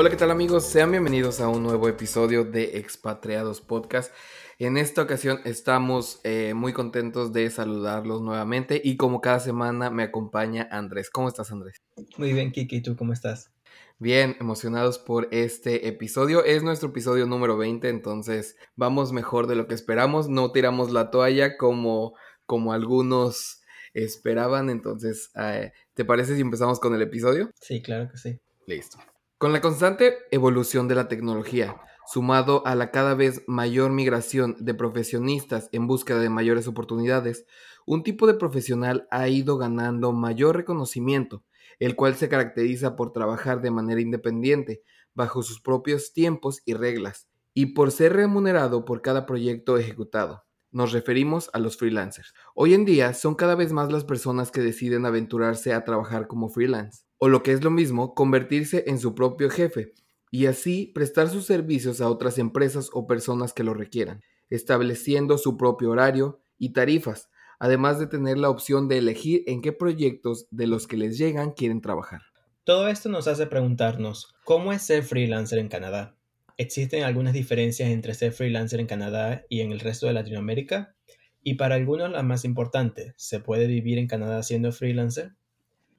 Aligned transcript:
Hola, 0.00 0.10
¿qué 0.10 0.16
tal 0.16 0.30
amigos? 0.30 0.64
Sean 0.64 0.92
bienvenidos 0.92 1.40
a 1.40 1.48
un 1.48 1.64
nuevo 1.64 1.88
episodio 1.88 2.44
de 2.44 2.78
Expatriados 2.78 3.60
Podcast. 3.60 4.14
En 4.60 4.76
esta 4.76 5.02
ocasión 5.02 5.40
estamos 5.44 6.20
eh, 6.22 6.54
muy 6.54 6.72
contentos 6.72 7.32
de 7.32 7.50
saludarlos 7.50 8.22
nuevamente 8.22 8.80
y 8.84 8.96
como 8.96 9.20
cada 9.20 9.40
semana 9.40 9.90
me 9.90 10.04
acompaña 10.04 10.68
Andrés. 10.70 11.10
¿Cómo 11.10 11.26
estás 11.26 11.50
Andrés? 11.50 11.82
Muy 12.16 12.32
bien, 12.32 12.52
Kiki, 12.52 12.76
¿y 12.76 12.80
tú 12.80 12.94
cómo 12.94 13.12
estás? 13.12 13.50
Bien, 13.98 14.36
emocionados 14.38 15.00
por 15.00 15.26
este 15.32 15.88
episodio. 15.88 16.44
Es 16.44 16.62
nuestro 16.62 16.90
episodio 16.90 17.26
número 17.26 17.56
20, 17.56 17.88
entonces 17.88 18.56
vamos 18.76 19.10
mejor 19.12 19.48
de 19.48 19.56
lo 19.56 19.66
que 19.66 19.74
esperamos. 19.74 20.28
No 20.28 20.52
tiramos 20.52 20.92
la 20.92 21.10
toalla 21.10 21.56
como, 21.56 22.14
como 22.46 22.72
algunos 22.72 23.62
esperaban. 23.94 24.70
Entonces, 24.70 25.32
eh, 25.34 25.72
¿te 25.94 26.04
parece 26.04 26.36
si 26.36 26.40
empezamos 26.40 26.78
con 26.78 26.94
el 26.94 27.02
episodio? 27.02 27.50
Sí, 27.60 27.82
claro 27.82 28.08
que 28.08 28.16
sí. 28.16 28.38
Listo. 28.64 28.98
Con 29.38 29.52
la 29.52 29.60
constante 29.60 30.16
evolución 30.32 30.88
de 30.88 30.96
la 30.96 31.06
tecnología, 31.06 31.76
sumado 32.08 32.66
a 32.66 32.74
la 32.74 32.90
cada 32.90 33.14
vez 33.14 33.44
mayor 33.46 33.92
migración 33.92 34.56
de 34.58 34.74
profesionistas 34.74 35.68
en 35.70 35.86
búsqueda 35.86 36.18
de 36.18 36.28
mayores 36.28 36.66
oportunidades, 36.66 37.46
un 37.86 38.02
tipo 38.02 38.26
de 38.26 38.34
profesional 38.34 39.06
ha 39.12 39.28
ido 39.28 39.56
ganando 39.56 40.12
mayor 40.12 40.56
reconocimiento, 40.56 41.44
el 41.78 41.94
cual 41.94 42.16
se 42.16 42.28
caracteriza 42.28 42.96
por 42.96 43.12
trabajar 43.12 43.62
de 43.62 43.70
manera 43.70 44.00
independiente, 44.00 44.82
bajo 45.14 45.44
sus 45.44 45.60
propios 45.60 46.12
tiempos 46.12 46.60
y 46.64 46.74
reglas, 46.74 47.28
y 47.54 47.66
por 47.74 47.92
ser 47.92 48.14
remunerado 48.14 48.84
por 48.84 49.02
cada 49.02 49.24
proyecto 49.24 49.78
ejecutado. 49.78 50.42
Nos 50.72 50.90
referimos 50.90 51.48
a 51.52 51.60
los 51.60 51.76
freelancers. 51.76 52.34
Hoy 52.56 52.74
en 52.74 52.84
día 52.84 53.14
son 53.14 53.36
cada 53.36 53.54
vez 53.54 53.72
más 53.72 53.92
las 53.92 54.04
personas 54.04 54.50
que 54.50 54.62
deciden 54.62 55.06
aventurarse 55.06 55.74
a 55.74 55.84
trabajar 55.84 56.26
como 56.26 56.48
freelance 56.48 57.07
o 57.18 57.28
lo 57.28 57.42
que 57.42 57.52
es 57.52 57.62
lo 57.62 57.70
mismo, 57.70 58.14
convertirse 58.14 58.84
en 58.86 58.98
su 58.98 59.14
propio 59.14 59.50
jefe 59.50 59.92
y 60.30 60.46
así 60.46 60.90
prestar 60.94 61.28
sus 61.28 61.46
servicios 61.46 62.00
a 62.00 62.08
otras 62.08 62.38
empresas 62.38 62.90
o 62.92 63.06
personas 63.06 63.52
que 63.52 63.64
lo 63.64 63.74
requieran, 63.74 64.22
estableciendo 64.50 65.38
su 65.38 65.56
propio 65.56 65.90
horario 65.90 66.40
y 66.58 66.72
tarifas, 66.72 67.28
además 67.58 67.98
de 67.98 68.06
tener 68.06 68.38
la 68.38 68.50
opción 68.50 68.88
de 68.88 68.98
elegir 68.98 69.42
en 69.46 69.62
qué 69.62 69.72
proyectos 69.72 70.46
de 70.50 70.66
los 70.66 70.86
que 70.86 70.96
les 70.96 71.18
llegan 71.18 71.52
quieren 71.52 71.80
trabajar. 71.80 72.22
Todo 72.64 72.88
esto 72.88 73.08
nos 73.08 73.26
hace 73.28 73.46
preguntarnos, 73.46 74.34
¿cómo 74.44 74.72
es 74.72 74.82
ser 74.82 75.02
freelancer 75.02 75.58
en 75.58 75.68
Canadá? 75.68 76.16
¿Existen 76.58 77.02
algunas 77.02 77.32
diferencias 77.32 77.88
entre 77.88 78.14
ser 78.14 78.32
freelancer 78.32 78.80
en 78.80 78.86
Canadá 78.86 79.44
y 79.48 79.60
en 79.60 79.72
el 79.72 79.80
resto 79.80 80.06
de 80.06 80.12
Latinoamérica? 80.12 80.94
Y 81.42 81.54
para 81.54 81.76
algunos 81.76 82.10
la 82.10 82.22
más 82.22 82.44
importante, 82.44 83.14
¿se 83.16 83.40
puede 83.40 83.66
vivir 83.66 83.96
en 83.96 84.06
Canadá 84.06 84.42
siendo 84.42 84.72
freelancer? 84.72 85.37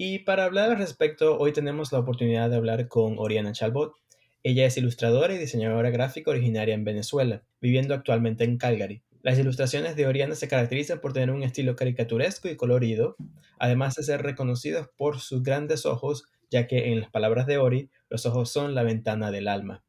Y 0.02 0.20
para 0.20 0.46
hablar 0.46 0.70
al 0.70 0.78
respecto, 0.78 1.38
hoy 1.38 1.52
tenemos 1.52 1.92
la 1.92 2.00
oportunidad 2.00 2.50
de 2.50 2.56
hablar 2.56 2.88
con 2.88 3.20
Oriana 3.20 3.52
Chalbot. 3.52 3.96
Ella 4.44 4.66
es 4.66 4.78
ilustradora 4.78 5.34
y 5.34 5.38
diseñadora 5.38 5.90
gráfica 5.90 6.32
originaria 6.32 6.74
en 6.74 6.86
Venezuela, 6.86 7.44
viviendo 7.60 7.94
actualmente 7.94 8.46
en 8.46 8.58
Calgary. 8.58 9.04
Las 9.24 9.38
ilustraciones 9.38 9.98
de 9.98 10.08
Oriana 10.08 10.36
se 10.36 10.48
caracterizan 10.48 11.02
por 11.02 11.12
tener 11.12 11.32
un 11.32 11.44
estilo 11.44 11.76
caricaturesco 11.76 12.48
y 12.48 12.56
colorido, 12.56 13.18
además 13.58 13.96
de 13.96 14.04
ser 14.04 14.22
reconocidos 14.24 14.88
por 14.96 15.20
sus 15.20 15.44
grandes 15.44 15.86
ojos, 15.86 16.24
ya 16.50 16.66
que 16.66 16.94
en 16.94 17.02
las 17.02 17.10
palabras 17.10 17.46
de 17.46 17.58
Ori, 17.58 17.90
los 18.10 18.26
ojos 18.26 18.50
son 18.50 18.76
la 18.76 18.84
ventana 18.84 19.32
del 19.32 19.50
alma. 19.50 19.84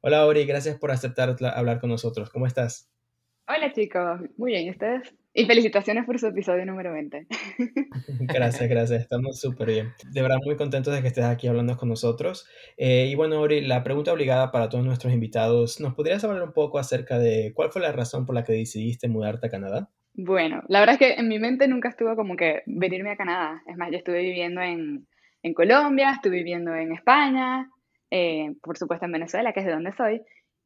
Hola 0.00 0.26
Ori, 0.26 0.44
gracias 0.46 0.78
por 0.78 0.92
aceptar 0.92 1.34
hablar 1.42 1.80
con 1.80 1.90
nosotros. 1.90 2.30
¿Cómo 2.30 2.46
estás? 2.46 2.88
Hola 3.48 3.72
chicos, 3.72 4.20
muy 4.36 4.52
bien, 4.52 4.66
¿y 4.66 4.70
ustedes? 4.70 5.12
Y 5.38 5.44
felicitaciones 5.44 6.06
por 6.06 6.18
su 6.18 6.28
episodio 6.28 6.64
número 6.64 6.94
20. 6.94 7.26
Gracias, 8.20 8.70
gracias, 8.70 9.02
estamos 9.02 9.38
súper 9.38 9.68
bien. 9.68 9.92
De 10.10 10.22
verdad, 10.22 10.38
muy 10.42 10.56
contentos 10.56 10.94
de 10.94 11.02
que 11.02 11.08
estés 11.08 11.26
aquí 11.26 11.46
hablando 11.46 11.76
con 11.76 11.90
nosotros. 11.90 12.48
Eh, 12.78 13.08
y 13.10 13.14
bueno, 13.16 13.38
Ori, 13.42 13.60
la 13.60 13.84
pregunta 13.84 14.14
obligada 14.14 14.50
para 14.50 14.70
todos 14.70 14.86
nuestros 14.86 15.12
invitados, 15.12 15.78
¿nos 15.78 15.92
podrías 15.92 16.24
hablar 16.24 16.42
un 16.42 16.54
poco 16.54 16.78
acerca 16.78 17.18
de 17.18 17.52
cuál 17.54 17.70
fue 17.70 17.82
la 17.82 17.92
razón 17.92 18.24
por 18.24 18.34
la 18.34 18.44
que 18.44 18.54
decidiste 18.54 19.08
mudarte 19.08 19.48
a 19.48 19.50
Canadá? 19.50 19.90
Bueno, 20.14 20.62
la 20.68 20.80
verdad 20.80 20.94
es 20.94 20.98
que 21.00 21.20
en 21.20 21.28
mi 21.28 21.38
mente 21.38 21.68
nunca 21.68 21.90
estuvo 21.90 22.16
como 22.16 22.34
que 22.34 22.62
venirme 22.64 23.10
a 23.10 23.18
Canadá. 23.18 23.62
Es 23.66 23.76
más, 23.76 23.90
yo 23.90 23.98
estuve 23.98 24.22
viviendo 24.22 24.62
en, 24.62 25.06
en 25.42 25.52
Colombia, 25.52 26.12
estuve 26.12 26.36
viviendo 26.36 26.74
en 26.74 26.92
España, 26.92 27.68
eh, 28.10 28.54
por 28.62 28.78
supuesto 28.78 29.04
en 29.04 29.12
Venezuela, 29.12 29.52
que 29.52 29.60
es 29.60 29.66
de 29.66 29.72
donde 29.72 29.92
soy. 29.92 30.22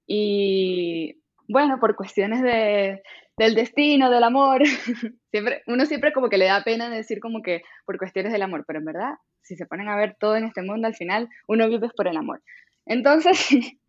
Y 0.07 1.17
bueno, 1.49 1.81
por 1.81 1.97
cuestiones 1.97 2.41
de, 2.41 3.03
del 3.41 3.55
destino, 3.55 4.11
del 4.11 4.23
amor, 4.23 4.63
siempre, 5.31 5.63
uno 5.67 5.87
siempre 5.87 6.13
como 6.13 6.29
que 6.29 6.37
le 6.37 6.45
da 6.45 6.63
pena 6.63 6.91
decir 6.91 7.21
como 7.21 7.41
que 7.41 7.63
por 7.87 7.97
cuestiones 7.97 8.33
del 8.33 8.43
amor, 8.43 8.65
pero 8.67 8.81
en 8.81 8.85
verdad, 8.85 9.15
si 9.41 9.57
se 9.57 9.65
ponen 9.65 9.89
a 9.89 9.97
ver 9.97 10.15
todo 10.21 10.37
en 10.37 10.45
este 10.45 10.61
mundo, 10.61 10.87
al 10.87 10.95
final 10.95 11.27
uno 11.49 11.67
vive 11.67 11.89
por 11.97 12.07
el 12.07 12.19
amor. 12.19 12.43
Entonces, 12.85 13.49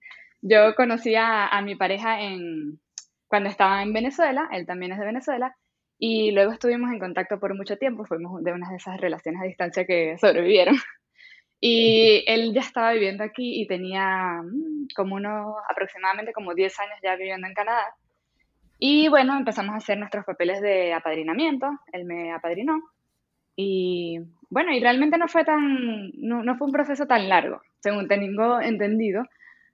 yo 0.42 0.74
conocí 0.76 1.16
a, 1.18 1.62
mi 1.66 1.76
pareja 1.76 2.22
en, 2.22 2.80
cuando 3.28 3.50
estaba 3.50 3.84
en 3.84 3.92
Venezuela, 3.92 4.48
él 4.54 4.66
también 4.66 4.94
es 4.94 5.00
de 5.00 5.06
Venezuela, 5.06 5.54
y 6.00 6.32
luego 6.32 6.54
estuvimos 6.54 6.90
en 6.90 7.00
contacto 7.00 7.38
por 7.38 7.54
mucho 7.54 7.78
tiempo, 7.78 8.06
fuimos 8.06 8.42
de 8.46 8.54
unas 8.54 8.70
de 8.70 8.78
esas 8.78 9.02
relaciones 9.02 9.42
a 9.42 9.46
distancia 9.46 9.86
que 9.86 10.18
sobrevivieron. 10.22 10.78
Y 11.60 12.24
él 12.26 12.54
ya 12.54 12.62
estaba 12.62 12.94
viviendo 12.94 13.26
aquí 13.26 13.62
y 13.62 13.68
tenía 13.68 14.42
mm, 14.44 14.88
como 14.96 15.16
unos, 15.16 15.58
aproximadamente 15.70 16.32
como 16.32 16.56
10 16.56 16.80
años 16.80 17.00
ya 17.04 17.18
viviendo 17.18 17.48
en 17.48 17.54
Canadá. 17.54 17.94
Y 18.84 19.10
bueno, 19.10 19.38
empezamos 19.38 19.76
a 19.76 19.78
hacer 19.78 20.00
nuestros 20.00 20.26
papeles 20.26 20.60
de 20.60 20.92
apadrinamiento, 20.92 21.70
él 21.94 22.04
me 22.04 22.34
apadrinó. 22.34 22.82
Y 23.56 24.18
bueno, 24.50 24.72
y 24.72 24.80
realmente 24.80 25.20
no 25.20 25.28
fue 25.28 25.46
tan, 25.46 26.10
no, 26.16 26.42
no 26.42 26.58
fue 26.58 26.66
un 26.66 26.74
proceso 26.74 27.06
tan 27.06 27.30
largo, 27.30 27.62
según 27.80 28.08
tengo 28.08 28.60
entendido. 28.60 29.24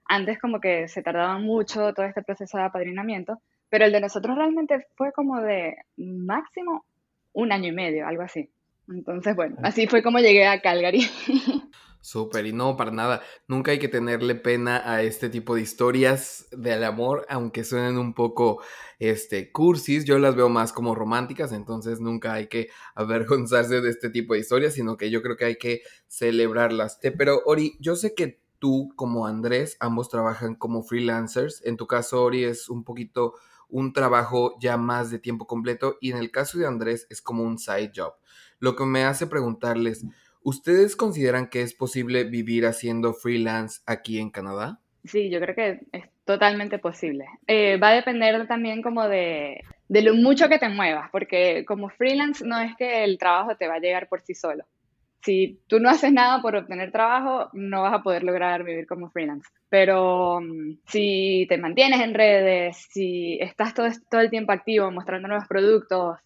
Antes 0.04 0.38
como 0.38 0.60
que 0.60 0.88
se 0.88 1.02
tardaba 1.02 1.38
mucho 1.38 1.94
todo 1.94 2.04
este 2.04 2.22
proceso 2.22 2.58
de 2.58 2.64
apadrinamiento, 2.64 3.40
pero 3.70 3.86
el 3.86 3.92
de 3.92 4.02
nosotros 4.02 4.36
realmente 4.36 4.86
fue 4.94 5.10
como 5.12 5.40
de 5.40 5.76
máximo 5.96 6.84
un 7.32 7.50
año 7.50 7.68
y 7.68 7.72
medio, 7.72 8.06
algo 8.06 8.24
así. 8.24 8.50
Entonces, 8.88 9.34
bueno, 9.34 9.56
así 9.62 9.86
fue 9.86 10.02
como 10.02 10.18
llegué 10.18 10.46
a 10.46 10.60
Calgary. 10.60 11.00
Súper, 12.00 12.46
y 12.46 12.52
no, 12.52 12.76
para 12.76 12.90
nada. 12.90 13.22
Nunca 13.48 13.72
hay 13.72 13.78
que 13.78 13.88
tenerle 13.88 14.34
pena 14.34 14.82
a 14.84 15.02
este 15.02 15.28
tipo 15.28 15.54
de 15.54 15.62
historias 15.62 16.46
del 16.52 16.84
amor, 16.84 17.26
aunque 17.28 17.64
suenen 17.64 17.98
un 17.98 18.14
poco 18.14 18.62
este, 18.98 19.50
cursis. 19.52 20.04
Yo 20.04 20.18
las 20.18 20.36
veo 20.36 20.48
más 20.48 20.72
como 20.72 20.94
románticas, 20.94 21.52
entonces 21.52 22.00
nunca 22.00 22.34
hay 22.34 22.46
que 22.46 22.68
avergonzarse 22.94 23.80
de 23.80 23.90
este 23.90 24.10
tipo 24.10 24.34
de 24.34 24.40
historias, 24.40 24.74
sino 24.74 24.96
que 24.96 25.10
yo 25.10 25.22
creo 25.22 25.36
que 25.36 25.44
hay 25.44 25.56
que 25.56 25.82
celebrarlas. 26.06 26.98
Pero, 27.18 27.42
Ori, 27.44 27.76
yo 27.80 27.96
sé 27.96 28.14
que 28.14 28.40
tú, 28.58 28.92
como 28.96 29.26
Andrés, 29.26 29.76
ambos 29.80 30.08
trabajan 30.08 30.54
como 30.54 30.82
freelancers. 30.82 31.62
En 31.64 31.76
tu 31.76 31.86
caso, 31.86 32.22
Ori, 32.22 32.44
es 32.44 32.68
un 32.68 32.84
poquito 32.84 33.34
un 33.68 33.92
trabajo 33.92 34.56
ya 34.60 34.76
más 34.76 35.10
de 35.10 35.18
tiempo 35.18 35.46
completo, 35.46 35.96
y 36.00 36.12
en 36.12 36.18
el 36.18 36.30
caso 36.30 36.58
de 36.58 36.66
Andrés, 36.66 37.06
es 37.10 37.20
como 37.20 37.42
un 37.42 37.58
side 37.58 37.92
job. 37.94 38.14
Lo 38.60 38.76
que 38.76 38.84
me 38.84 39.04
hace 39.04 39.26
preguntarles. 39.26 40.04
¿Ustedes 40.42 40.96
consideran 40.96 41.48
que 41.48 41.62
es 41.62 41.74
posible 41.74 42.24
vivir 42.24 42.66
haciendo 42.66 43.12
freelance 43.12 43.80
aquí 43.86 44.18
en 44.18 44.30
Canadá? 44.30 44.80
Sí, 45.04 45.30
yo 45.30 45.40
creo 45.40 45.54
que 45.54 45.80
es 45.92 46.04
totalmente 46.24 46.78
posible. 46.78 47.26
Eh, 47.46 47.78
va 47.78 47.88
a 47.88 47.94
depender 47.94 48.46
también 48.46 48.82
como 48.82 49.08
de, 49.08 49.62
de 49.88 50.02
lo 50.02 50.14
mucho 50.14 50.48
que 50.48 50.58
te 50.58 50.68
muevas, 50.68 51.08
porque 51.10 51.64
como 51.64 51.88
freelance 51.88 52.44
no 52.44 52.58
es 52.60 52.76
que 52.76 53.04
el 53.04 53.18
trabajo 53.18 53.56
te 53.56 53.68
va 53.68 53.74
a 53.74 53.80
llegar 53.80 54.08
por 54.08 54.20
sí 54.20 54.34
solo. 54.34 54.64
Si 55.22 55.60
tú 55.66 55.80
no 55.80 55.90
haces 55.90 56.12
nada 56.12 56.40
por 56.40 56.54
obtener 56.54 56.92
trabajo, 56.92 57.50
no 57.52 57.82
vas 57.82 57.94
a 57.94 58.02
poder 58.02 58.22
lograr 58.22 58.62
vivir 58.62 58.86
como 58.86 59.10
freelance. 59.10 59.48
Pero 59.68 60.36
um, 60.36 60.76
si 60.86 61.46
te 61.48 61.58
mantienes 61.58 62.00
en 62.00 62.14
redes, 62.14 62.86
si 62.90 63.38
estás 63.40 63.74
todo, 63.74 63.88
todo 64.10 64.20
el 64.20 64.30
tiempo 64.30 64.52
activo 64.52 64.90
mostrando 64.90 65.28
nuevos 65.28 65.48
productos, 65.48 66.18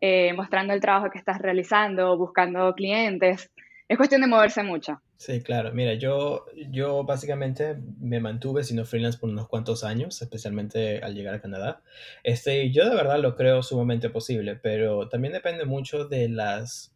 eh, 0.00 0.32
mostrando 0.32 0.72
el 0.72 0.80
trabajo 0.80 1.10
que 1.10 1.18
estás 1.18 1.38
realizando, 1.40 2.16
buscando 2.16 2.74
clientes. 2.74 3.50
Es 3.90 3.96
cuestión 3.96 4.20
de 4.20 4.28
moverse 4.28 4.62
mucho. 4.62 5.02
Sí, 5.16 5.40
claro. 5.42 5.72
Mira, 5.72 5.94
yo, 5.94 6.46
yo 6.70 7.02
básicamente 7.02 7.76
me 7.98 8.20
mantuve 8.20 8.62
siendo 8.62 8.84
freelance 8.84 9.18
por 9.18 9.30
unos 9.30 9.48
cuantos 9.48 9.82
años, 9.82 10.22
especialmente 10.22 11.00
al 11.00 11.12
llegar 11.12 11.34
a 11.34 11.40
Canadá. 11.40 11.82
Este, 12.22 12.70
yo 12.70 12.88
de 12.88 12.94
verdad 12.94 13.18
lo 13.18 13.34
creo 13.34 13.64
sumamente 13.64 14.08
posible, 14.08 14.54
pero 14.54 15.08
también 15.08 15.32
depende 15.32 15.64
mucho 15.64 16.04
de 16.04 16.28
las 16.28 16.94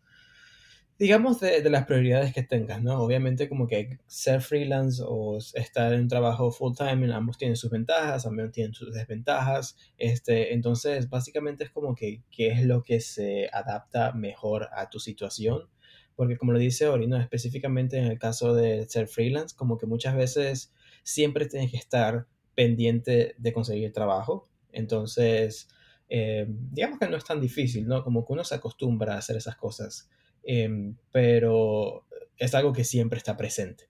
digamos, 0.96 1.40
de, 1.40 1.68
las 1.68 1.84
prioridades 1.86 2.32
que 2.32 2.44
tengas, 2.44 2.80
¿no? 2.80 3.00
Obviamente 3.02 3.48
como 3.48 3.66
que 3.66 3.98
ser 4.06 4.40
freelance 4.40 5.02
o 5.04 5.38
estar 5.38 5.92
en 5.92 6.02
un 6.02 6.08
trabajo 6.08 6.52
full 6.52 6.74
time, 6.76 7.12
ambos 7.12 7.38
tienen 7.38 7.56
sus 7.56 7.72
ventajas, 7.72 8.24
ambos 8.24 8.52
tienen 8.52 8.72
sus 8.72 8.94
desventajas. 8.94 9.76
Este, 9.98 10.54
entonces, 10.54 11.10
básicamente 11.10 11.64
es 11.64 11.70
como 11.70 11.96
que 11.96 12.22
qué 12.30 12.52
es 12.52 12.64
lo 12.64 12.84
que 12.84 13.00
se 13.00 13.48
adapta 13.52 14.12
mejor 14.12 14.68
a 14.72 14.88
tu 14.88 15.00
situación. 15.00 15.68
Porque 16.16 16.36
como 16.36 16.52
lo 16.52 16.58
dice 16.58 16.88
Ori, 16.88 17.06
¿no? 17.06 17.16
específicamente 17.16 17.98
en 17.98 18.04
el 18.04 18.18
caso 18.18 18.54
de 18.54 18.88
ser 18.88 19.08
freelance, 19.08 19.56
como 19.56 19.78
que 19.78 19.86
muchas 19.86 20.14
veces 20.14 20.72
siempre 21.02 21.46
tienes 21.46 21.70
que 21.70 21.76
estar 21.76 22.26
pendiente 22.54 23.34
de 23.38 23.52
conseguir 23.52 23.92
trabajo. 23.92 24.48
Entonces, 24.72 25.68
eh, 26.08 26.46
digamos 26.48 26.98
que 26.98 27.08
no 27.08 27.16
es 27.16 27.24
tan 27.24 27.40
difícil, 27.40 27.86
¿no? 27.86 28.04
Como 28.04 28.24
que 28.24 28.32
uno 28.32 28.44
se 28.44 28.54
acostumbra 28.54 29.14
a 29.14 29.18
hacer 29.18 29.36
esas 29.36 29.56
cosas. 29.56 30.08
Em, 30.44 30.96
pero 31.10 32.06
es 32.36 32.54
algo 32.54 32.72
que 32.72 32.84
siempre 32.84 33.18
está 33.18 33.36
presente. 33.36 33.88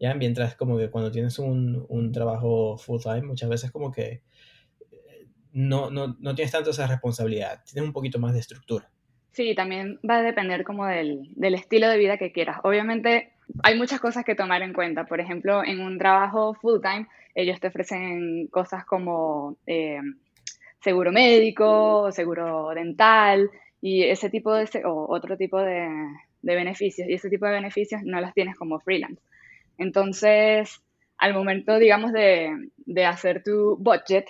¿ya? 0.00 0.14
Mientras 0.14 0.56
como 0.56 0.76
que 0.78 0.90
cuando 0.90 1.10
tienes 1.12 1.38
un, 1.38 1.86
un 1.88 2.12
trabajo 2.12 2.76
full 2.76 3.00
time, 3.00 3.22
muchas 3.22 3.48
veces 3.48 3.70
como 3.70 3.92
que 3.92 4.22
eh, 4.90 5.28
no, 5.52 5.90
no, 5.90 6.16
no, 6.18 6.34
tienes 6.34 6.52
tanto 6.52 6.70
esa 6.70 6.86
responsabilidad, 6.86 7.62
tienes 7.64 7.86
un 7.86 7.92
poquito 7.92 8.18
más 8.18 8.34
de 8.34 8.40
estructura. 8.40 8.90
Sí, 9.32 9.54
también 9.54 9.98
va 10.08 10.18
a 10.18 10.22
depender 10.22 10.62
como 10.62 10.86
del, 10.86 11.30
estilo 11.36 11.88
de 11.88 11.96
vida 11.96 12.18
que 12.18 12.32
quieras. 12.32 12.58
Obviamente 12.64 13.32
hay 13.62 13.78
muchas 13.78 13.98
cosas 13.98 14.24
que 14.24 14.34
tomar 14.34 14.62
en 14.62 14.74
cuenta. 14.74 15.04
Por 15.04 15.20
ejemplo, 15.20 15.64
en 15.64 15.80
un 15.80 15.98
trabajo 15.98 16.54
full 16.54 16.80
time, 16.82 17.06
ellos 17.34 17.58
te 17.58 17.68
ofrecen 17.68 18.48
cosas 18.48 18.84
como 18.84 19.56
eh, 19.66 20.00
seguro 20.80 21.12
médico, 21.12 22.12
seguro 22.12 22.70
dental, 22.74 23.50
y 23.80 24.04
ese 24.04 24.28
tipo 24.28 24.52
de, 24.54 24.68
o 24.84 25.06
otro 25.08 25.36
tipo 25.38 25.58
de, 25.60 25.88
beneficios, 26.42 27.08
y 27.08 27.14
ese 27.14 27.30
tipo 27.30 27.46
de 27.46 27.52
beneficios 27.52 28.02
no 28.04 28.20
los 28.20 28.34
tienes 28.34 28.56
como 28.56 28.80
freelance. 28.80 29.22
Entonces, 29.78 30.82
al 31.16 31.32
momento, 31.32 31.78
digamos, 31.78 32.12
de, 32.12 32.70
hacer 33.06 33.42
tu 33.42 33.78
budget 33.78 34.26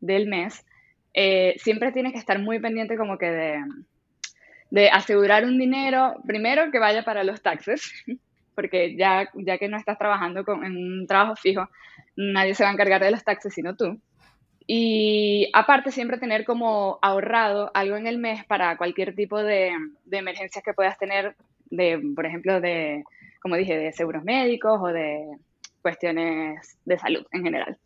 del 0.00 0.28
mes, 0.28 0.66
eh, 1.14 1.54
siempre 1.58 1.92
tienes 1.92 2.12
que 2.12 2.18
estar 2.18 2.38
muy 2.38 2.58
pendiente 2.60 2.96
como 2.96 3.16
que 3.16 3.30
de, 3.30 3.64
de 4.72 4.88
asegurar 4.88 5.44
un 5.44 5.58
dinero, 5.58 6.14
primero 6.26 6.70
que 6.70 6.78
vaya 6.78 7.04
para 7.04 7.24
los 7.24 7.42
taxes, 7.42 7.92
porque 8.56 8.96
ya, 8.96 9.28
ya 9.34 9.58
que 9.58 9.68
no 9.68 9.76
estás 9.76 9.98
trabajando 9.98 10.46
con, 10.46 10.64
en 10.64 10.74
un 10.78 11.06
trabajo 11.06 11.36
fijo, 11.36 11.68
nadie 12.16 12.54
se 12.54 12.64
va 12.64 12.70
a 12.70 12.72
encargar 12.72 13.02
de 13.02 13.10
los 13.10 13.22
taxes 13.22 13.52
sino 13.52 13.76
tú. 13.76 14.00
Y 14.66 15.50
aparte 15.52 15.90
siempre 15.90 16.16
tener 16.16 16.46
como 16.46 16.98
ahorrado 17.02 17.70
algo 17.74 17.96
en 17.96 18.06
el 18.06 18.16
mes 18.16 18.46
para 18.46 18.78
cualquier 18.78 19.14
tipo 19.14 19.42
de, 19.42 19.72
de 20.06 20.16
emergencias 20.16 20.64
que 20.64 20.72
puedas 20.72 20.96
tener, 20.96 21.36
de, 21.66 22.00
por 22.16 22.24
ejemplo, 22.24 22.58
de, 22.62 23.04
como 23.42 23.56
dije, 23.56 23.76
de 23.76 23.92
seguros 23.92 24.24
médicos 24.24 24.80
o 24.80 24.86
de 24.86 25.36
cuestiones 25.82 26.78
de 26.86 26.98
salud 26.98 27.26
en 27.32 27.42
general. 27.42 27.76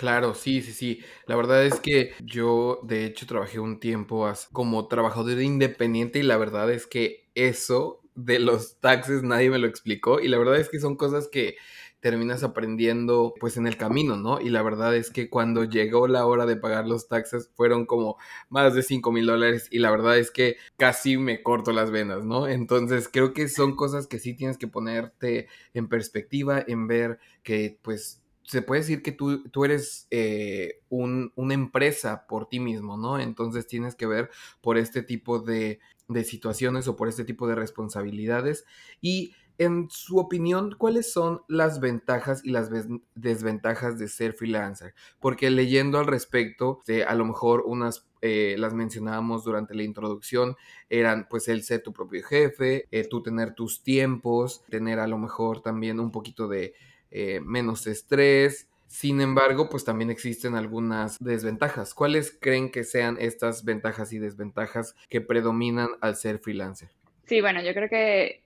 Claro, 0.00 0.32
sí, 0.34 0.62
sí, 0.62 0.72
sí. 0.72 1.00
La 1.26 1.36
verdad 1.36 1.62
es 1.66 1.78
que 1.78 2.12
yo, 2.24 2.80
de 2.84 3.04
hecho, 3.04 3.26
trabajé 3.26 3.58
un 3.60 3.80
tiempo 3.80 4.26
como 4.50 4.88
trabajador 4.88 5.42
independiente 5.42 6.20
y 6.20 6.22
la 6.22 6.38
verdad 6.38 6.70
es 6.72 6.86
que 6.86 7.28
eso 7.34 8.00
de 8.14 8.38
los 8.38 8.80
taxes 8.80 9.22
nadie 9.22 9.50
me 9.50 9.58
lo 9.58 9.66
explicó 9.66 10.18
y 10.18 10.28
la 10.28 10.38
verdad 10.38 10.56
es 10.56 10.70
que 10.70 10.80
son 10.80 10.96
cosas 10.96 11.28
que 11.28 11.56
terminas 12.00 12.42
aprendiendo 12.44 13.34
pues 13.40 13.58
en 13.58 13.66
el 13.66 13.76
camino, 13.76 14.16
¿no? 14.16 14.40
Y 14.40 14.48
la 14.48 14.62
verdad 14.62 14.96
es 14.96 15.10
que 15.10 15.28
cuando 15.28 15.64
llegó 15.64 16.08
la 16.08 16.24
hora 16.24 16.46
de 16.46 16.56
pagar 16.56 16.88
los 16.88 17.06
taxes 17.06 17.50
fueron 17.54 17.84
como 17.84 18.16
más 18.48 18.74
de 18.74 18.82
5 18.82 19.12
mil 19.12 19.26
dólares 19.26 19.68
y 19.70 19.80
la 19.80 19.90
verdad 19.90 20.16
es 20.18 20.30
que 20.30 20.56
casi 20.78 21.18
me 21.18 21.42
corto 21.42 21.72
las 21.72 21.90
venas, 21.90 22.24
¿no? 22.24 22.48
Entonces 22.48 23.06
creo 23.12 23.34
que 23.34 23.48
son 23.50 23.76
cosas 23.76 24.06
que 24.06 24.18
sí 24.18 24.32
tienes 24.34 24.56
que 24.56 24.66
ponerte 24.66 25.48
en 25.74 25.88
perspectiva, 25.90 26.64
en 26.66 26.86
ver 26.86 27.18
que 27.42 27.78
pues 27.82 28.19
se 28.50 28.62
puede 28.62 28.80
decir 28.80 29.02
que 29.02 29.12
tú, 29.12 29.48
tú 29.50 29.64
eres 29.64 30.06
eh, 30.10 30.80
una 30.88 31.54
empresa 31.54 32.26
por 32.26 32.48
ti 32.48 32.60
mismo, 32.60 32.96
¿no? 32.96 33.18
Entonces 33.18 33.66
tienes 33.66 33.94
que 33.94 34.06
ver 34.06 34.30
por 34.60 34.76
este 34.76 35.02
tipo 35.02 35.38
de, 35.38 35.80
de 36.08 36.24
situaciones 36.24 36.88
o 36.88 36.96
por 36.96 37.08
este 37.08 37.24
tipo 37.24 37.46
de 37.46 37.54
responsabilidades 37.54 38.64
y 39.00 39.34
en 39.60 39.88
su 39.90 40.16
opinión, 40.16 40.74
¿cuáles 40.78 41.12
son 41.12 41.42
las 41.46 41.80
ventajas 41.80 42.42
y 42.42 42.48
las 42.48 42.70
desventajas 43.14 43.98
de 43.98 44.08
ser 44.08 44.32
freelancer? 44.32 44.94
Porque 45.20 45.50
leyendo 45.50 45.98
al 45.98 46.06
respecto, 46.06 46.80
a 47.06 47.14
lo 47.14 47.26
mejor 47.26 47.64
unas 47.66 48.08
eh, 48.22 48.56
las 48.58 48.72
mencionábamos 48.72 49.44
durante 49.44 49.74
la 49.74 49.82
introducción, 49.82 50.56
eran 50.88 51.26
pues 51.28 51.46
el 51.48 51.62
ser 51.62 51.82
tu 51.82 51.92
propio 51.92 52.22
jefe, 52.22 52.88
eh, 52.90 53.06
tú 53.06 53.22
tener 53.22 53.54
tus 53.54 53.82
tiempos, 53.82 54.64
tener 54.70 54.98
a 54.98 55.06
lo 55.06 55.18
mejor 55.18 55.60
también 55.60 56.00
un 56.00 56.10
poquito 56.10 56.48
de 56.48 56.72
eh, 57.10 57.40
menos 57.40 57.86
estrés. 57.86 58.68
Sin 58.86 59.20
embargo, 59.20 59.68
pues 59.68 59.84
también 59.84 60.10
existen 60.10 60.54
algunas 60.54 61.18
desventajas. 61.20 61.94
¿Cuáles 61.94 62.36
creen 62.40 62.70
que 62.70 62.82
sean 62.82 63.16
estas 63.20 63.64
ventajas 63.64 64.12
y 64.12 64.18
desventajas 64.18 64.96
que 65.08 65.20
predominan 65.20 65.90
al 66.00 66.16
ser 66.16 66.40
freelancer? 66.40 66.88
Sí, 67.26 67.40
bueno, 67.40 67.62
yo 67.62 67.72
creo 67.72 67.88
que 67.88 68.42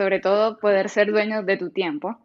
sobre 0.00 0.18
todo 0.18 0.56
poder 0.58 0.88
ser 0.88 1.10
dueño 1.10 1.42
de 1.42 1.58
tu 1.58 1.68
tiempo. 1.68 2.18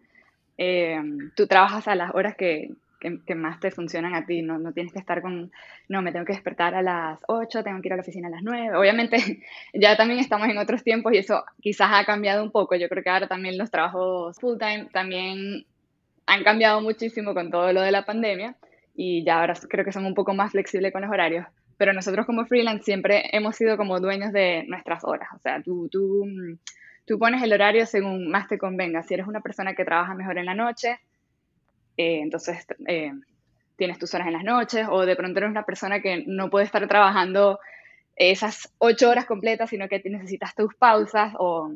Eh, 0.57 0.97
tú 1.35 1.45
trabajas 1.45 1.89
a 1.89 1.95
las 1.95 2.15
horas 2.15 2.37
que, 2.37 2.71
que, 2.99 3.35
más 3.35 3.59
te 3.59 3.71
funcionan 3.71 4.15
a 4.15 4.25
ti, 4.25 4.41
no, 4.41 4.57
no, 4.57 4.73
tienes 4.73 4.93
que 4.93 4.99
estar 4.99 5.21
con, 5.21 5.51
no, 5.87 6.01
me 6.01 6.11
tengo 6.11 6.25
que 6.25 6.33
despertar 6.33 6.75
a 6.75 6.81
las 6.81 7.19
8, 7.27 7.63
tengo 7.63 7.81
que 7.81 7.87
ir 7.87 7.93
a 7.93 7.95
la 7.97 8.01
oficina 8.01 8.27
a 8.27 8.31
las 8.31 8.43
9. 8.43 8.77
Obviamente 8.77 9.17
ya 9.73 9.95
también 9.95 10.19
estamos 10.19 10.47
en 10.49 10.57
otros 10.57 10.83
tiempos 10.83 11.13
y 11.13 11.17
eso 11.17 11.43
quizás 11.61 11.89
ha 11.93 12.05
cambiado 12.05 12.43
un 12.43 12.51
poco. 12.51 12.75
Yo 12.75 12.89
creo 12.89 13.03
que 13.03 13.09
ahora 13.09 13.27
también 13.27 13.57
los 13.57 13.71
trabajos 13.71 14.39
full 14.39 14.57
time 14.57 14.87
también 14.91 15.65
han 16.25 16.43
cambiado 16.43 16.81
muchísimo 16.81 17.33
con 17.33 17.51
todo 17.51 17.71
lo 17.73 17.81
de 17.81 17.91
la 17.91 18.05
pandemia 18.05 18.55
y 18.95 19.23
ya 19.23 19.39
ahora 19.39 19.53
creo 19.69 19.85
que 19.85 19.91
son 19.91 20.05
un 20.05 20.15
poco 20.15 20.33
más 20.33 20.51
flexibles 20.51 20.91
con 20.91 21.01
los 21.01 21.11
horarios. 21.11 21.45
Pero 21.77 21.91
nosotros 21.93 22.25
como 22.25 22.45
freelance 22.45 22.83
siempre 22.85 23.23
hemos 23.33 23.55
sido 23.55 23.75
como 23.77 23.99
dueños 23.99 24.31
de 24.31 24.63
nuestras 24.67 25.03
horas. 25.03 25.27
O 25.35 25.39
sea, 25.39 25.61
tú, 25.61 25.89
tú 25.91 26.25
Tú 27.05 27.19
pones 27.19 27.43
el 27.43 27.53
horario 27.53 27.85
según 27.85 28.29
más 28.29 28.47
te 28.47 28.57
convenga. 28.57 29.03
Si 29.03 29.13
eres 29.13 29.27
una 29.27 29.41
persona 29.41 29.75
que 29.75 29.85
trabaja 29.85 30.15
mejor 30.15 30.39
en 30.39 30.45
la 30.45 30.55
noche, 30.55 30.99
eh, 31.97 32.19
entonces 32.21 32.65
eh, 32.87 33.11
tienes 33.77 33.99
tus 33.99 34.13
horas 34.13 34.27
en 34.27 34.33
las 34.33 34.43
noches, 34.43 34.87
o 34.89 35.05
de 35.05 35.15
pronto 35.15 35.39
eres 35.39 35.49
una 35.49 35.65
persona 35.65 36.01
que 36.01 36.23
no 36.27 36.49
puede 36.49 36.65
estar 36.65 36.87
trabajando 36.87 37.59
esas 38.15 38.71
ocho 38.77 39.09
horas 39.09 39.25
completas, 39.25 39.69
sino 39.69 39.87
que 39.87 40.01
necesitas 40.05 40.55
tus 40.55 40.73
pausas, 40.75 41.33
o 41.37 41.73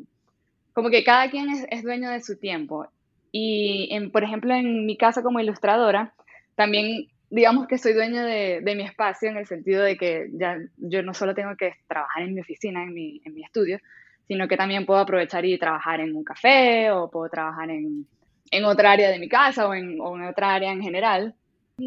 como 0.72 0.90
que 0.90 1.04
cada 1.04 1.30
quien 1.30 1.48
es, 1.50 1.82
dueño 1.82 2.10
de 2.10 2.20
su 2.20 2.38
tiempo. 2.38 2.86
Y, 3.32 3.94
por 4.12 4.24
ejemplo, 4.24 4.54
en 4.54 4.86
mi 4.86 4.96
caso 4.96 5.22
como 5.22 5.40
ilustradora, 5.40 6.14
también 6.56 7.06
digamos 7.28 7.68
que 7.68 7.78
soy 7.78 7.92
dueño 7.92 8.24
de, 8.24 8.60
de, 8.60 8.74
mi 8.74 8.82
espacio 8.82 9.28
en 9.28 9.36
el 9.36 9.46
sentido 9.46 9.84
de 9.84 9.96
que 9.96 10.30
ya 10.32 10.58
yo 10.78 11.02
no 11.04 11.14
solo 11.14 11.32
tengo 11.32 11.54
que 11.56 11.74
trabajar 11.86 12.24
en 12.24 12.34
mi 12.34 12.40
oficina, 12.40 12.82
en 12.82 12.92
mi, 12.92 13.20
en 13.24 13.34
mi 13.34 13.44
estudio, 13.44 13.78
sino 14.26 14.48
que 14.48 14.56
también 14.56 14.84
puedo 14.84 14.98
aprovechar 14.98 15.44
y 15.44 15.56
trabajar 15.56 16.00
en 16.00 16.16
un 16.16 16.24
café 16.24 16.90
o 16.90 17.08
puedo 17.08 17.28
trabajar 17.28 17.70
en, 17.70 18.06
en 18.50 18.64
otra 18.64 18.92
área 18.92 19.10
de 19.10 19.18
mi 19.18 19.28
casa 19.28 19.68
o 19.68 19.74
en, 19.74 20.00
o 20.00 20.16
en, 20.16 20.24
otra 20.24 20.54
área 20.54 20.72
en 20.72 20.82
general. 20.82 21.34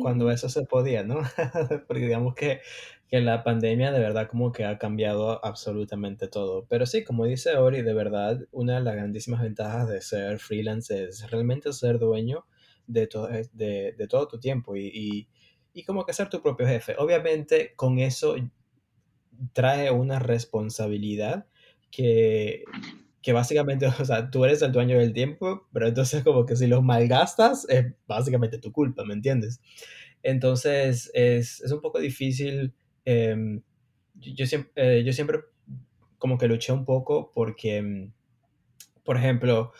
Cuando 0.01 0.31
eso 0.31 0.49
se 0.49 0.63
podía, 0.65 1.03
¿no? 1.03 1.21
Porque 1.87 2.03
digamos 2.03 2.33
que, 2.33 2.61
que, 3.07 3.21
la 3.21 3.43
pandemia 3.43 3.91
de 3.91 3.99
verdad 3.99 4.27
como 4.27 4.51
que 4.51 4.65
ha 4.65 4.79
cambiado 4.79 5.43
absolutamente 5.45 6.27
todo. 6.27 6.65
Pero 6.67 6.85
sí, 6.85 7.03
como 7.03 7.25
dice 7.25 7.57
Ori, 7.57 7.83
de 7.83 7.93
verdad 7.93 8.39
una 8.51 8.75
de 8.75 8.81
las 8.81 8.95
grandísimas 8.95 9.41
ventajas 9.41 9.87
de 9.87 10.01
ser 10.01 10.39
freelance 10.39 11.03
es 11.03 11.29
realmente 11.29 11.71
ser 11.73 11.99
dueño 11.99 12.45
de, 12.87 13.05
todo 13.07 13.27
de, 13.27 13.93
de 13.95 14.07
todo 14.07 14.27
tu 14.27 14.39
tiempo 14.39 14.75
y, 14.75 14.87
y, 14.87 15.27
y 15.73 15.83
como 15.83 16.05
que 16.05 16.13
ser 16.13 16.29
tu 16.29 16.41
propio 16.41 16.65
jefe. 16.65 16.95
Obviamente 16.97 17.73
con 17.75 17.99
eso 17.99 18.35
trae 19.53 19.91
una 19.91 20.19
responsabilidad 20.19 21.45
que, 21.91 22.63
que 23.23 23.33
básicamente, 23.33 23.87
o 23.99 24.05
sea, 24.05 24.29
tú 24.29 24.45
eres 24.45 24.61
el 24.61 24.71
dueño 24.71 24.99
del 24.99 25.13
tiempo, 25.13 25.67
pero 25.73 25.87
entonces 25.87 26.23
como 26.23 26.45
que 26.45 26.55
si 26.55 26.67
lo 26.67 26.83
malgastas 26.83 27.65
es 27.69 27.93
básicamente 28.05 28.59
tu 28.59 28.71
culpa, 28.71 29.03
¿me 29.03 29.15
entiendes? 29.15 29.61
Entonces 30.21 31.09
es, 31.13 31.61
es 31.61 31.71
un 31.71 31.81
poco 31.81 31.99
difícil. 31.99 32.73
Em, 33.05 33.61
yo, 34.15 34.45
siempre, 34.45 34.71
eh, 34.75 35.03
yo 35.03 35.13
siempre 35.13 35.39
como 36.17 36.37
que 36.37 36.47
luché 36.47 36.71
un 36.71 36.85
poco 36.85 37.31
porque, 37.33 37.77
em, 37.77 38.11
por 39.03 39.17
ejemplo, 39.17 39.73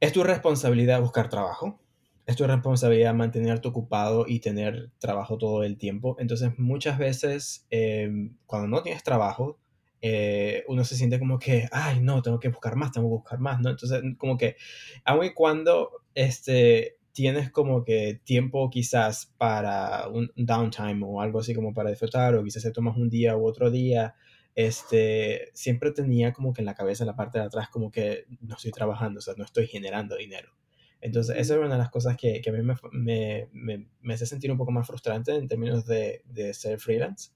es 0.00 0.12
tu 0.12 0.22
responsabilidad 0.22 1.00
buscar 1.00 1.28
trabajo, 1.28 1.80
es 2.26 2.36
tu 2.36 2.46
responsabilidad 2.46 3.14
mantenerte 3.14 3.68
ocupado 3.68 4.26
y 4.28 4.40
tener 4.40 4.90
trabajo 4.98 5.38
todo 5.38 5.64
el 5.64 5.78
tiempo. 5.78 6.16
Entonces 6.18 6.58
muchas 6.58 6.98
veces 6.98 7.66
em, 7.70 8.36
cuando 8.46 8.68
no 8.68 8.82
tienes 8.82 9.02
trabajo, 9.02 9.58
eh, 10.00 10.64
uno 10.68 10.84
se 10.84 10.96
siente 10.96 11.18
como 11.18 11.38
que, 11.38 11.68
ay, 11.72 12.00
no, 12.00 12.22
tengo 12.22 12.38
que 12.38 12.48
buscar 12.48 12.76
más, 12.76 12.92
tengo 12.92 13.08
que 13.08 13.16
buscar 13.16 13.38
más, 13.40 13.60
¿no? 13.60 13.70
Entonces, 13.70 14.02
como 14.16 14.36
que, 14.36 14.56
aun 15.04 15.24
y 15.24 15.34
cuando 15.34 15.90
este, 16.14 16.98
tienes 17.12 17.50
como 17.50 17.84
que 17.84 18.20
tiempo 18.24 18.70
quizás 18.70 19.34
para 19.38 20.08
un 20.08 20.30
downtime 20.36 21.00
o 21.04 21.20
algo 21.20 21.40
así 21.40 21.54
como 21.54 21.74
para 21.74 21.90
disfrutar, 21.90 22.34
o 22.34 22.44
quizás 22.44 22.62
te 22.62 22.70
tomas 22.70 22.96
un 22.96 23.08
día 23.08 23.36
u 23.36 23.46
otro 23.46 23.70
día, 23.70 24.14
este, 24.54 25.50
siempre 25.54 25.92
tenía 25.92 26.32
como 26.32 26.52
que 26.52 26.62
en 26.62 26.66
la 26.66 26.74
cabeza, 26.74 27.04
en 27.04 27.08
la 27.08 27.16
parte 27.16 27.38
de 27.38 27.44
atrás, 27.44 27.68
como 27.68 27.90
que 27.90 28.24
no 28.40 28.56
estoy 28.56 28.72
trabajando, 28.72 29.18
o 29.18 29.22
sea, 29.22 29.34
no 29.36 29.44
estoy 29.44 29.66
generando 29.66 30.16
dinero. 30.16 30.52
Entonces, 31.00 31.36
esa 31.36 31.54
es 31.54 31.60
una 31.60 31.74
de 31.74 31.78
las 31.78 31.90
cosas 31.90 32.16
que, 32.16 32.40
que 32.40 32.50
a 32.50 32.52
mí 32.52 32.62
me, 32.62 32.74
me, 32.92 33.48
me, 33.52 33.88
me, 34.00 34.14
hace 34.14 34.26
sentir 34.26 34.50
un 34.50 34.58
poco 34.58 34.72
más 34.72 34.86
frustrante 34.86 35.34
en 35.34 35.46
términos 35.46 35.86
de, 35.86 36.22
de 36.26 36.52
ser 36.54 36.80
freelance. 36.80 37.30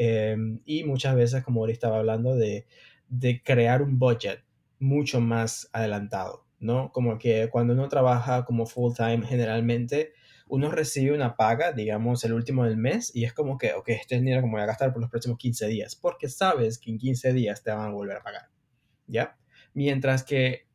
Em, 0.00 0.60
y 0.64 0.84
muchas 0.84 1.16
veces, 1.16 1.42
como 1.42 1.58
ahorita 1.60 1.74
estaba 1.74 1.98
hablando, 1.98 2.36
de, 2.36 2.68
de 3.08 3.42
crear 3.42 3.82
un 3.82 3.98
budget 3.98 4.44
mucho 4.78 5.20
más 5.20 5.68
adelantado, 5.72 6.46
¿no? 6.60 6.92
Como 6.92 7.18
que 7.18 7.48
cuando 7.50 7.72
uno 7.72 7.88
trabaja 7.88 8.44
como 8.44 8.64
full 8.64 8.92
time, 8.94 9.26
generalmente 9.26 10.12
uno 10.46 10.70
recibe 10.70 11.16
una 11.16 11.34
paga, 11.34 11.72
digamos, 11.72 12.22
el 12.22 12.32
último 12.32 12.64
del 12.64 12.76
mes 12.76 13.10
y 13.12 13.24
es 13.24 13.32
como 13.32 13.58
que, 13.58 13.72
ok, 13.72 13.88
este 13.88 14.14
dinero 14.14 14.40
como 14.40 14.52
voy 14.52 14.62
a 14.62 14.66
gastar 14.66 14.92
por 14.92 15.02
los 15.02 15.10
próximos 15.10 15.36
15 15.36 15.66
días, 15.66 15.96
porque 15.96 16.28
sabes 16.28 16.78
que 16.78 16.92
en 16.92 16.98
15 16.98 17.32
días 17.32 17.64
te 17.64 17.72
van 17.72 17.88
a 17.88 17.92
volver 17.92 18.18
a 18.18 18.22
pagar, 18.22 18.50
¿ya? 19.08 19.36
Mientras 19.74 20.22
que 20.22 20.68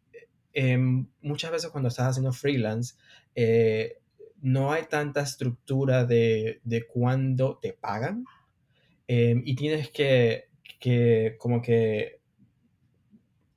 em, 0.51 1.07
muchas 1.21 1.49
veces 1.51 1.69
cuando 1.69 1.87
estás 1.87 2.09
haciendo 2.09 2.33
freelance, 2.33 2.95
eh, 3.35 3.99
no 4.41 4.73
hay 4.73 4.83
tanta 4.83 5.21
estructura 5.21 6.03
de, 6.03 6.59
de 6.65 6.85
cuándo 6.85 7.57
te 7.61 7.71
pagan 7.71 8.25
em, 9.13 9.41
y 9.45 9.55
tienes 9.55 9.89
que, 9.89 10.45
que 10.79 11.35
como 11.39 11.61
que 11.61 12.23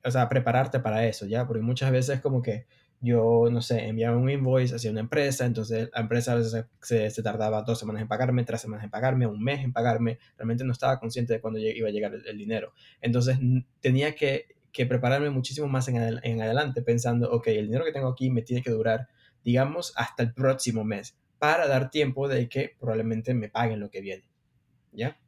o 0.06 0.10
sea, 0.10 0.28
prepararte 0.28 0.80
para 0.80 1.06
eso, 1.06 1.26
¿ya? 1.26 1.46
Porque 1.46 1.62
muchas 1.62 1.90
veces 1.90 2.20
como 2.20 2.40
que 2.42 2.66
yo, 3.00 3.48
no 3.50 3.60
sé, 3.60 3.86
enviaba 3.88 4.16
un 4.16 4.30
invoice 4.30 4.74
hacia 4.74 4.90
una 4.90 5.00
empresa, 5.00 5.44
entonces 5.44 5.90
la 5.92 6.00
empresa 6.00 6.32
a 6.32 6.36
veces 6.36 6.64
se, 6.80 7.10
se, 7.10 7.22
tardaba 7.22 7.62
dos 7.62 7.78
semanas 7.78 8.02
en 8.02 8.08
pagarme, 8.08 8.44
tres 8.44 8.60
semanas 8.60 8.84
en 8.84 8.90
pagarme, 8.90 9.26
un 9.26 9.42
mes 9.42 9.60
en 9.62 9.72
pagarme, 9.72 10.18
realmente 10.36 10.64
no 10.64 10.72
estaba 10.72 10.98
consciente 10.98 11.34
de 11.34 11.40
cuándo 11.40 11.58
iba 11.58 11.88
a 11.88 11.92
llegar 11.92 12.12
el, 12.14 12.38
dinero. 12.38 12.72
Entonces 13.00 13.38
tenía 13.80 14.14
que, 14.14 14.46
que, 14.72 14.86
prepararme 14.86 15.30
muchísimo 15.30 15.68
más 15.68 15.88
en, 15.88 15.96
en 16.22 16.40
adelante 16.40 16.82
pensando, 16.82 17.30
ok, 17.30 17.48
el 17.48 17.66
dinero 17.66 17.84
que 17.84 17.92
tengo 17.92 18.08
aquí 18.08 18.30
me 18.30 18.42
tiene 18.42 18.62
que 18.62 18.70
durar, 18.70 19.08
digamos, 19.44 19.92
hasta 19.96 20.22
el 20.22 20.32
próximo 20.32 20.84
mes, 20.84 21.16
para 21.38 21.66
dar 21.66 21.90
tiempo 21.90 22.28
de 22.28 22.48
que 22.48 22.76
probablemente 22.78 23.34
me 23.34 23.48
paguen 23.48 23.80
lo 23.80 23.90
que 23.90 24.00
viene, 24.00 24.24
¿ya? 24.92 25.18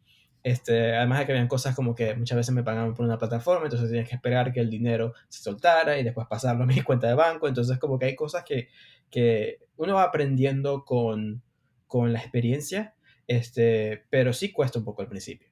Este, 0.42 0.94
además 0.96 1.18
de 1.18 1.26
que 1.26 1.32
habían 1.32 1.48
cosas 1.48 1.74
como 1.74 1.94
que 1.94 2.14
muchas 2.14 2.36
veces 2.36 2.54
me 2.54 2.62
pagaban 2.62 2.94
por 2.94 3.04
una 3.04 3.18
plataforma, 3.18 3.64
entonces 3.64 3.90
tenía 3.90 4.04
que 4.04 4.14
esperar 4.14 4.52
que 4.52 4.60
el 4.60 4.70
dinero 4.70 5.12
se 5.28 5.42
soltara 5.42 5.98
y 5.98 6.04
después 6.04 6.26
pasarlo 6.28 6.64
a 6.64 6.66
mi 6.66 6.80
cuenta 6.82 7.08
de 7.08 7.14
banco. 7.14 7.48
Entonces 7.48 7.78
como 7.78 7.98
que 7.98 8.06
hay 8.06 8.16
cosas 8.16 8.44
que, 8.44 8.68
que 9.10 9.58
uno 9.76 9.94
va 9.94 10.04
aprendiendo 10.04 10.84
con, 10.84 11.42
con 11.86 12.12
la 12.12 12.20
experiencia, 12.20 12.94
este, 13.26 14.04
pero 14.10 14.32
sí 14.32 14.52
cuesta 14.52 14.78
un 14.78 14.84
poco 14.84 15.02
al 15.02 15.08
principio. 15.08 15.48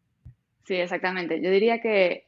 Sí, 0.64 0.74
exactamente. 0.74 1.40
Yo 1.42 1.50
diría 1.50 1.80
que 1.80 2.26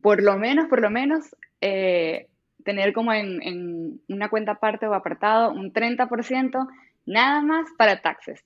por 0.00 0.22
lo 0.22 0.38
menos, 0.38 0.68
por 0.68 0.80
lo 0.80 0.90
menos, 0.90 1.36
eh, 1.60 2.28
tener 2.64 2.92
como 2.92 3.12
en, 3.12 3.42
en, 3.42 4.00
una 4.08 4.28
cuenta 4.28 4.52
aparte 4.52 4.86
o 4.86 4.94
apartado 4.94 5.50
un 5.50 5.72
30% 5.72 6.68
nada 7.06 7.42
más 7.42 7.66
para 7.76 8.00
taxes. 8.00 8.44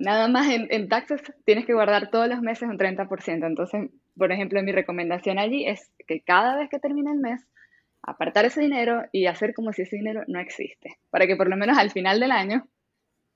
Nada 0.00 0.28
más 0.28 0.48
en, 0.48 0.66
en, 0.70 0.88
taxes 0.88 1.22
tienes 1.44 1.66
que 1.66 1.74
guardar 1.74 2.10
todos 2.10 2.28
los 2.28 2.40
meses 2.40 2.68
un 2.68 2.78
30%. 2.78 3.46
Entonces, 3.46 3.90
por 4.16 4.32
ejemplo, 4.32 4.62
mi 4.62 4.72
recomendación 4.72 5.38
allí 5.38 5.66
es 5.66 5.90
que 6.06 6.20
cada 6.20 6.56
vez 6.56 6.68
que 6.70 6.78
termine 6.78 7.12
el 7.12 7.18
mes, 7.18 7.46
apartar 8.02 8.44
ese 8.44 8.60
dinero 8.60 9.04
y 9.12 9.26
hacer 9.26 9.54
como 9.54 9.72
si 9.72 9.82
ese 9.82 9.96
dinero 9.96 10.22
no 10.28 10.40
existe. 10.40 10.96
Para 11.10 11.26
que 11.26 11.36
por 11.36 11.48
lo 11.48 11.56
menos 11.56 11.78
al 11.78 11.90
final 11.90 12.20
del 12.20 12.30
año 12.30 12.66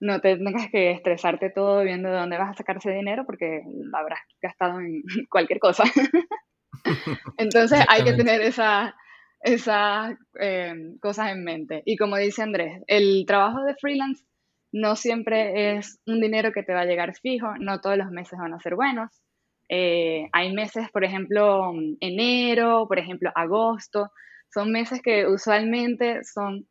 no 0.01 0.21
te 0.21 0.37
tengas 0.37 0.71
que 0.71 0.93
estresarte 0.93 1.51
todo 1.51 1.83
viendo 1.83 2.09
de 2.09 2.17
dónde 2.17 2.39
vas 2.39 2.51
a 2.51 2.55
sacar 2.55 2.79
ese 2.79 2.91
dinero 2.91 3.25
porque 3.27 3.63
lo 3.67 3.99
habrás 3.99 4.21
gastado 4.41 4.81
en 4.81 5.03
cualquier 5.31 5.59
cosa. 5.59 5.85
Entonces 7.37 7.85
hay 7.89 8.05
que 8.05 8.15
tener 8.15 8.41
esas 8.41 8.95
esa, 9.43 10.19
eh, 10.39 10.75
cosas 11.01 11.33
en 11.33 11.45
mente. 11.45 11.83
Y 11.85 11.97
como 11.97 12.17
dice 12.17 12.43
Andrés, 12.43 12.83
el 12.87 13.25
trabajo 13.27 13.63
de 13.65 13.75
freelance 13.75 14.25
no 14.73 14.97
siempre 14.97 15.77
es 15.77 16.01
un 16.07 16.21
dinero 16.21 16.53
que 16.53 16.63
te 16.63 16.73
va 16.73 16.83
a 16.83 16.87
llegar 16.87 17.15
fijo, 17.15 17.55
no 17.59 17.81
todos 17.81 17.97
los 17.97 18.11
meses 18.11 18.39
van 18.39 18.55
a 18.55 18.61
ser 18.61 18.75
buenos. 18.75 19.11
Eh, 19.69 20.29
hay 20.33 20.53
meses, 20.53 20.91
por 20.91 21.05
ejemplo, 21.05 21.73
enero, 22.01 22.87
por 22.89 22.99
ejemplo, 22.99 23.31
agosto, 23.35 24.11
son 24.53 24.73
meses 24.73 25.01
que 25.03 25.27
usualmente 25.27 26.25
son 26.25 26.67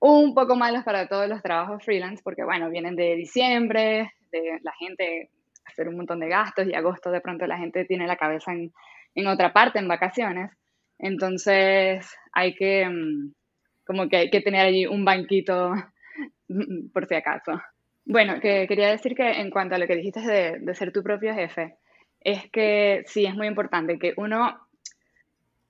un 0.00 0.34
poco 0.34 0.54
malos 0.54 0.84
para 0.84 1.08
todos 1.08 1.28
los 1.28 1.42
trabajos 1.42 1.84
freelance 1.84 2.22
porque, 2.22 2.44
bueno, 2.44 2.70
vienen 2.70 2.94
de 2.94 3.16
diciembre, 3.16 4.12
de 4.30 4.58
la 4.62 4.72
gente 4.78 5.30
hacer 5.64 5.88
un 5.88 5.96
montón 5.96 6.20
de 6.20 6.28
gastos 6.28 6.66
y 6.68 6.74
agosto 6.74 7.10
de 7.10 7.20
pronto 7.20 7.46
la 7.46 7.58
gente 7.58 7.84
tiene 7.84 8.06
la 8.06 8.16
cabeza 8.16 8.52
en, 8.52 8.72
en 9.14 9.26
otra 9.26 9.52
parte, 9.52 9.78
en 9.78 9.88
vacaciones. 9.88 10.52
Entonces 10.98 12.08
hay 12.32 12.54
que, 12.54 12.88
mm, 12.88 13.32
como 13.84 14.08
que 14.08 14.16
hay 14.16 14.30
que 14.30 14.40
tener 14.40 14.66
allí 14.66 14.86
un 14.86 15.04
banquito 15.04 15.72
por 16.92 17.06
si 17.06 17.14
acaso. 17.14 17.60
Bueno, 18.04 18.40
que 18.40 18.66
quería 18.66 18.88
decir 18.88 19.14
que 19.14 19.40
en 19.40 19.50
cuanto 19.50 19.74
a 19.74 19.78
lo 19.78 19.86
que 19.86 19.96
dijiste 19.96 20.20
de, 20.20 20.58
de, 20.60 20.74
ser 20.74 20.92
tu 20.92 21.02
propio 21.02 21.34
jefe, 21.34 21.76
es 22.20 22.50
que 22.50 23.02
sí, 23.06 23.26
es 23.26 23.34
muy 23.34 23.46
importante 23.46 23.98
que 23.98 24.14
uno 24.16 24.68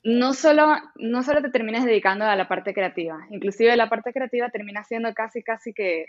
no 0.05 0.33
solo, 0.33 0.77
no 0.97 1.23
solo 1.23 1.43
te 1.43 1.51
termines 1.51 1.85
dedicando 1.85 2.25
a 2.25 2.37
la 2.37 2.49
parte 2.49 2.73
creativa, 2.73 3.27
inclusive 3.31 3.77
la 3.77 3.89
parte 3.89 4.13
creativa 4.13 4.49
termina 4.51 4.85
siendo 4.85 5.13
casi, 5.13 5.43
casi 5.43 5.73
que, 5.73 6.07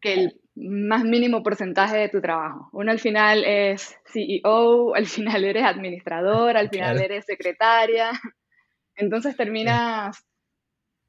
que 0.00 0.12
el 0.14 0.40
más 0.54 1.04
mínimo 1.04 1.42
porcentaje 1.42 1.96
de 1.96 2.08
tu 2.08 2.20
trabajo. 2.20 2.68
Uno 2.72 2.90
al 2.90 2.98
final 2.98 3.44
es 3.44 3.98
CEO, 4.12 4.94
al 4.94 5.06
final 5.06 5.44
eres 5.44 5.64
administrador, 5.64 6.56
al 6.56 6.68
final 6.68 7.00
eres 7.00 7.24
secretaria, 7.24 8.10
entonces 8.96 9.36
terminas 9.36 10.24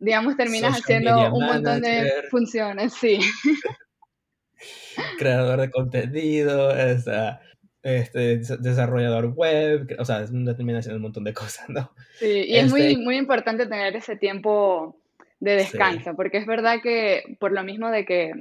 digamos, 0.04 0.36
terminas 0.36 0.80
haciendo 0.80 1.34
un 1.34 1.46
montón 1.46 1.82
de 1.82 2.26
funciones, 2.30 2.94
sí. 2.94 3.20
Creador 5.18 5.62
de 5.62 5.72
contenido, 5.72 6.72
este, 6.76 8.42
desarrollador 8.60 9.28
web, 9.28 9.96
o 9.98 10.06
sea, 10.06 10.26
termina 10.26 10.80
haciendo 10.80 10.98
un 10.98 11.04
montón 11.04 11.24
de 11.24 11.34
cosas, 11.34 11.70
¿no? 11.70 11.94
Sí, 12.20 12.46
y 12.48 12.58
es 12.58 12.70
muy, 12.70 12.82
este 12.82 12.98
muy 12.98 13.18
importante 13.18 13.66
tener 13.66 13.96
ese 13.96 14.18
tiempo 14.18 15.00
de 15.40 15.56
descanso, 15.56 16.16
porque 16.16 16.38
es 16.38 16.46
verdad 16.46 16.80
que 16.84 17.38
por 17.40 17.54
lo 17.54 17.64
mismo 17.64 17.90
de 17.90 18.06
que 18.06 18.34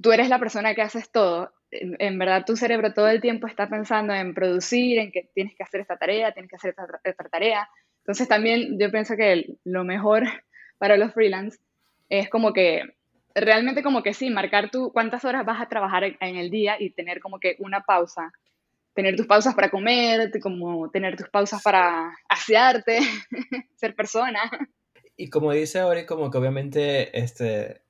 tú 0.00 0.12
eres 0.12 0.30
la 0.30 0.38
persona 0.38 0.74
que 0.74 0.82
haces 0.82 1.10
todo, 1.10 1.52
en, 1.70 1.96
en, 1.98 2.18
verdad 2.18 2.44
tu 2.46 2.56
cerebro 2.56 2.94
todo 2.94 3.08
el 3.08 3.20
tiempo 3.20 3.46
está 3.46 3.68
pensando 3.68 4.14
en 4.14 4.34
producir, 4.34 4.98
en 4.98 5.12
que 5.12 5.30
tienes 5.34 5.54
que 5.54 5.62
hacer 5.62 5.82
esta 5.82 5.98
tarea, 5.98 6.32
tienes 6.32 6.50
que 6.50 6.56
hacer 6.56 6.70
esta, 6.70 6.86
esta 7.04 7.24
tarea. 7.24 7.68
Entonces 7.98 8.28
también 8.28 8.78
yo 8.78 8.90
pienso 8.90 9.14
que 9.14 9.56
lo 9.64 9.84
mejor 9.84 10.24
para 10.80 10.96
los 10.96 11.12
freelance 11.12 11.58
es 12.08 12.30
como 12.30 12.52
que 12.54 12.82
realmente 13.34 13.82
como 13.82 14.02
que 14.02 14.14
sí, 14.14 14.30
marcar 14.30 14.70
tú 14.70 14.90
cuántas 14.92 15.24
horas 15.24 15.44
vas 15.44 15.60
a 15.60 15.68
trabajar 15.68 16.04
en 16.04 16.36
el 16.36 16.50
día 16.50 16.76
y 16.80 16.90
tener 16.90 17.20
como 17.20 17.38
que 17.38 17.54
una 17.58 17.82
pausa, 17.82 18.32
tener 18.94 19.14
tus 19.14 19.26
pausas 19.26 19.54
para 19.54 19.70
comer, 19.70 20.32
como 20.40 20.90
tener 20.90 21.16
tus 21.16 21.28
pausas 21.28 21.62
para 21.62 22.12
asearte, 22.28 22.98
ser 23.76 23.94
persona. 23.94 24.40
Y 25.16 25.28
como 25.28 25.52
dice 25.52 25.80
ahora, 25.80 26.06
como 26.06 26.30
que 26.30 26.38
obviamente, 26.38 27.16
este, 27.16 27.82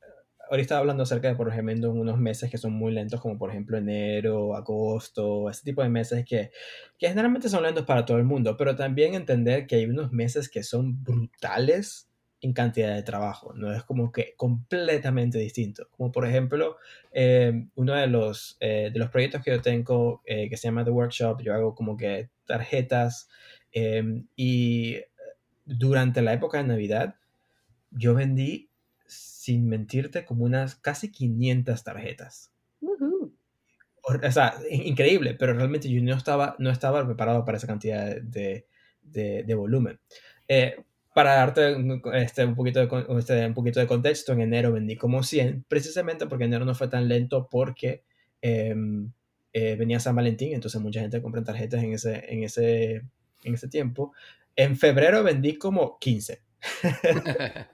ahorita 0.50 0.62
estaba 0.62 0.80
hablando 0.80 1.04
acerca 1.04 1.28
de, 1.28 1.36
por 1.36 1.48
ejemplo, 1.48 1.92
unos 1.92 2.18
meses 2.18 2.50
que 2.50 2.58
son 2.58 2.72
muy 2.72 2.92
lentos, 2.92 3.20
como 3.20 3.38
por 3.38 3.50
ejemplo 3.50 3.78
enero, 3.78 4.56
agosto, 4.56 5.48
ese 5.48 5.62
tipo 5.62 5.80
de 5.82 5.88
meses 5.88 6.24
que, 6.26 6.50
que 6.98 7.08
generalmente 7.08 7.48
son 7.48 7.62
lentos 7.62 7.86
para 7.86 8.04
todo 8.04 8.18
el 8.18 8.24
mundo, 8.24 8.56
pero 8.56 8.74
también 8.74 9.14
entender 9.14 9.68
que 9.68 9.76
hay 9.76 9.86
unos 9.86 10.10
meses 10.12 10.50
que 10.50 10.64
son 10.64 11.02
brutales 11.04 12.09
en 12.42 12.52
cantidad 12.52 12.94
de 12.94 13.02
trabajo, 13.02 13.52
no 13.54 13.72
es 13.72 13.82
como 13.84 14.12
que 14.12 14.34
completamente 14.36 15.38
distinto. 15.38 15.88
Como 15.90 16.10
por 16.10 16.26
ejemplo, 16.26 16.78
eh, 17.12 17.66
uno 17.74 17.94
de 17.94 18.06
los, 18.06 18.56
eh, 18.60 18.90
de 18.92 18.98
los 18.98 19.10
proyectos 19.10 19.42
que 19.42 19.50
yo 19.50 19.60
tengo 19.60 20.22
eh, 20.24 20.48
que 20.48 20.56
se 20.56 20.68
llama 20.68 20.84
The 20.84 20.90
Workshop, 20.90 21.42
yo 21.42 21.54
hago 21.54 21.74
como 21.74 21.96
que 21.96 22.30
tarjetas 22.46 23.28
y 24.34 24.98
durante 25.64 26.22
la 26.22 26.32
época 26.32 26.58
de 26.58 26.64
Navidad 26.64 27.14
yo 27.92 28.14
vendí, 28.14 28.68
sin 29.06 29.68
mentirte, 29.68 30.24
como 30.24 30.44
unas 30.44 30.74
casi 30.74 31.12
500 31.12 31.84
tarjetas. 31.84 32.52
O, 34.02 34.32
sea, 34.32 34.54
increíble, 34.70 35.34
pero 35.34 35.52
realmente 35.52 35.88
yo 35.88 36.02
no 36.02 36.16
estaba, 36.16 36.56
no 36.58 36.70
estaba 36.70 37.04
preparado 37.04 37.44
para 37.44 37.58
esa 37.58 37.66
cantidad 37.68 38.16
de, 38.20 38.66
de, 39.02 39.44
de 39.44 39.54
volumen 39.54 40.00
para 41.14 41.34
darte 41.34 41.76
este, 42.14 42.44
un, 42.44 42.54
poquito 42.54 42.86
de, 42.86 43.18
este, 43.18 43.46
un 43.46 43.54
poquito 43.54 43.80
de 43.80 43.86
contexto, 43.86 44.32
en 44.32 44.40
enero 44.42 44.72
vendí 44.72 44.96
como 44.96 45.22
100, 45.22 45.64
precisamente 45.68 46.26
porque 46.26 46.44
enero 46.44 46.64
no 46.64 46.74
fue 46.74 46.88
tan 46.88 47.08
lento 47.08 47.48
porque 47.50 48.04
em, 48.40 49.12
eh, 49.52 49.74
venía 49.76 49.98
San 49.98 50.14
Valentín, 50.14 50.54
entonces 50.54 50.80
mucha 50.80 51.00
gente 51.00 51.20
compra 51.20 51.42
tarjetas 51.42 51.82
en 51.82 51.92
ese, 51.94 52.24
en, 52.32 52.44
ese, 52.44 53.02
en 53.42 53.54
ese 53.54 53.68
tiempo. 53.68 54.12
En 54.54 54.76
febrero 54.76 55.24
vendí 55.24 55.56
como 55.56 55.98
15. 55.98 56.40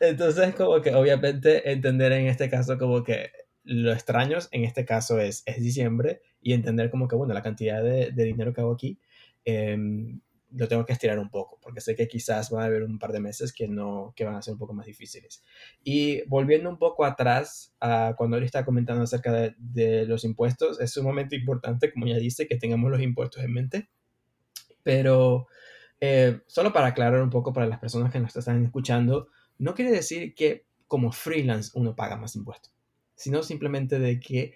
entonces, 0.00 0.54
como 0.54 0.80
que 0.80 0.94
obviamente 0.94 1.70
entender 1.70 2.12
en 2.12 2.28
este 2.28 2.48
caso 2.48 2.78
como 2.78 3.02
que 3.02 3.30
lo 3.64 3.92
extraños 3.92 4.48
en 4.52 4.64
este 4.64 4.84
caso 4.84 5.20
es, 5.20 5.42
es 5.46 5.60
diciembre 5.60 6.20
y 6.40 6.52
entender 6.52 6.90
como 6.90 7.08
que, 7.08 7.16
bueno, 7.16 7.34
la 7.34 7.42
cantidad 7.42 7.82
de, 7.82 8.10
dinero 8.12 8.52
que 8.52 8.60
hago 8.60 8.72
aquí, 8.72 8.98
em, 9.44 10.20
lo 10.54 10.68
tengo 10.68 10.84
que 10.84 10.92
estirar 10.92 11.18
un 11.18 11.30
poco, 11.30 11.58
porque 11.62 11.80
sé 11.80 11.94
que 11.94 12.08
quizás 12.08 12.50
van 12.50 12.62
a 12.62 12.66
haber 12.66 12.82
un 12.82 12.98
par 12.98 13.12
de 13.12 13.20
meses 13.20 13.52
que, 13.52 13.68
no, 13.68 14.12
que 14.16 14.24
van 14.24 14.36
a 14.36 14.42
ser 14.42 14.52
un 14.52 14.58
poco 14.58 14.74
más 14.74 14.86
difíciles. 14.86 15.42
Y 15.82 16.22
volviendo 16.28 16.68
un 16.68 16.78
poco 16.78 17.04
atrás, 17.04 17.74
cuando 18.16 18.36
él 18.36 18.44
está 18.44 18.64
comentando 18.64 19.02
acerca 19.02 19.32
de, 19.32 19.54
de 19.58 20.06
los 20.06 20.24
impuestos, 20.24 20.80
es 20.80 20.92
sumamente 20.92 21.36
importante, 21.36 21.92
como 21.92 22.06
ya 22.06 22.16
dice, 22.16 22.46
que 22.46 22.56
tengamos 22.56 22.90
los 22.90 23.00
impuestos 23.00 23.42
en 23.42 23.52
mente, 23.52 23.88
pero 24.82 25.46
eh, 26.04 26.40
solo 26.48 26.72
para 26.72 26.88
aclarar 26.88 27.22
un 27.22 27.30
poco 27.30 27.52
para 27.52 27.66
las 27.66 27.78
personas 27.78 28.12
que 28.12 28.18
nos 28.18 28.34
están 28.34 28.64
escuchando, 28.64 29.28
no 29.58 29.72
quiere 29.72 29.92
decir 29.92 30.34
que 30.34 30.66
como 30.88 31.12
freelance 31.12 31.70
uno 31.74 31.94
paga 31.94 32.16
más 32.16 32.34
impuestos, 32.34 32.74
sino 33.14 33.44
simplemente 33.44 34.00
de 34.00 34.18
que 34.18 34.54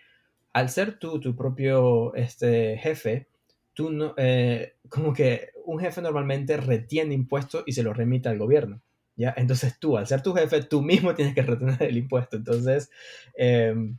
al 0.53 0.71
ser 0.71 0.99
tú 0.99 1.21
tu 1.21 1.37
propio 1.37 2.13
este, 2.17 2.79
jefe, 2.79 3.29
tú 3.75 3.91
no, 3.91 4.15
eh, 4.17 4.75
como 4.89 5.13
que 5.13 5.51
un 5.67 5.81
jefe 5.81 6.01
normalmente 6.01 6.57
retiene 6.57 7.15
impuestos 7.15 7.65
y 7.67 7.73
se 7.73 7.83
los 7.83 7.97
remite 7.97 8.29
al 8.29 8.39
gobierno. 8.39 8.81
¿ya? 9.17 9.35
Entonces 9.37 9.79
tú, 9.79 9.99
al 9.99 10.07
ser 10.07 10.23
tu 10.23 10.33
jefe, 10.33 10.63
tú 10.63 10.83
mismo 10.83 11.15
tienes 11.15 11.35
que 11.35 11.43
retener 11.43 11.83
el 11.83 11.97
impuesto. 11.97 12.37
Entonces, 12.37 12.91
em, 13.35 13.99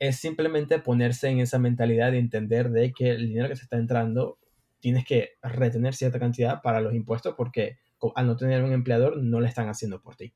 es 0.00 0.16
simplemente 0.16 0.78
ponerse 0.78 1.28
en 1.28 1.38
esa 1.38 1.58
mentalidad 1.58 2.12
de 2.12 2.18
entender 2.18 2.70
de 2.70 2.92
que 2.92 3.10
el 3.10 3.28
dinero 3.28 3.48
que 3.48 3.56
se 3.56 3.62
está 3.62 3.76
entrando, 3.76 4.38
tienes 4.80 5.04
que 5.04 5.32
retener 5.42 5.94
cierta 5.94 6.18
cantidad 6.18 6.62
para 6.62 6.80
los 6.80 6.94
impuestos 6.94 7.34
porque 7.36 7.78
al 8.14 8.26
no 8.26 8.36
tener 8.36 8.62
un 8.62 8.72
empleador 8.72 9.16
no 9.16 9.40
le 9.40 9.48
están 9.48 9.68
haciendo 9.68 10.00
por 10.00 10.16
ti. 10.16 10.32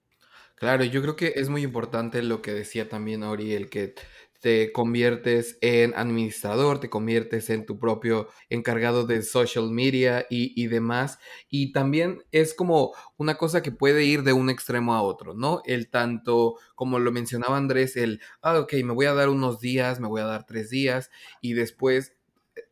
Claro, 0.57 0.85
yo 0.85 1.03
creo 1.03 1.17
que 1.17 1.33
es 1.37 1.49
muy 1.49 1.63
importante 1.63 2.23
lo 2.23 2.43
que 2.43 2.53
decía 2.53 2.89
también 2.89 3.23
Ori, 3.23 3.55
el 3.55 3.69
que 3.69 3.95
te 4.43 4.73
conviertes 4.73 5.57
en 5.61 5.95
administrador, 5.95 6.81
te 6.81 6.91
conviertes 6.91 7.49
en 7.49 7.65
tu 7.65 7.79
propio 7.79 8.27
encargado 8.51 9.07
de 9.07 9.23
social 9.23 9.71
media 9.71 10.27
y, 10.29 10.67
demás. 10.67 11.21
Y 11.49 11.71
también 11.71 12.25
es 12.33 12.53
como 12.53 12.93
una 13.17 13.37
cosa 13.37 13.63
que 13.63 13.71
puede 13.71 14.05
ir 14.05 14.25
de 14.25 14.33
un 14.33 14.51
extremo 14.51 14.95
a 14.95 15.03
otro, 15.03 15.35
¿no? 15.35 15.63
El 15.65 15.89
tanto, 15.91 16.57
como 16.75 16.99
lo 16.99 17.13
mencionaba 17.13 17.57
Andrés, 17.57 17.97
el, 17.97 18.21
ah, 18.43 18.59
ok, 18.59 18.73
me 18.85 18.93
voy 18.93 19.07
a 19.07 19.15
dar 19.15 19.29
unos 19.29 19.61
días, 19.61 20.01
me 20.01 20.09
voy 20.09 20.21
a 20.21 20.27
dar 20.27 20.45
tres 20.45 20.71
días 20.71 21.09
y 21.41 21.53
después 21.53 22.17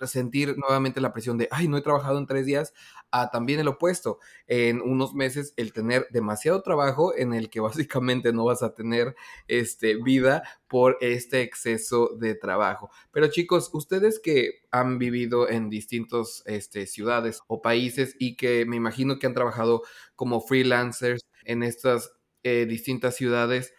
sentir 0.01 0.59
nuevamente 0.59 1.01
la 1.01 1.13
presión 1.13 1.39
de, 1.39 1.47
ay, 1.53 1.69
no 1.69 1.77
he 1.77 1.83
trabajado 1.83 2.19
en 2.19 2.27
tres 2.27 2.47
días, 2.47 2.75
a 3.11 3.31
también 3.31 3.61
el 3.61 3.69
opuesto, 3.69 4.19
en 4.47 4.81
unos 4.81 5.15
meses 5.15 5.53
el 5.57 5.73
tener 5.73 6.07
demasiado 6.11 6.63
trabajo 6.63 7.17
en 7.17 7.35
el 7.35 7.51
que 7.51 7.61
básicamente 7.61 8.33
no 8.33 8.45
vas 8.45 8.63
a 8.63 8.75
tener 8.75 9.15
este, 9.49 9.97
vida 9.97 10.43
por 10.69 10.97
este 11.01 11.43
exceso 11.43 12.17
de 12.19 12.35
trabajo. 12.35 12.91
Pero 13.11 13.29
chicos, 13.29 13.71
ustedes 13.73 14.21
que 14.21 14.63
han 14.71 14.99
vivido 14.99 15.49
en 15.49 15.71
distintas 15.71 16.43
este, 16.47 16.87
ciudades 16.87 17.41
o 17.47 17.63
países 17.63 18.15
y 18.19 18.37
que 18.37 18.65
me 18.67 18.77
imagino 18.77 19.19
que 19.19 19.27
han 19.27 19.35
trabajado 19.35 19.83
como 20.15 20.41
freelancers 20.41 21.23
en 21.45 21.63
estas 21.63 22.13
eh, 22.43 22.67
distintas 22.67 23.17
ciudades, 23.17 23.75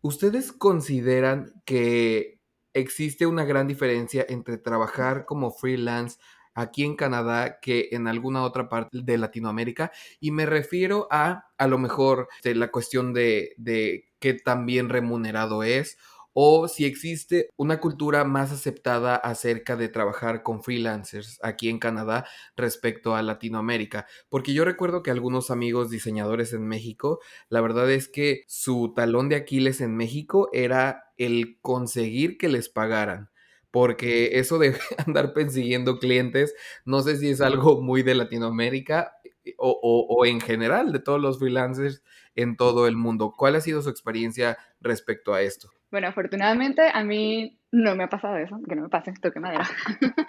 ¿ustedes 0.00 0.52
consideran 0.52 1.52
que 1.64 2.40
existe 2.74 3.26
una 3.26 3.44
gran 3.44 3.66
diferencia 3.66 4.24
entre 4.28 4.58
trabajar 4.58 5.24
como 5.26 5.50
freelance 5.50 6.18
aquí 6.54 6.84
en 6.84 6.96
Canadá 6.96 7.58
que 7.60 7.88
en 7.92 8.08
alguna 8.08 8.42
otra 8.42 8.68
parte 8.68 8.98
de 9.02 9.18
Latinoamérica. 9.18 9.92
Y 10.20 10.30
me 10.30 10.46
refiero 10.46 11.08
a 11.10 11.46
a 11.58 11.66
lo 11.66 11.78
mejor 11.78 12.28
este, 12.36 12.54
la 12.54 12.70
cuestión 12.70 13.12
de, 13.12 13.54
de 13.56 14.10
qué 14.18 14.34
tan 14.34 14.66
bien 14.66 14.88
remunerado 14.88 15.62
es 15.62 15.96
o 16.34 16.68
si 16.68 16.84
existe 16.84 17.50
una 17.56 17.80
cultura 17.80 18.24
más 18.24 18.52
aceptada 18.52 19.16
acerca 19.16 19.76
de 19.76 19.88
trabajar 19.88 20.42
con 20.42 20.62
freelancers 20.62 21.38
aquí 21.42 21.68
en 21.68 21.78
Canadá 21.78 22.26
respecto 22.56 23.14
a 23.14 23.22
Latinoamérica. 23.22 24.06
Porque 24.28 24.54
yo 24.54 24.64
recuerdo 24.64 25.02
que 25.02 25.10
algunos 25.10 25.50
amigos 25.50 25.90
diseñadores 25.90 26.52
en 26.52 26.66
México, 26.66 27.20
la 27.48 27.60
verdad 27.60 27.90
es 27.90 28.08
que 28.08 28.44
su 28.48 28.92
talón 28.94 29.28
de 29.28 29.36
Aquiles 29.36 29.80
en 29.80 29.96
México 29.96 30.48
era 30.52 31.04
el 31.18 31.58
conseguir 31.60 32.38
que 32.38 32.48
les 32.48 32.68
pagaran. 32.68 33.31
Porque 33.72 34.38
eso 34.38 34.60
de 34.60 34.76
andar 35.06 35.32
persiguiendo 35.32 35.98
clientes, 35.98 36.54
no 36.84 37.00
sé 37.00 37.16
si 37.16 37.30
es 37.30 37.40
algo 37.40 37.82
muy 37.82 38.04
de 38.04 38.14
Latinoamérica 38.14 39.16
eh, 39.44 39.54
o, 39.58 39.80
o 39.82 40.24
en 40.24 40.40
general 40.40 40.92
de 40.92 41.00
todos 41.00 41.20
los 41.20 41.40
freelancers 41.40 42.04
en 42.36 42.56
todo 42.56 42.86
el 42.86 42.96
mundo. 42.96 43.34
¿Cuál 43.36 43.56
ha 43.56 43.60
sido 43.60 43.82
su 43.82 43.90
experiencia 43.90 44.56
respecto 44.80 45.34
a 45.34 45.42
esto? 45.42 45.68
Bueno, 45.90 46.08
afortunadamente 46.08 46.82
a 46.92 47.04
mí 47.04 47.58
no 47.70 47.94
me 47.94 48.04
ha 48.04 48.08
pasado 48.08 48.36
eso, 48.36 48.58
que 48.66 48.74
no 48.74 48.82
me 48.82 48.88
pase, 48.88 49.12
toque 49.20 49.40
madera. 49.40 49.68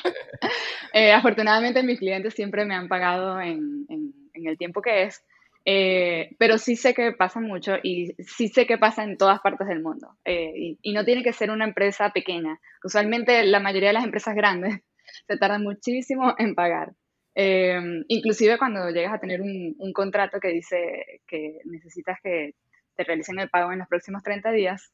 eh, 0.93 1.13
afortunadamente 1.13 1.83
mis 1.83 1.99
clientes 1.99 2.33
siempre 2.33 2.65
me 2.65 2.75
han 2.75 2.87
pagado 2.87 3.39
en, 3.39 3.85
en, 3.89 4.13
el 4.33 4.57
tiempo 4.57 4.81
que 4.81 5.03
es, 5.03 5.23
eh, 5.65 6.35
pero 6.37 6.57
sí 6.57 6.75
sé 6.75 6.93
que 6.93 7.13
pasa 7.13 7.39
mucho 7.39 7.75
y 7.81 8.13
sí 8.19 8.49
sé 8.49 8.65
que 8.65 8.77
pasa 8.77 9.03
en 9.03 9.17
todas 9.17 9.39
partes 9.41 9.67
del 9.67 9.81
mundo. 9.81 10.17
Eh, 10.25 10.51
y, 10.55 10.79
y, 10.81 10.93
no 10.93 11.05
tiene 11.05 11.23
que 11.23 11.33
ser 11.33 11.51
una 11.51 11.65
empresa 11.65 12.11
pequeña. 12.11 12.59
Usualmente 12.83 13.43
la 13.45 13.59
mayoría 13.59 13.89
de 13.89 13.93
las 13.93 14.03
empresas 14.03 14.35
grandes 14.35 14.81
se 15.27 15.37
tardan 15.37 15.63
muchísimo 15.63 16.35
en 16.37 16.55
pagar. 16.55 16.93
Eh, 17.35 17.79
inclusive 18.09 18.57
cuando 18.57 18.89
llegas 18.89 19.13
a 19.13 19.19
tener 19.19 19.41
un, 19.41 19.75
un 19.79 19.93
contrato 19.93 20.39
que 20.39 20.49
dice 20.49 21.21
que 21.27 21.59
necesitas 21.65 22.19
que 22.21 22.53
te 22.95 23.03
realicen 23.03 23.39
el 23.39 23.49
pago 23.49 23.71
en 23.71 23.79
los 23.79 23.87
próximos 23.87 24.21
30 24.21 24.51
días, 24.51 24.91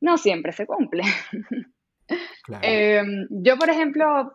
no 0.00 0.18
siempre 0.18 0.52
se 0.52 0.66
cumple. 0.66 1.02
Em, 2.62 3.28
yo, 3.30 3.56
por 3.56 3.70
ejemplo, 3.70 4.34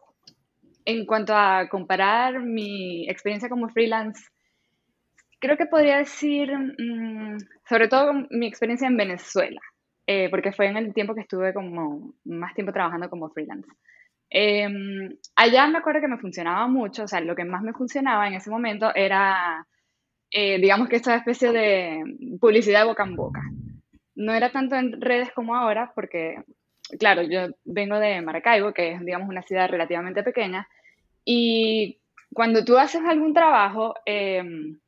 en 0.86 1.06
cuanto 1.06 1.36
a 1.36 1.68
comparar 1.68 2.42
mi 2.42 3.10
experiencia 3.10 3.50
como 3.50 3.68
freelance, 3.68 4.30
creo 5.46 5.58
que 5.58 5.66
podría 5.68 5.98
decir, 5.98 6.52
mm, 6.56 7.38
sobre 7.68 7.88
todo 7.88 8.14
mi 8.32 8.48
experiencia 8.48 8.88
en 8.88 8.98
Venezuela, 8.98 9.62
eh, 10.08 10.30
porque 10.30 10.52
fue 10.52 10.68
en 10.68 10.78
el 10.78 10.94
tiempo 10.94 11.16
que 11.16 11.22
estuve 11.22 11.54
como 11.54 12.14
más 12.26 12.54
tiempo 12.54 12.74
trabajando 12.74 13.10
como 13.10 13.30
freelance. 13.30 13.70
Em, 14.30 15.10
allá 15.36 15.68
me 15.68 15.78
acuerdo 15.78 16.02
que 16.02 16.08
me 16.08 16.18
funcionaba 16.18 16.68
mucho, 16.68 17.04
o 17.04 17.08
sea, 17.08 17.22
lo 17.22 17.36
que 17.36 17.46
más 17.46 17.62
me 17.64 17.74
funcionaba 17.74 18.28
en 18.28 18.34
ese 18.34 18.50
momento 18.50 18.92
era, 18.96 19.66
eh, 20.32 20.60
digamos 20.60 20.90
que 20.90 20.98
esta 20.98 21.16
especie 21.16 21.52
de 21.52 22.04
publicidad 22.40 22.86
boca 22.86 23.04
en 23.04 23.16
boca 23.16 23.42
no 24.16 24.34
era 24.34 24.52
tanto 24.52 24.76
en 24.76 25.02
redes 25.02 25.32
como 25.32 25.56
ahora, 25.56 25.92
porque, 25.94 26.44
claro, 27.00 27.22
yo 27.24 27.48
vengo 27.66 28.00
de 28.00 28.22
Maracaibo, 28.22 28.74
que 28.74 28.94
es, 28.94 29.06
digamos, 29.06 29.30
una 29.30 29.44
ciudad 29.44 29.70
relativamente 29.70 30.24
pequeña, 30.24 30.68
y 31.26 32.00
cuando 32.34 32.64
tú 32.66 32.78
haces 32.78 33.02
algún 33.06 33.34
trabajo, 33.34 33.96
em, 34.06 34.80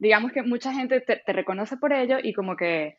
digamos 0.00 0.32
que 0.32 0.42
mucha 0.42 0.72
gente 0.72 1.00
te, 1.00 1.20
reconoce 1.32 1.76
por 1.76 1.92
ello 1.92 2.16
y 2.22 2.32
como 2.32 2.56
que 2.56 2.96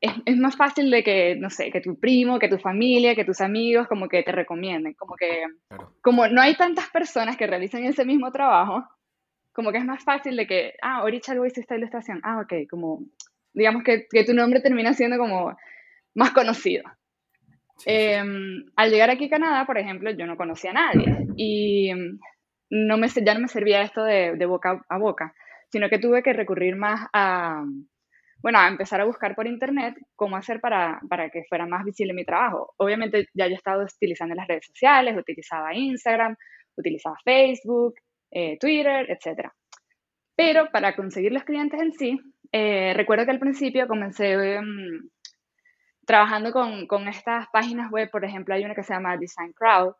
es, 0.00 0.36
más 0.36 0.56
fácil 0.56 0.90
de 0.90 1.02
que, 1.02 1.36
no 1.36 1.50
sé, 1.50 1.70
que 1.70 1.80
tu 1.80 1.98
primo, 1.98 2.38
que 2.38 2.48
tu 2.48 2.58
familia, 2.58 3.14
que 3.14 3.24
tus 3.24 3.40
amigos, 3.40 3.88
como 3.88 4.08
que 4.08 4.22
te 4.22 4.32
recomienden, 4.32 4.94
como 4.94 5.16
que, 5.16 5.44
como 6.02 6.28
no 6.28 6.40
hay 6.40 6.54
tantas 6.56 6.88
personas 6.90 7.36
que 7.36 7.46
realicen 7.46 7.84
ese 7.84 8.04
mismo 8.04 8.30
trabajo, 8.30 8.84
como 9.52 9.72
que 9.72 9.78
es 9.78 9.84
más 9.84 10.04
fácil 10.04 10.36
de 10.36 10.46
que, 10.46 10.74
ah, 10.82 10.98
ahorita 10.98 11.32
algo 11.32 11.46
hice 11.46 11.60
esta 11.60 11.76
ilustración, 11.76 12.20
ah, 12.22 12.40
ok, 12.42 12.68
como 12.70 13.00
digamos 13.52 13.82
que, 13.82 14.06
que 14.08 14.24
tu 14.24 14.34
nombre 14.34 14.60
termina 14.60 14.94
siendo 14.94 15.18
como 15.18 15.56
más 16.14 16.30
conocido. 16.30 16.84
Em, 17.86 18.64
al 18.76 18.90
llegar 18.90 19.10
aquí 19.10 19.26
a 19.26 19.30
Canadá, 19.30 19.66
por 19.66 19.78
ejemplo, 19.78 20.10
yo 20.10 20.26
no 20.26 20.36
conocía 20.36 20.70
a 20.70 20.74
nadie 20.74 21.26
y 21.36 21.92
no 22.70 22.98
me, 22.98 23.08
ya 23.08 23.34
no 23.34 23.40
me 23.40 23.48
servía 23.48 23.82
esto 23.82 24.02
de, 24.04 24.34
de, 24.36 24.46
boca 24.46 24.84
a 24.88 24.98
boca, 24.98 25.34
sino 25.70 25.88
que 25.88 25.98
tuve 25.98 26.22
que 26.22 26.32
recurrir 26.32 26.76
más 26.76 27.06
a, 27.12 27.64
bueno, 28.40 28.58
a 28.58 28.68
empezar 28.68 29.00
a 29.00 29.04
buscar 29.04 29.34
por 29.34 29.46
internet 29.46 29.94
cómo 30.14 30.36
hacer 30.36 30.60
para, 30.60 31.00
para 31.08 31.30
que 31.30 31.44
fuera 31.48 31.66
más 31.66 31.84
visible 31.84 32.12
mi 32.12 32.24
trabajo. 32.24 32.74
Obviamente 32.76 33.28
ya 33.34 33.46
yo 33.48 33.54
estaba 33.54 33.82
utilizando 33.84 34.34
las 34.34 34.46
redes 34.46 34.66
sociales, 34.66 35.16
utilizaba 35.16 35.74
Instagram, 35.74 36.36
utilizaba 36.76 37.16
Facebook, 37.24 37.94
eh, 38.30 38.56
Twitter, 38.58 39.10
etc. 39.10 39.50
Pero 40.36 40.70
para 40.70 40.94
conseguir 40.94 41.32
los 41.32 41.44
clientes 41.44 41.80
en 41.80 41.92
sí, 41.92 42.20
eh, 42.52 42.92
recuerdo 42.94 43.24
que 43.24 43.32
al 43.32 43.40
principio 43.40 43.88
comencé 43.88 44.60
mm, 44.60 45.08
trabajando 46.06 46.52
con, 46.52 46.86
con, 46.86 47.08
estas 47.08 47.48
páginas 47.52 47.90
web, 47.90 48.08
por 48.10 48.24
ejemplo, 48.24 48.54
hay 48.54 48.64
una 48.64 48.74
que 48.74 48.84
se 48.84 48.94
llama 48.94 49.16
Design 49.16 49.52
Crowd, 49.52 49.94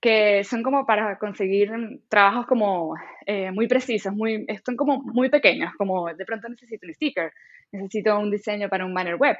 que 0.00 0.44
son 0.44 0.62
como 0.62 0.86
para 0.86 1.18
conseguir 1.18 1.70
trabajos 2.08 2.46
como 2.46 2.94
eh, 3.26 3.50
muy 3.50 3.66
precisos, 3.66 4.12
muy, 4.14 4.46
son 4.64 4.76
como 4.76 5.02
muy 5.02 5.28
pequeños, 5.28 5.72
como 5.76 6.12
de 6.14 6.24
pronto 6.24 6.48
necesito 6.48 6.86
un 6.86 6.94
sticker, 6.94 7.32
necesito 7.72 8.18
un 8.18 8.30
diseño 8.30 8.68
para 8.68 8.86
un 8.86 8.94
banner 8.94 9.16
web, 9.16 9.36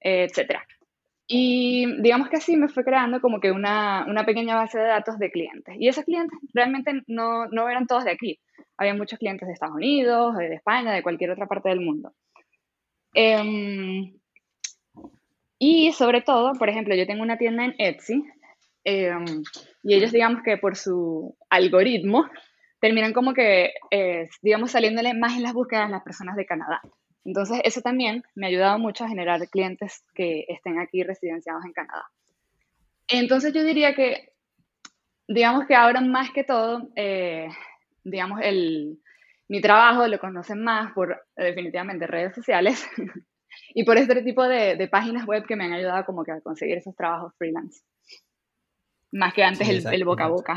etc. 0.00 0.60
Y 1.28 2.00
digamos 2.02 2.28
que 2.28 2.36
así 2.36 2.56
me 2.56 2.68
fue 2.68 2.84
creando 2.84 3.20
como 3.20 3.40
que 3.40 3.50
una, 3.50 4.04
una, 4.06 4.24
pequeña 4.24 4.54
base 4.54 4.78
de 4.78 4.86
datos 4.86 5.18
de 5.18 5.30
clientes. 5.30 5.74
Y 5.78 5.88
esos 5.88 6.04
clientes 6.04 6.38
realmente 6.54 7.02
no, 7.08 7.46
no 7.46 7.68
eran 7.68 7.86
todos 7.86 8.04
de 8.04 8.12
aquí. 8.12 8.38
Había 8.76 8.94
muchos 8.94 9.18
clientes 9.18 9.48
de 9.48 9.54
Estados 9.54 9.74
Unidos, 9.74 10.36
de 10.36 10.54
España, 10.54 10.92
de 10.92 11.02
cualquier 11.02 11.30
otra 11.30 11.46
parte 11.46 11.70
del 11.70 11.80
mundo. 11.80 12.12
Em, 13.14 14.12
y 15.58 15.92
sobre 15.92 16.20
todo, 16.20 16.52
por 16.52 16.68
ejemplo, 16.68 16.94
yo 16.94 17.06
tengo 17.06 17.22
una 17.22 17.38
tienda 17.38 17.64
en 17.64 17.74
Etsy 17.78 18.22
Em, 18.88 19.42
y 19.82 19.94
ellos, 19.94 20.12
digamos 20.12 20.44
que 20.44 20.58
por 20.58 20.76
su 20.76 21.36
algoritmo, 21.50 22.30
terminan 22.78 23.12
como 23.12 23.34
que, 23.34 23.72
eh, 23.90 24.28
digamos, 24.42 24.70
saliéndole 24.70 25.12
más 25.12 25.34
en 25.34 25.42
las 25.42 25.54
búsquedas 25.54 25.86
a 25.86 25.90
las 25.90 26.04
personas 26.04 26.36
de 26.36 26.46
Canadá. 26.46 26.80
Entonces, 27.24 27.60
eso 27.64 27.80
también 27.80 28.22
me 28.36 28.46
ha 28.46 28.48
ayudado 28.48 28.78
mucho 28.78 29.04
a 29.04 29.08
generar 29.08 29.40
clientes 29.48 30.04
que 30.14 30.44
estén 30.48 30.78
aquí 30.78 31.02
residenciados 31.02 31.64
en 31.64 31.72
Canadá. 31.72 32.04
Entonces, 33.08 33.52
yo 33.52 33.64
diría 33.64 33.92
que, 33.96 34.32
digamos 35.26 35.66
que 35.66 35.74
ahora 35.74 36.00
más 36.00 36.30
que 36.30 36.44
todo, 36.44 36.88
eh, 36.94 37.48
digamos, 38.04 38.38
el, 38.40 39.00
mi 39.48 39.60
trabajo 39.60 40.06
lo 40.06 40.20
conocen 40.20 40.62
más 40.62 40.92
por 40.92 41.26
definitivamente 41.36 42.06
redes 42.06 42.36
sociales 42.36 42.88
y 43.74 43.82
por 43.82 43.96
este 43.96 44.22
tipo 44.22 44.44
de, 44.44 44.76
de, 44.76 44.86
páginas 44.86 45.26
web 45.26 45.44
que 45.44 45.56
me 45.56 45.64
han 45.64 45.72
ayudado 45.72 46.04
como 46.04 46.22
que 46.22 46.30
a 46.30 46.40
conseguir 46.40 46.78
esos 46.78 46.94
trabajos 46.94 47.34
freelance. 47.36 47.82
Más 49.12 49.34
que 49.34 49.44
antes 49.44 49.68
el, 49.68 49.86
el 49.86 50.04
boca 50.04 50.24
a 50.24 50.28
boca. 50.28 50.56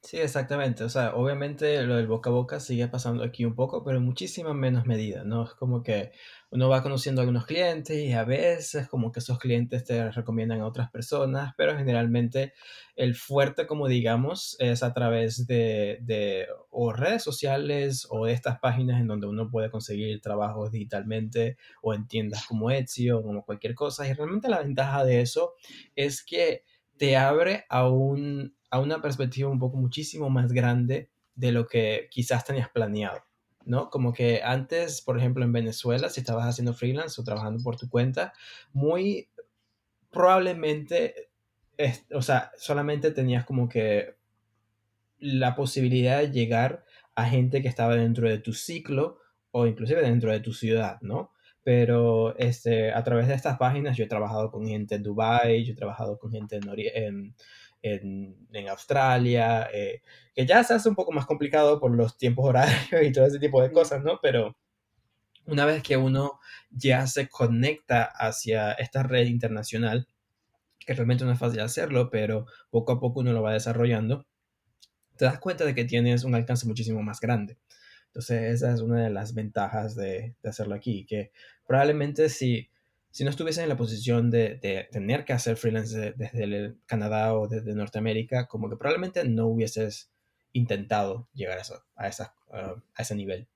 Sí, 0.00 0.16
exactamente. 0.18 0.84
O 0.84 0.88
sea, 0.88 1.14
obviamente 1.16 1.82
lo 1.82 1.96
del 1.96 2.06
boca 2.06 2.30
a 2.30 2.32
boca 2.32 2.60
sigue 2.60 2.86
pasando 2.88 3.24
aquí 3.24 3.44
un 3.44 3.54
poco, 3.56 3.84
pero 3.84 3.98
en 3.98 4.04
muchísima 4.04 4.54
menos 4.54 4.86
medida, 4.86 5.24
¿no? 5.24 5.44
Es 5.44 5.54
como 5.54 5.82
que 5.82 6.12
uno 6.50 6.68
va 6.68 6.82
conociendo 6.82 7.20
a 7.20 7.22
algunos 7.22 7.46
clientes 7.46 7.98
y 7.98 8.12
a 8.12 8.24
veces 8.24 8.88
como 8.88 9.10
que 9.10 9.18
esos 9.18 9.38
clientes 9.38 9.84
te 9.84 10.10
recomiendan 10.12 10.60
a 10.60 10.66
otras 10.66 10.90
personas, 10.90 11.52
pero 11.56 11.76
generalmente 11.76 12.54
el 12.94 13.16
fuerte, 13.16 13.66
como 13.66 13.88
digamos, 13.88 14.56
es 14.60 14.82
a 14.84 14.94
través 14.94 15.46
de, 15.48 15.98
de 16.02 16.46
o 16.70 16.92
redes 16.92 17.22
sociales 17.24 18.06
o 18.08 18.26
de 18.26 18.32
estas 18.32 18.60
páginas 18.60 19.00
en 19.00 19.08
donde 19.08 19.26
uno 19.26 19.50
puede 19.50 19.70
conseguir 19.70 20.20
trabajos 20.20 20.70
digitalmente 20.70 21.56
o 21.82 21.92
en 21.92 22.06
tiendas 22.06 22.46
como 22.46 22.70
Etsy 22.70 23.10
o 23.10 23.22
como 23.22 23.44
cualquier 23.44 23.74
cosa. 23.74 24.06
Y 24.08 24.12
realmente 24.12 24.48
la 24.48 24.60
ventaja 24.60 25.04
de 25.04 25.20
eso 25.22 25.54
es 25.96 26.24
que 26.24 26.62
te 26.98 27.16
abre 27.16 27.64
a 27.68 27.88
un 27.88 28.54
a 28.70 28.80
una 28.80 29.00
perspectiva 29.00 29.48
un 29.48 29.58
poco 29.58 29.78
muchísimo 29.78 30.28
más 30.28 30.52
grande 30.52 31.10
de 31.34 31.52
lo 31.52 31.66
que 31.66 32.08
quizás 32.10 32.44
tenías 32.44 32.68
planeado, 32.68 33.22
¿no? 33.64 33.88
Como 33.88 34.12
que 34.12 34.42
antes, 34.42 35.00
por 35.00 35.18
ejemplo, 35.18 35.44
en 35.44 35.52
Venezuela, 35.52 36.10
si 36.10 36.20
estabas 36.20 36.46
haciendo 36.46 36.74
freelance 36.74 37.20
o 37.20 37.24
trabajando 37.24 37.62
por 37.62 37.76
tu 37.76 37.88
cuenta, 37.88 38.34
muy 38.72 39.30
probablemente, 40.10 41.30
o 42.12 42.22
sea, 42.22 42.50
solamente 42.58 43.10
tenías 43.10 43.46
como 43.46 43.68
que 43.68 44.16
la 45.18 45.54
posibilidad 45.54 46.18
de 46.18 46.30
llegar 46.30 46.84
a 47.14 47.24
gente 47.24 47.62
que 47.62 47.68
estaba 47.68 47.96
dentro 47.96 48.28
de 48.28 48.38
tu 48.38 48.52
ciclo 48.52 49.18
o 49.50 49.66
inclusive 49.66 50.02
dentro 50.02 50.30
de 50.30 50.40
tu 50.40 50.52
ciudad, 50.52 51.00
¿no? 51.00 51.32
Pero 51.68 52.34
este, 52.38 52.92
a 52.94 53.04
través 53.04 53.28
de 53.28 53.34
estas 53.34 53.58
páginas 53.58 53.94
yo 53.94 54.04
he 54.04 54.08
trabajado 54.08 54.50
con 54.50 54.66
gente 54.66 54.94
en 54.94 55.02
Dubai, 55.02 55.66
yo 55.66 55.74
he 55.74 55.76
trabajado 55.76 56.18
con 56.18 56.32
gente 56.32 56.56
en, 56.56 57.34
en, 57.82 58.48
en, 58.52 58.68
Australia, 58.70 59.68
eh, 59.70 60.00
que 60.34 60.46
ya 60.46 60.64
se 60.64 60.72
hace 60.72 60.88
un 60.88 60.94
poco 60.94 61.12
más 61.12 61.26
complicado 61.26 61.78
por 61.78 61.94
los 61.94 62.16
tiempos 62.16 62.46
horarios 62.46 63.02
y 63.02 63.12
todo 63.12 63.26
ese 63.26 63.38
tipo 63.38 63.60
de 63.60 63.70
cosas, 63.70 64.02
¿no? 64.02 64.18
Pero 64.22 64.56
una 65.44 65.66
vez 65.66 65.82
que 65.82 65.98
uno 65.98 66.40
ya 66.70 67.06
se 67.06 67.28
conecta 67.28 68.04
hacia 68.04 68.72
esta 68.72 69.02
red 69.02 69.26
internacional, 69.26 70.08
que 70.78 70.94
realmente 70.94 71.26
no 71.26 71.32
es 71.32 71.38
fácil 71.38 71.60
hacerlo, 71.60 72.08
pero 72.08 72.46
poco 72.70 72.92
a 72.92 72.98
poco 72.98 73.20
uno 73.20 73.34
lo 73.34 73.42
va 73.42 73.52
desarrollando, 73.52 74.24
te 75.18 75.26
das 75.26 75.38
cuenta 75.38 75.66
de 75.66 75.74
que 75.74 75.84
tienes 75.84 76.24
un 76.24 76.34
alcance 76.34 76.66
muchísimo 76.66 77.02
más 77.02 77.20
grande. 77.20 77.58
Entonces, 78.08 78.54
esa 78.54 78.72
es 78.72 78.80
una 78.80 79.04
de 79.04 79.10
las 79.10 79.34
ventajas 79.34 79.94
de, 79.94 80.34
de 80.42 80.48
hacerlo 80.48 80.74
aquí, 80.74 81.06
que 81.06 81.30
probablemente 81.66 82.28
si 82.28 82.68
si 83.10 83.24
no 83.24 83.30
estuviese 83.30 83.62
en 83.62 83.68
la 83.68 83.76
posición 83.76 84.30
de, 84.30 84.88
tener 84.92 85.24
que 85.24 85.32
hacer 85.32 85.56
freelance 85.56 86.14
desde 86.16 86.44
el 86.44 86.78
Canadá 86.86 87.34
o 87.34 87.48
desde 87.48 87.74
Norteamérica, 87.74 88.46
como 88.46 88.68
que 88.68 88.76
probablemente 88.76 89.24
no 89.24 89.46
hubieses 89.48 90.12
intentado 90.52 91.28
llegar 91.34 91.58
a, 91.58 91.62
eso, 91.62 91.82
a, 91.96 92.08
esa, 92.08 92.34
a 92.52 93.02
ese 93.02 93.14
nivel. 93.14 93.48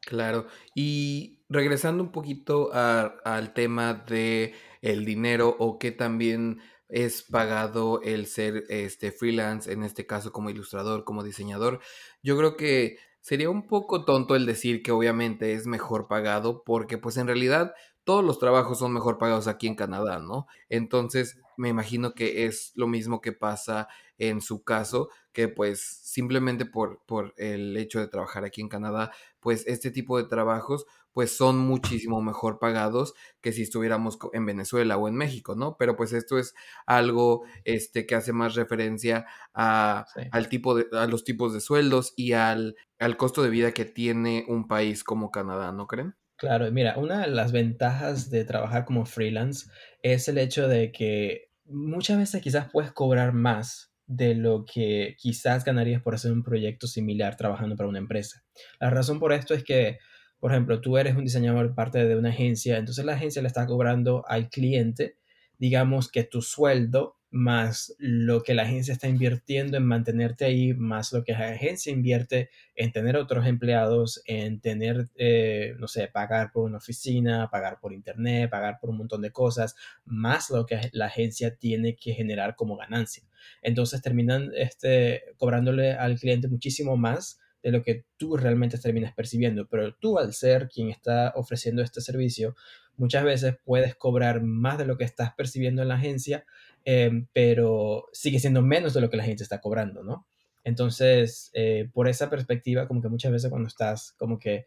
Claro, 0.00 0.46
y 0.74 1.40
regresando 1.48 2.02
un 2.02 2.12
poquito 2.12 2.70
al 2.74 3.54
tema 3.54 3.94
de 3.94 4.52
el 4.82 5.04
dinero 5.06 5.56
o 5.58 5.78
que 5.78 5.92
también 5.92 6.60
es 6.90 7.22
pagado 7.22 8.02
el 8.02 8.26
ser 8.26 8.64
este 8.68 9.10
freelance, 9.10 9.72
en 9.72 9.82
este 9.82 10.06
caso 10.06 10.32
como 10.32 10.50
ilustrador, 10.50 11.04
como 11.04 11.24
diseñador, 11.24 11.80
yo 12.22 12.36
creo 12.36 12.58
que 12.58 12.98
sería 13.24 13.48
un 13.48 13.66
poco 13.66 14.04
tonto 14.04 14.36
el 14.36 14.44
decir 14.44 14.82
que 14.82 14.92
obviamente 14.92 15.54
es 15.54 15.66
mejor 15.66 16.08
pagado 16.08 16.62
porque 16.62 16.98
pues 16.98 17.16
en 17.16 17.26
realidad 17.26 17.72
todos 18.04 18.22
los 18.22 18.38
trabajos 18.38 18.78
son 18.78 18.92
mejor 18.92 19.16
pagados 19.16 19.48
aquí 19.48 19.66
en 19.66 19.76
Canadá, 19.76 20.18
¿no? 20.18 20.46
Entonces, 20.68 21.40
me 21.56 21.70
imagino 21.70 22.12
que 22.12 22.44
es 22.44 22.72
lo 22.74 22.86
mismo 22.86 23.22
que 23.22 23.32
pasa 23.32 23.88
en 24.18 24.42
su 24.42 24.62
caso, 24.62 25.08
que 25.32 25.48
pues 25.48 25.80
simplemente 25.80 26.66
por, 26.66 27.00
por 27.06 27.32
el 27.38 27.74
hecho 27.78 27.98
de 27.98 28.08
trabajar 28.08 28.44
aquí 28.44 28.60
en 28.60 28.68
Canadá, 28.68 29.10
pues 29.40 29.66
este 29.66 29.90
tipo 29.90 30.18
de 30.18 30.28
trabajos 30.28 30.84
pues 31.14 31.34
son 31.34 31.58
muchísimo 31.58 32.20
mejor 32.20 32.58
pagados 32.58 33.14
que 33.40 33.52
si 33.52 33.62
estuviéramos 33.62 34.18
en 34.32 34.44
Venezuela 34.44 34.98
o 34.98 35.08
en 35.08 35.14
México, 35.14 35.54
¿no? 35.54 35.76
Pero 35.78 35.96
pues 35.96 36.12
esto 36.12 36.38
es 36.38 36.54
algo 36.86 37.44
este, 37.64 38.04
que 38.04 38.16
hace 38.16 38.32
más 38.32 38.56
referencia 38.56 39.24
a, 39.54 40.06
al 40.32 40.48
tipo 40.48 40.74
de, 40.74 40.86
a 40.92 41.06
los 41.06 41.24
tipos 41.24 41.54
de 41.54 41.60
sueldos 41.60 42.12
y 42.16 42.32
al, 42.32 42.76
al 42.98 43.16
costo 43.16 43.42
de 43.42 43.50
vida 43.50 43.72
que 43.72 43.84
tiene 43.84 44.44
un 44.48 44.66
país 44.66 45.04
como 45.04 45.30
Canadá, 45.30 45.72
¿no 45.72 45.86
creen? 45.86 46.16
Claro, 46.36 46.70
mira, 46.72 46.98
una 46.98 47.20
de 47.20 47.28
las 47.28 47.52
ventajas 47.52 48.28
de 48.28 48.44
trabajar 48.44 48.84
como 48.84 49.06
freelance 49.06 49.70
es 50.02 50.28
el 50.28 50.36
hecho 50.36 50.66
de 50.66 50.90
que 50.90 51.50
muchas 51.64 52.18
veces 52.18 52.42
quizás 52.42 52.68
puedes 52.70 52.92
cobrar 52.92 53.32
más 53.32 53.94
de 54.06 54.34
lo 54.34 54.64
que 54.64 55.16
quizás 55.18 55.64
ganarías 55.64 56.02
por 56.02 56.14
hacer 56.14 56.32
un 56.32 56.42
proyecto 56.42 56.86
similar 56.86 57.36
trabajando 57.36 57.76
para 57.76 57.88
una 57.88 57.98
empresa. 57.98 58.42
La 58.80 58.90
razón 58.90 59.18
por 59.18 59.32
esto 59.32 59.54
es 59.54 59.64
que, 59.64 59.98
por 60.44 60.52
ejemplo, 60.52 60.82
tú 60.82 60.98
eres 60.98 61.16
un 61.16 61.24
diseñador 61.24 61.74
parte 61.74 62.04
de 62.04 62.16
una 62.16 62.28
agencia, 62.28 62.76
entonces 62.76 63.02
la 63.06 63.14
agencia 63.14 63.40
le 63.40 63.48
está 63.48 63.64
cobrando 63.64 64.26
al 64.28 64.50
cliente, 64.50 65.16
digamos 65.56 66.10
que 66.10 66.22
tu 66.22 66.42
sueldo 66.42 67.16
más 67.30 67.94
lo 67.98 68.42
que 68.42 68.52
la 68.52 68.64
agencia 68.64 68.92
está 68.92 69.08
invirtiendo 69.08 69.78
en 69.78 69.86
mantenerte 69.86 70.44
ahí, 70.44 70.74
más 70.74 71.14
lo 71.14 71.24
que 71.24 71.32
la 71.32 71.48
agencia 71.48 71.90
invierte 71.90 72.50
en 72.74 72.92
tener 72.92 73.16
otros 73.16 73.46
empleados, 73.46 74.22
en 74.26 74.60
tener, 74.60 75.08
eh, 75.16 75.76
no 75.78 75.88
sé, 75.88 76.08
pagar 76.08 76.52
por 76.52 76.64
una 76.64 76.76
oficina, 76.76 77.48
pagar 77.50 77.80
por 77.80 77.94
internet, 77.94 78.50
pagar 78.50 78.76
por 78.78 78.90
un 78.90 78.98
montón 78.98 79.22
de 79.22 79.32
cosas, 79.32 79.74
más 80.04 80.50
lo 80.50 80.66
que 80.66 80.90
la 80.92 81.06
agencia 81.06 81.56
tiene 81.56 81.96
que 81.96 82.12
generar 82.12 82.54
como 82.54 82.76
ganancia. 82.76 83.24
Entonces 83.62 84.02
terminan 84.02 84.50
este, 84.54 85.22
cobrándole 85.38 85.92
al 85.92 86.18
cliente 86.18 86.48
muchísimo 86.48 86.98
más 86.98 87.40
de 87.64 87.72
lo 87.72 87.82
que 87.82 88.04
tú 88.16 88.36
realmente 88.36 88.78
terminas 88.78 89.12
percibiendo, 89.12 89.66
pero 89.66 89.92
tú 89.94 90.20
al 90.20 90.32
ser 90.34 90.68
quien 90.68 90.90
está 90.90 91.32
ofreciendo 91.34 91.82
este 91.82 92.00
servicio, 92.00 92.54
muchas 92.96 93.24
veces 93.24 93.56
puedes 93.64 93.96
cobrar 93.96 94.40
más 94.40 94.78
de 94.78 94.86
lo 94.86 94.96
que 94.96 95.02
estás 95.02 95.34
percibiendo 95.34 95.82
en 95.82 95.88
la 95.88 95.96
agencia 95.96 96.44
Em, 96.84 97.26
pero 97.32 98.08
sigue 98.12 98.38
siendo 98.38 98.60
menos 98.60 98.92
de 98.92 99.00
lo 99.00 99.08
que 99.08 99.16
la 99.16 99.24
gente 99.24 99.42
está 99.42 99.60
cobrando, 99.60 100.02
¿no? 100.02 100.26
Entonces, 100.64 101.50
eh, 101.54 101.88
por 101.92 102.08
esa 102.08 102.28
perspectiva, 102.28 102.86
como 102.86 103.00
que 103.00 103.08
muchas 103.08 103.32
veces 103.32 103.50
cuando 103.50 103.68
estás, 103.68 104.12
como 104.18 104.38
que 104.38 104.66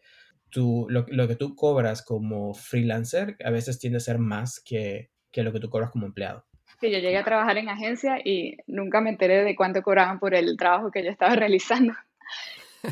tú, 0.50 0.86
lo, 0.88 1.06
lo, 1.08 1.28
que 1.28 1.36
tú 1.36 1.54
cobras 1.54 2.02
como 2.02 2.54
freelancer, 2.54 3.36
a 3.44 3.50
veces 3.50 3.78
tiende 3.78 3.98
a 3.98 4.00
ser 4.00 4.18
más 4.18 4.60
que, 4.60 5.10
que 5.30 5.42
lo 5.42 5.52
que 5.52 5.60
tú 5.60 5.70
cobras 5.70 5.90
como 5.90 6.06
empleado. 6.06 6.44
Sí, 6.80 6.90
yo 6.90 6.98
llegué 6.98 7.16
a 7.18 7.24
trabajar 7.24 7.56
en 7.58 7.68
agencia 7.68 8.18
y 8.24 8.56
nunca 8.66 9.00
me 9.00 9.10
enteré 9.10 9.44
de 9.44 9.56
cuánto 9.56 9.82
cobraban 9.82 10.18
por 10.18 10.34
el 10.34 10.56
trabajo 10.56 10.90
que 10.90 11.04
yo 11.04 11.10
estaba 11.10 11.34
realizando. 11.36 11.94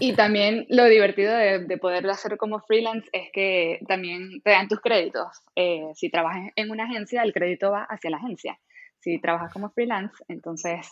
Y 0.01 0.15
también 0.15 0.67
lo 0.69 0.85
divertido 0.87 1.35
de, 1.35 1.61
de 1.61 1.79
poderlo 1.79 2.11
hacer 2.13 2.37
como 2.37 2.61
freelance 2.61 3.09
es 3.13 3.31
que 3.33 3.81
también 3.87 4.41
te 4.43 4.51
dan 4.51 4.69
tus 4.69 4.81
créditos. 4.81 5.29
Eh, 5.55 5.85
si 5.95 6.11
trabajas 6.11 6.51
en 6.57 6.71
una 6.71 6.85
agencia, 6.85 7.23
el 7.23 7.33
crédito 7.33 7.71
va 7.71 7.85
hacia 7.85 8.11
la 8.11 8.17
agencia 8.17 8.59
si 9.07 9.21
trabajas 9.21 9.53
como 9.53 9.71
freelance, 9.71 10.17
entonces 10.27 10.87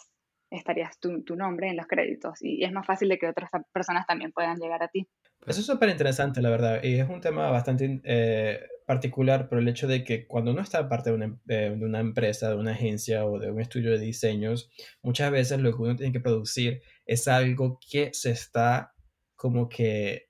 estarías 0.49 1.01
tu, 1.01 1.25
tu 1.25 1.35
nombre 1.35 1.69
en 1.69 1.77
los 1.77 1.87
créditos 1.87 2.41
y, 2.41 2.63
es 2.63 2.71
más 2.71 2.87
fácil 2.87 3.09
de 3.09 3.19
que 3.19 3.27
otras 3.27 3.51
personas 3.73 4.07
también 4.07 4.31
puedan 4.31 4.57
llegar 4.59 4.85
a 4.85 4.89
ti. 4.89 5.09
Eso 5.45 5.61
es 5.61 5.67
súper 5.67 5.89
interesante, 5.89 6.41
la 6.41 6.51
verdad, 6.51 6.81
y 6.83 7.01
es 7.01 7.09
un 7.09 7.21
tema 7.21 7.51
bastante 7.51 8.01
eh, 8.05 8.61
particular 8.87 9.49
por 9.49 9.59
el 9.59 9.69
hecho 9.69 9.89
de 9.89 10.05
que 10.05 10.29
cuando 10.29 10.53
uno 10.53 10.63
está 10.63 10.89
parte 10.89 11.11
de 11.11 11.17
una, 11.17 11.37
de 11.45 11.71
una, 11.71 11.99
empresa, 11.99 12.51
de 12.51 12.57
una 12.57 12.71
agencia 12.71 13.27
o 13.27 13.41
de 13.41 13.51
un 13.51 13.61
estudio 13.61 13.91
de 13.91 13.99
diseños, 13.99 14.71
muchas 15.03 15.33
veces 15.33 15.61
lo 15.61 15.75
que 15.75 15.83
uno 15.83 15.97
tiene 15.97 16.13
que 16.13 16.21
producir 16.21 16.83
es 17.07 17.29
algo 17.29 17.79
que 17.91 18.13
se 18.13 18.31
está 18.31 18.95
como 19.35 19.69
que 19.69 20.29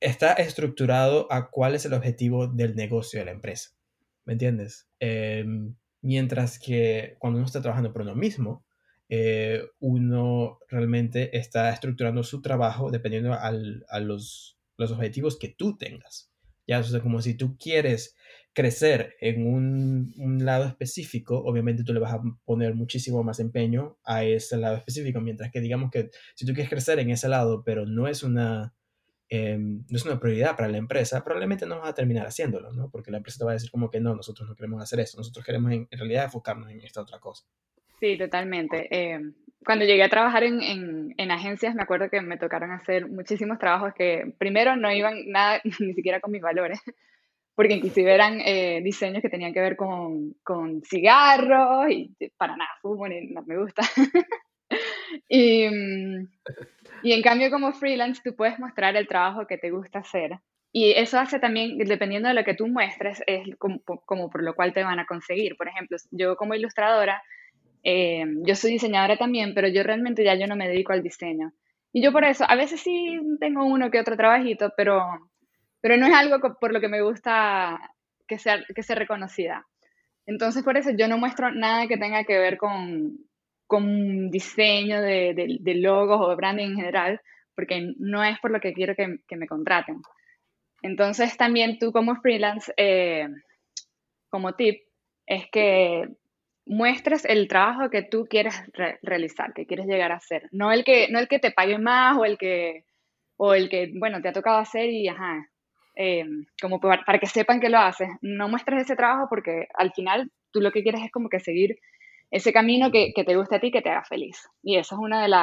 está 0.00 0.32
estructurado 0.34 1.30
a 1.30 1.50
cuál 1.50 1.74
es 1.74 1.84
el 1.84 1.94
objetivo 1.94 2.46
del 2.48 2.74
negocio 2.74 3.20
de 3.20 3.26
la 3.26 3.32
empresa. 3.32 3.70
¿Me 4.24 4.32
entiendes? 4.32 4.88
Eh, 5.00 5.44
Mientras 6.06 6.60
que 6.60 7.16
cuando 7.18 7.38
uno 7.38 7.46
está 7.46 7.60
trabajando 7.60 7.92
por 7.92 8.02
uno 8.02 8.14
mismo, 8.14 8.64
eh, 9.08 9.60
uno 9.80 10.60
realmente 10.68 11.36
está 11.36 11.72
estructurando 11.72 12.22
su 12.22 12.40
trabajo 12.42 12.92
dependiendo 12.92 13.32
a 13.34 13.50
los, 13.98 14.56
los, 14.76 14.92
objetivos 14.92 15.36
que 15.36 15.48
tú 15.48 15.76
tengas. 15.76 16.30
Ya, 16.64 16.78
o 16.78 17.02
como 17.02 17.20
si 17.22 17.34
tú 17.34 17.56
quieres 17.58 18.14
crecer 18.56 19.16
en 19.20 19.46
un, 19.46 20.14
un, 20.16 20.42
lado 20.46 20.64
específico, 20.64 21.38
obviamente 21.44 21.84
tú 21.84 21.92
le 21.92 22.00
vas 22.00 22.14
a 22.14 22.22
poner 22.46 22.74
muchísimo 22.74 23.22
más 23.22 23.38
empeño 23.38 23.98
a 24.02 24.24
ese 24.24 24.56
lado 24.56 24.78
específico, 24.78 25.20
mientras 25.20 25.52
que 25.52 25.60
digamos 25.60 25.90
que 25.90 26.08
si 26.34 26.46
tú 26.46 26.54
quieres 26.54 26.70
crecer 26.70 26.98
en 26.98 27.10
ese 27.10 27.28
lado, 27.28 27.62
pero 27.62 27.84
no 27.84 28.08
es 28.08 28.22
una, 28.22 28.72
em, 29.28 29.84
no 29.90 29.96
es 29.98 30.06
una 30.06 30.18
prioridad 30.18 30.56
para 30.56 30.68
la 30.68 30.78
empresa, 30.78 31.22
probablemente 31.22 31.66
no 31.66 31.80
vas 31.80 31.90
a 31.90 31.94
terminar 31.94 32.26
haciéndolo, 32.26 32.72
¿no? 32.72 32.88
Porque 32.90 33.10
la 33.10 33.18
empresa 33.18 33.40
te 33.40 33.44
va 33.44 33.50
a 33.50 33.54
decir 33.54 33.70
como 33.70 33.90
que 33.90 34.00
no, 34.00 34.14
nosotros 34.14 34.48
no 34.48 34.54
queremos 34.54 34.82
hacer 34.82 35.00
eso, 35.00 35.18
nosotros 35.18 35.44
queremos 35.44 35.72
en, 35.72 35.86
realidad 35.90 36.24
enfocarnos 36.24 36.70
en 36.70 36.80
esta 36.80 37.02
otra 37.02 37.18
cosa. 37.18 37.44
Sí, 38.00 38.16
totalmente. 38.16 38.88
Em, 38.90 39.34
cuando 39.66 39.84
llegué 39.84 40.02
a 40.02 40.08
trabajar 40.08 40.44
en, 40.44 40.62
en, 40.62 41.14
en, 41.18 41.30
agencias, 41.30 41.74
me 41.74 41.82
acuerdo 41.82 42.08
que 42.08 42.22
me 42.22 42.38
tocaron 42.38 42.70
hacer 42.70 43.06
muchísimos 43.06 43.58
trabajos 43.58 43.92
que 43.94 44.32
primero 44.38 44.76
no 44.76 44.90
iban 44.90 45.28
nada, 45.28 45.60
ni 45.78 45.92
siquiera 45.92 46.20
con 46.20 46.32
mis 46.32 46.40
valores, 46.40 46.80
porque 47.56 47.74
inclusive 47.74 48.14
eran 48.14 48.40
eh, 48.40 48.82
diseños 48.84 49.22
que 49.22 49.30
tenían 49.30 49.54
que 49.54 49.60
ver 49.60 49.76
con, 49.76 50.34
con 50.44 50.82
cigarros 50.82 51.90
y 51.90 52.14
para 52.36 52.54
nada 52.56 52.70
ni 53.08 53.28
no 53.28 53.42
me 53.42 53.58
gusta. 53.58 53.82
y, 55.28 55.64
y 57.02 57.12
en 57.12 57.22
cambio 57.22 57.50
como 57.50 57.72
freelance 57.72 58.20
tú 58.22 58.36
puedes 58.36 58.58
mostrar 58.58 58.94
el 58.94 59.08
trabajo 59.08 59.46
que 59.46 59.56
te 59.56 59.70
gusta 59.70 60.00
hacer. 60.00 60.38
Y 60.70 60.92
eso 60.92 61.18
hace 61.18 61.38
también, 61.38 61.78
dependiendo 61.78 62.28
de 62.28 62.34
lo 62.34 62.44
que 62.44 62.52
tú 62.52 62.68
muestres, 62.68 63.22
es 63.26 63.56
como, 63.56 63.80
como 64.04 64.28
por 64.28 64.42
lo 64.42 64.54
cual 64.54 64.74
te 64.74 64.84
van 64.84 64.98
a 64.98 65.06
conseguir. 65.06 65.56
Por 65.56 65.68
ejemplo, 65.68 65.96
yo 66.10 66.36
como 66.36 66.54
ilustradora, 66.54 67.22
eh, 67.82 68.26
yo 68.42 68.54
soy 68.54 68.72
diseñadora 68.72 69.16
también, 69.16 69.54
pero 69.54 69.68
yo 69.68 69.82
realmente 69.82 70.22
ya 70.22 70.34
yo 70.34 70.46
no 70.46 70.56
me 70.56 70.68
dedico 70.68 70.92
al 70.92 71.02
diseño. 71.02 71.54
Y 71.90 72.02
yo 72.02 72.12
por 72.12 72.24
eso, 72.24 72.44
a 72.46 72.54
veces 72.56 72.82
sí 72.82 73.18
tengo 73.40 73.64
uno 73.64 73.90
que 73.90 74.00
otro 74.00 74.18
trabajito, 74.18 74.74
pero 74.76 75.00
pero 75.80 75.96
no 75.96 76.06
es 76.06 76.14
algo 76.14 76.38
por 76.58 76.72
lo 76.72 76.80
que 76.80 76.88
me 76.88 77.02
gusta 77.02 77.78
que 78.26 78.38
sea, 78.38 78.62
que 78.74 78.82
sea 78.82 78.96
reconocida. 78.96 79.66
Entonces, 80.26 80.64
por 80.64 80.76
eso 80.76 80.90
yo 80.90 81.08
no 81.08 81.18
muestro 81.18 81.52
nada 81.52 81.86
que 81.86 81.96
tenga 81.96 82.24
que 82.24 82.38
ver 82.38 82.58
con, 82.58 83.18
con 83.66 84.30
diseño 84.30 85.00
de, 85.00 85.58
de, 85.60 85.74
logos 85.76 86.20
o 86.20 86.36
branding 86.36 86.70
en 86.70 86.76
general, 86.76 87.20
porque 87.54 87.94
no 87.98 88.24
es 88.24 88.38
por 88.40 88.50
lo 88.50 88.60
que 88.60 88.72
quiero 88.72 88.94
que, 88.96 89.18
que 89.28 89.36
me 89.36 89.46
contraten. 89.46 90.02
Entonces, 90.82 91.36
también 91.36 91.78
tú 91.78 91.92
como 91.92 92.16
freelance, 92.16 92.72
eh, 92.76 93.28
como 94.28 94.54
tip, 94.54 94.82
es 95.26 95.46
que 95.50 96.08
muestres 96.66 97.24
el 97.24 97.46
trabajo 97.48 97.90
que 97.90 98.02
tú 98.02 98.26
quieres 98.28 98.54
realizar, 99.02 99.54
que 99.54 99.66
quieres 99.66 99.86
llegar 99.86 100.12
a 100.12 100.16
hacer. 100.16 100.48
No 100.50 100.72
el 100.72 100.84
que, 100.84 101.08
no 101.10 101.20
el 101.20 101.28
que 101.28 101.38
te 101.38 101.52
pague 101.52 101.78
más 101.78 102.18
o 102.18 102.24
el 102.24 102.36
que, 102.36 102.84
o 103.36 103.54
el 103.54 103.68
que, 103.68 103.92
bueno, 103.94 104.20
te 104.20 104.28
ha 104.28 104.32
tocado 104.32 104.58
hacer 104.58 104.90
y, 104.90 105.08
ajá, 105.08 105.48
eh, 105.96 106.24
como 106.60 106.78
para, 106.78 107.18
que 107.18 107.26
sepan 107.26 107.60
que 107.60 107.70
lo 107.70 107.78
haces. 107.78 108.08
No 108.20 108.48
muestres 108.48 108.82
ese 108.82 108.96
trabajo 108.96 109.26
porque 109.28 109.66
al 109.74 109.92
final 109.92 110.30
tú 110.52 110.60
lo 110.60 110.70
que 110.70 110.82
quieres 110.82 111.02
es 111.02 111.10
como 111.10 111.28
que 111.28 111.40
seguir 111.40 111.78
ese 112.30 112.52
camino 112.52 112.90
que, 112.90 113.12
que 113.14 113.24
te 113.24 113.36
guste 113.36 113.56
a 113.56 113.60
ti, 113.60 113.70
que 113.70 113.82
te 113.82 113.90
haga 113.90 114.04
feliz. 114.04 114.48
Y 114.62 114.76
eso 114.76 114.94
es 114.96 115.00
una 115.00 115.22
de, 115.22 115.34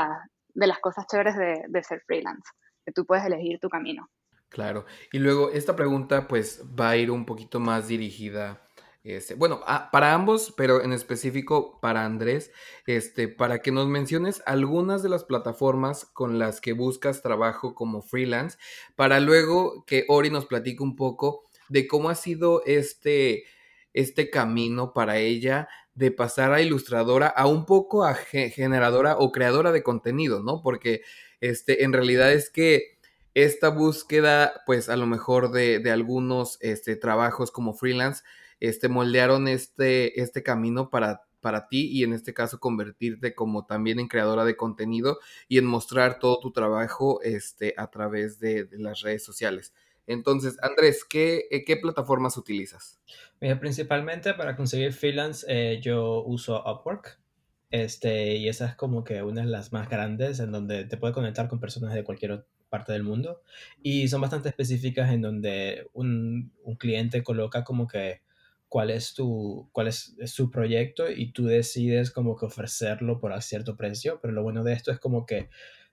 de 0.53 0.67
las 0.67 0.79
cosas 0.79 1.05
chéveres 1.07 1.35
de, 1.35 1.63
de 1.67 1.83
ser 1.83 2.01
freelance, 2.05 2.49
que 2.85 2.91
tú 2.91 3.05
puedes 3.05 3.25
elegir 3.25 3.59
tu 3.59 3.69
camino. 3.69 4.09
Claro. 4.49 4.85
Y 5.11 5.17
luego 5.17 5.49
esta 5.49 5.75
pregunta 5.75 6.27
pues 6.27 6.63
va 6.79 6.91
a 6.91 6.97
ir 6.97 7.09
un 7.09 7.25
poquito 7.25 7.59
más 7.59 7.87
dirigida 7.87 8.61
este, 9.03 9.35
bueno, 9.35 9.59
ah, 9.65 9.89
para 9.91 10.13
ambos, 10.13 10.53
pero 10.55 10.81
en 10.81 10.93
específico 10.93 11.79
para 11.81 12.05
Andrés, 12.05 12.51
este, 12.85 13.27
para 13.27 13.59
que 13.59 13.71
nos 13.71 13.87
menciones 13.87 14.41
algunas 14.45 15.03
de 15.03 15.09
las 15.09 15.25
plataformas 15.25 16.05
con 16.05 16.39
las 16.39 16.61
que 16.61 16.71
buscas 16.71 17.21
trabajo 17.21 17.75
como 17.75 18.01
freelance, 18.01 18.57
para 18.95 19.19
luego 19.19 19.83
que 19.85 20.05
Ori 20.07 20.29
nos 20.29 20.45
platique 20.45 20.81
un 20.81 20.95
poco 20.95 21.43
de 21.67 21.85
cómo 21.85 22.09
ha 22.09 22.15
sido 22.15 22.63
este, 22.65 23.43
este 23.93 24.29
camino 24.29 24.93
para 24.93 25.17
ella 25.17 25.67
de 25.95 26.11
pasar 26.11 26.53
a 26.53 26.61
ilustradora 26.61 27.27
a 27.27 27.45
un 27.45 27.65
poco 27.65 28.05
a 28.05 28.15
generadora 28.15 29.17
o 29.17 29.31
creadora 29.31 29.71
de 29.71 29.83
contenido, 29.83 30.41
¿no? 30.41 30.61
Porque 30.63 31.01
este, 31.41 31.83
en 31.83 31.91
realidad 31.91 32.31
es 32.31 32.49
que 32.49 32.97
esta 33.33 33.69
búsqueda, 33.69 34.63
pues 34.65 34.89
a 34.89 34.95
lo 34.95 35.07
mejor 35.07 35.51
de, 35.51 35.79
de 35.79 35.91
algunos 35.91 36.57
este, 36.61 36.95
trabajos 36.95 37.51
como 37.51 37.73
freelance, 37.73 38.23
este, 38.59 38.89
moldearon 38.89 39.47
este, 39.47 40.21
este 40.21 40.43
camino 40.43 40.89
para, 40.89 41.23
para 41.43 41.67
ti 41.67 41.89
y 41.91 42.03
en 42.03 42.13
este 42.13 42.33
caso 42.33 42.59
convertirte 42.59 43.35
como 43.35 43.67
también 43.67 43.99
en 43.99 44.07
creadora 44.07 44.45
de 44.45 44.55
contenido 44.55 45.19
y 45.47 45.59
en 45.59 45.65
mostrar 45.65 46.17
todo 46.17 46.39
tu 46.39 46.51
trabajo 46.51 47.21
este, 47.21 47.75
a 47.77 47.91
través 47.91 48.39
de, 48.39 48.67
las 48.71 49.01
redes 49.01 49.23
sociales. 49.23 49.75
Entonces, 50.07 50.57
Andrés, 50.63 51.05
¿qué, 51.07 51.45
eh, 51.51 51.63
¿qué, 51.63 51.77
plataformas 51.77 52.35
utilizas? 52.37 52.99
Mira, 53.39 53.59
principalmente 53.59 54.33
para 54.33 54.55
conseguir 54.55 54.93
freelance 54.93 55.45
eh, 55.47 55.79
yo 55.81 56.23
uso 56.23 56.63
Upwork. 56.65 57.19
Este, 57.69 58.35
y 58.35 58.49
esa 58.49 58.67
es 58.67 58.75
como 58.75 59.03
que 59.03 59.23
una 59.23 59.41
de 59.41 59.47
las 59.47 59.71
más 59.71 59.89
grandes 59.89 60.39
en 60.39 60.51
donde 60.51 60.85
te 60.85 60.97
puede 60.97 61.13
conectar 61.13 61.47
con 61.47 61.59
personas 61.59 61.93
de 61.93 62.03
cualquier 62.03 62.45
parte 62.69 62.91
del 62.91 63.03
mundo. 63.03 63.41
Y 63.81 64.07
son 64.07 64.21
bastante 64.21 64.49
específicas 64.49 65.11
en 65.11 65.21
donde 65.21 65.89
un, 65.93 66.51
un 66.63 66.75
cliente 66.75 67.23
coloca 67.23 67.63
como 67.63 67.87
que 67.87 68.22
cuál 68.73 68.89
es 68.89 69.13
tu, 69.13 69.69
cuál 69.71 69.85
es, 69.85 70.15
su 70.25 70.49
proyecto 70.49 71.07
y 71.07 71.31
tú 71.31 71.45
decides 71.45 72.09
como 72.09 72.35
que 72.35 72.47
ofrecerlo 72.47 73.19
por 73.19 73.31
a 73.31 73.39
cierto 73.39 73.77
precio, 73.77 74.17
pero 74.19 74.33
lo 74.33 74.41
bueno 74.41 74.63
de 74.63 74.73
esto 74.73 74.91
es 74.91 74.97
como 74.97 75.27
que 75.27 75.51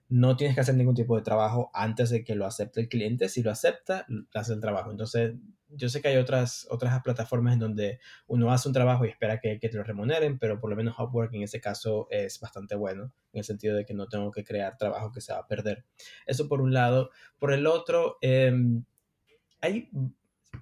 no 0.09 0.35
tienes 0.35 0.55
que 0.55 0.61
hacer 0.61 0.73
ningún 0.73 0.95
tipo 0.95 1.15
de 1.15 1.21
trabajo 1.21 1.69
antes 1.75 2.09
de 2.09 2.23
que 2.23 2.33
lo 2.33 2.47
acepte 2.47 2.81
el 2.81 2.89
cliente. 2.89 3.29
Si 3.29 3.43
lo 3.43 3.51
acepta, 3.51 4.07
hace 4.33 4.53
el 4.53 4.61
trabajo. 4.61 4.89
Entonces, 4.89 5.35
yo 5.69 5.89
sé 5.89 6.01
que 6.01 6.07
hay 6.07 6.17
otras, 6.17 6.65
otras 6.71 6.99
plataformas 7.03 7.53
en 7.53 7.59
donde 7.59 7.99
uno 8.25 8.51
hace 8.51 8.67
un 8.67 8.73
trabajo 8.73 9.05
y 9.05 9.09
espera 9.09 9.39
que, 9.39 9.59
que 9.59 9.69
te 9.69 9.77
lo 9.77 9.83
remuneren, 9.83 10.39
pero 10.39 10.59
por 10.59 10.71
lo 10.71 10.75
menos 10.75 10.95
Upwork 10.97 11.35
en 11.35 11.43
ese 11.43 11.61
caso 11.61 12.07
es 12.09 12.39
bastante 12.39 12.73
bueno, 12.73 13.13
en 13.31 13.37
el 13.37 13.43
sentido 13.43 13.75
de 13.75 13.85
que 13.85 13.93
no 13.93 14.07
tengo 14.07 14.31
que 14.31 14.43
crear 14.43 14.75
trabajo 14.75 15.11
que 15.11 15.21
se 15.21 15.33
va 15.33 15.41
a 15.41 15.47
perder. 15.47 15.85
Eso 16.25 16.47
por 16.47 16.61
un 16.61 16.73
lado. 16.73 17.11
Por 17.37 17.53
el 17.53 17.67
otro, 17.67 18.17
eh, 18.23 18.51
hay 19.61 19.91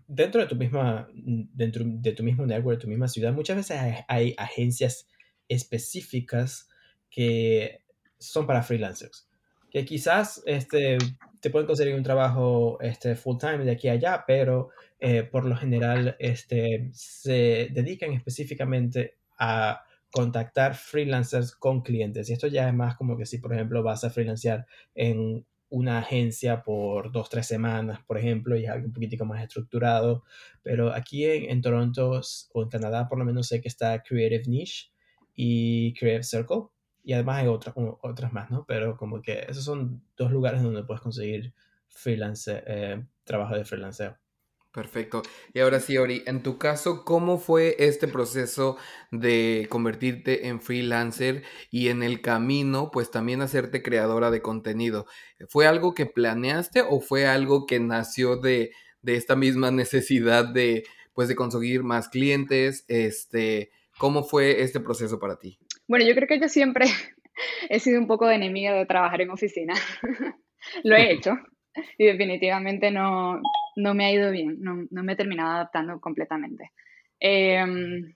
dentro 0.08 0.42
de 0.42 0.48
tu 0.48 0.56
misma, 0.56 1.08
dentro 1.14 1.84
de 1.86 2.12
tu 2.14 2.24
mismo 2.24 2.46
network, 2.46 2.78
de 2.78 2.82
tu 2.82 2.88
misma 2.88 3.08
ciudad, 3.08 3.34
muchas 3.34 3.58
veces 3.58 4.04
hay, 4.08 4.34
agencias 4.38 5.08
específicas 5.48 6.70
que 7.10 7.84
son 8.18 8.46
para 8.46 8.64
freelancers, 8.64 9.30
que 9.72 9.86
quizás 9.86 10.42
este, 10.46 10.98
te 11.40 11.50
pueden 11.50 11.68
conseguir 11.68 11.96
un 11.96 12.04
trabajo 12.04 12.80
este, 12.82 13.16
full 13.16 13.38
time 13.38 13.66
de 13.66 13.72
aquí 13.72 13.88
a 13.88 13.94
allá, 13.94 14.24
pero 14.26 14.70
eh, 15.00 15.24
por 15.24 15.46
lo 15.46 15.56
general 15.56 16.16
este, 16.20 16.90
se 16.94 17.70
dedican 17.72 18.12
específicamente 18.14 19.18
a 19.38 19.84
contactar 20.12 20.76
freelancers 20.76 21.56
con 21.56 21.82
clientes. 21.82 22.30
Y 22.30 22.34
esto 22.34 22.48
ya 22.48 22.68
es 22.68 22.74
más 22.74 22.96
como 22.96 23.16
que 23.18 23.26
si, 23.26 23.38
por 23.38 23.54
ejemplo, 23.54 23.84
vas 23.84 24.04
a 24.04 24.10
freelancear 24.10 24.66
en 24.96 25.46
una 25.70 26.00
agencia 26.00 26.64
por 26.64 27.12
dos, 27.12 27.30
tres 27.30 27.48
semanas, 27.48 28.00
por 28.06 28.18
ejemplo, 28.18 28.58
y 28.58 28.66
es 28.66 28.72
algo 28.72 28.88
un 28.88 28.94
poquitico 28.94 29.26
más 29.26 29.42
estructurado. 29.42 30.24
Pero 30.64 30.94
aquí 30.94 31.26
en, 31.26 31.62
Toronto 31.62 32.22
o 32.54 32.64
en 32.64 32.70
Canadá, 32.70 33.08
por 33.08 33.20
lo 33.20 33.26
menos 33.26 33.48
sé 33.48 33.62
que 33.62 33.68
está 33.68 34.02
Creative 34.04 34.44
Niche 34.48 34.92
y 35.36 35.94
Creative 35.94 36.24
Circle. 36.24 36.64
Y 37.04 37.14
además 37.14 37.38
hay 37.40 37.48
otras, 37.48 37.76
otras 38.02 38.34
más, 38.34 38.52
¿no? 38.52 38.66
Pero 38.68 38.98
como 38.98 39.22
que 39.22 39.46
esos 39.48 39.64
son 39.64 40.04
dos 40.18 40.32
lugares 40.32 40.62
donde 40.62 40.84
puedes 40.84 41.02
conseguir 41.02 41.54
freelance, 41.88 42.64
eh, 42.68 43.06
trabajo 43.24 43.56
de 43.56 43.66
freelanceo. 43.66 44.18
Perfecto. 44.72 45.24
Y 45.52 45.62
ahora 45.62 45.80
sí, 45.80 45.98
Ori, 45.98 46.22
en 46.28 46.44
tu 46.44 46.60
caso, 46.60 47.04
¿cómo 47.04 47.40
fue 47.40 47.76
este 47.80 48.08
proceso 48.08 48.78
de 49.12 49.66
convertirte 49.68 50.48
en 50.48 50.62
freelancer 50.62 51.44
y 51.72 51.88
en 51.88 52.04
el 52.04 52.22
camino, 52.22 52.92
pues 52.92 53.10
también 53.10 53.42
hacerte 53.42 53.82
creadora 53.82 54.30
de 54.30 54.44
contenido? 54.44 55.08
¿Fue 55.48 55.66
algo 55.66 55.96
que 55.96 56.06
planeaste 56.06 56.82
o 56.88 57.00
fue 57.00 57.26
algo 57.26 57.66
que 57.66 57.80
nació 57.80 58.38
de, 58.38 58.72
de 59.02 59.16
esta 59.16 59.36
misma 59.36 59.72
necesidad 59.72 60.46
de, 60.46 60.84
pues, 61.14 61.28
de 61.28 61.36
conseguir 61.36 61.82
más 61.82 62.08
clientes? 62.08 62.86
Este, 62.88 63.72
¿Cómo 63.98 64.24
fue 64.24 64.62
este 64.62 64.80
proceso 64.80 65.20
para 65.20 65.40
ti? 65.40 65.58
Bueno, 65.88 66.06
yo 66.06 66.14
creo 66.14 66.28
que 66.28 66.40
yo 66.40 66.48
siempre 66.48 66.86
he 67.70 67.80
sido 67.80 68.00
un 68.00 68.06
poco 68.06 68.28
de 68.28 68.36
enemiga 68.36 68.72
de 68.74 68.86
trabajar 68.86 69.22
en 69.22 69.32
oficina. 69.32 69.74
Lo 70.84 70.96
he 70.96 71.12
hecho 71.12 71.32
y 71.98 72.06
definitivamente 72.06 72.92
no, 72.92 73.42
no 73.82 73.94
me 73.94 74.06
ha 74.06 74.12
ido 74.12 74.32
bien, 74.32 74.58
no, 74.60 74.86
no 74.90 75.04
me 75.04 75.14
he 75.14 75.16
terminado 75.16 75.52
adaptando 75.52 76.00
completamente. 76.00 76.72
Em, 77.20 78.14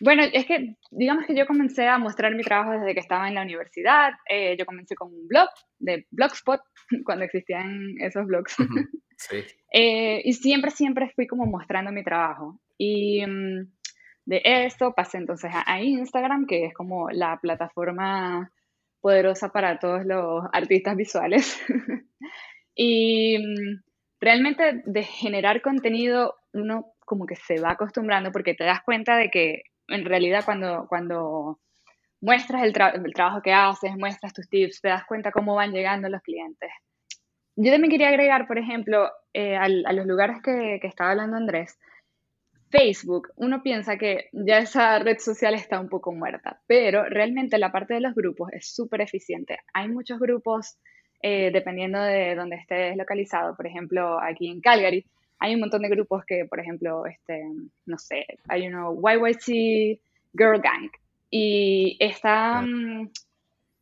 bueno, 0.00 0.22
es 0.32 0.44
que 0.46 0.76
digamos 0.90 1.24
que 1.26 1.36
yo 1.36 1.46
comencé 1.46 1.86
a 1.86 1.98
mostrar 1.98 2.34
mi 2.34 2.42
trabajo 2.42 2.72
desde 2.72 2.94
que 2.94 3.00
estaba 3.00 3.28
en 3.28 3.34
la 3.34 3.42
universidad. 3.42 4.12
Eh, 4.28 4.56
yo 4.58 4.66
comencé 4.66 4.94
con 4.94 5.12
un 5.12 5.28
blog 5.28 5.48
de 5.78 6.06
Blogspot, 6.10 6.60
cuando 7.04 7.24
existían 7.24 7.94
esos 8.00 8.26
blogs. 8.26 8.56
Sí. 9.16 9.36
Eh, 9.76 10.22
y 10.24 10.34
siempre, 10.34 10.70
siempre 10.70 11.10
fui 11.16 11.26
como 11.26 11.46
mostrando 11.46 11.90
mi 11.90 12.04
trabajo. 12.04 12.60
Y 12.78 13.26
mm, 13.26 13.72
de 14.26 14.40
eso 14.44 14.92
pasé 14.94 15.18
entonces 15.18 15.50
a, 15.52 15.64
a, 15.66 15.82
Instagram, 15.82 16.46
que 16.46 16.66
es 16.66 16.74
como 16.74 17.10
la 17.10 17.40
plataforma 17.40 18.52
poderosa 19.00 19.48
para 19.48 19.80
todos 19.80 20.04
los 20.04 20.44
artistas 20.52 20.96
visuales. 20.96 21.60
y 22.76 23.38
mm, 23.38 23.82
realmente 24.24 24.82
de 24.84 25.02
generar 25.02 25.60
contenido 25.60 26.36
uno 26.52 26.94
como 27.04 27.26
que 27.26 27.36
se 27.36 27.60
va 27.60 27.72
acostumbrando 27.72 28.32
porque 28.32 28.54
te 28.54 28.64
das 28.64 28.82
cuenta 28.82 29.16
de 29.16 29.30
que 29.30 29.64
en 29.88 30.04
realidad 30.04 30.44
cuando, 30.44 30.86
cuando 30.88 31.60
muestras 32.20 32.62
el, 32.62 32.72
trabajo 32.72 33.42
que 33.42 33.52
haces, 33.52 33.96
muestras 33.96 34.32
tus 34.32 34.48
tips, 34.48 34.80
te 34.80 34.88
das 34.88 35.04
cuenta 35.04 35.30
cómo 35.30 35.54
van 35.54 35.72
llegando 35.72 36.08
los 36.08 36.22
clientes. 36.22 36.70
Yo 37.56 37.70
también 37.70 37.90
quería 37.90 38.08
agregar, 38.08 38.46
por 38.46 38.58
ejemplo, 38.58 39.10
eh, 39.34 39.56
a, 39.56 39.68
los 39.68 40.06
lugares 40.06 40.38
que, 40.42 40.78
que 40.80 40.88
estaba 40.88 41.10
hablando 41.10 41.36
Andrés, 41.36 41.78
Facebook, 42.70 43.28
uno 43.36 43.62
piensa 43.62 43.96
que 43.98 44.30
ya 44.32 44.58
esa 44.58 44.98
red 44.98 45.18
social 45.18 45.54
está 45.54 45.78
un 45.78 45.88
poco 45.88 46.12
muerta, 46.12 46.60
pero 46.66 47.04
realmente 47.04 47.58
la 47.58 47.70
parte 47.70 47.94
de 47.94 48.00
los 48.00 48.14
grupos 48.14 48.52
es 48.52 48.74
súper 48.74 49.02
eficiente. 49.02 49.58
Hay 49.74 49.88
muchos 49.88 50.18
grupos, 50.18 50.78
eh, 51.22 51.50
dependiendo 51.52 52.00
de 52.00 52.34
dónde 52.34 52.56
estés 52.56 52.96
localizado. 52.96 53.56
Por 53.56 53.66
ejemplo, 53.66 54.20
aquí 54.20 54.48
en 54.48 54.60
Calgary 54.60 55.04
hay 55.38 55.54
un 55.54 55.60
montón 55.60 55.82
de 55.82 55.88
grupos 55.88 56.24
que, 56.24 56.44
por 56.44 56.60
ejemplo, 56.60 57.06
este, 57.06 57.44
no 57.86 57.98
sé, 57.98 58.26
hay 58.48 58.68
uno 58.68 58.94
YYC 58.94 60.00
Girl 60.36 60.60
Gang 60.60 60.90
y 61.30 61.96
está, 62.00 62.62
mm, 62.62 63.10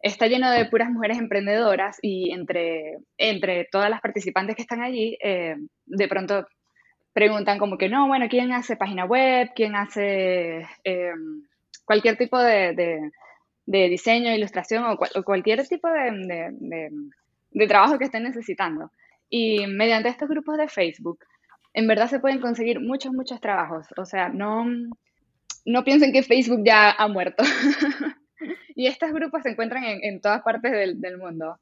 está 0.01 0.27
lleno 0.27 0.51
de 0.51 0.67
puras 0.67 0.91
mujeres 0.91 1.19
emprendedoras 1.19 1.99
y 2.03 2.33
entre, 2.33 2.99
entre 3.19 3.67
todas 3.71 3.91
las 3.91 4.01
participantes 4.01 4.57
que 4.57 4.63
están 4.63 4.81
allí, 4.83 5.17
eh, 5.23 5.57
de 5.87 6.09
pronto 6.09 6.47
preguntan 7.13 7.59
como 7.59 7.77
que 7.77 7.89
no, 7.89 8.09
bueno, 8.09 8.27
¿quién 8.29 8.53
hace 8.53 8.77
página 8.77 9.05
web? 9.05 9.51
¿Quién 9.55 9.77
hace 9.77 10.67
em, 10.85 11.43
cualquier 11.85 12.17
tipo 12.17 12.39
de, 12.39 13.11
diseño, 13.67 14.35
ilustración 14.35 14.85
o, 14.85 14.97
cualquier 15.25 15.67
tipo 15.69 15.89
de, 15.89 16.91
trabajo 17.69 17.99
que 17.99 18.05
estén 18.05 18.25
necesitando? 18.25 18.91
Y 19.29 19.67
mediante 19.67 20.09
estos 20.09 20.29
grupos 20.29 20.59
de 20.59 20.69
Facebook, 20.69 21.21
en 21.75 21.87
verdad 21.87 22.09
se 22.09 22.21
pueden 22.21 22.41
conseguir 22.41 22.81
muchos, 22.81 23.13
muchos 23.13 23.41
trabajos. 23.41 23.87
O 23.97 24.05
sea, 24.05 24.29
no, 24.29 24.67
no 25.65 25.85
piensen 25.85 26.13
que 26.13 26.23
Facebook 26.23 26.63
ya 26.65 26.91
ha 26.91 27.09
muerto. 27.09 27.43
y 28.75 28.87
estos 28.87 29.13
grupos 29.13 29.43
se 29.43 29.51
encuentran 29.51 29.85
en, 29.85 30.21
todas 30.21 30.43
partes 30.43 30.73
del, 30.73 31.01
del 31.01 31.19
mundo, 31.19 31.59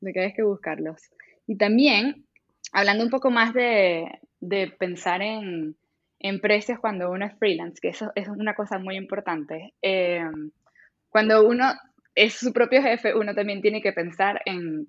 de 0.00 0.12
que 0.12 0.20
hay 0.20 0.32
que 0.32 0.42
buscarlos. 0.42 1.00
Y 1.46 1.56
también, 1.56 2.26
hablando 2.72 3.04
un 3.04 3.10
poco 3.10 3.30
más 3.30 3.54
de, 3.54 4.08
de 4.40 4.68
pensar 4.68 5.22
en, 5.22 5.76
precios 6.42 6.80
cuando 6.80 7.10
uno 7.10 7.24
es 7.24 7.38
freelance, 7.38 7.78
que 7.80 7.88
eso 7.88 8.10
es 8.16 8.26
una 8.26 8.54
cosa 8.54 8.78
muy 8.78 8.96
importante. 8.96 9.74
Eh, 9.80 10.24
cuando 11.08 11.46
uno 11.46 11.72
es 12.16 12.34
su 12.34 12.52
propio 12.52 12.82
jefe, 12.82 13.14
uno 13.14 13.32
también 13.32 13.62
tiene 13.62 13.80
que 13.80 13.92
pensar 13.92 14.42
en, 14.44 14.88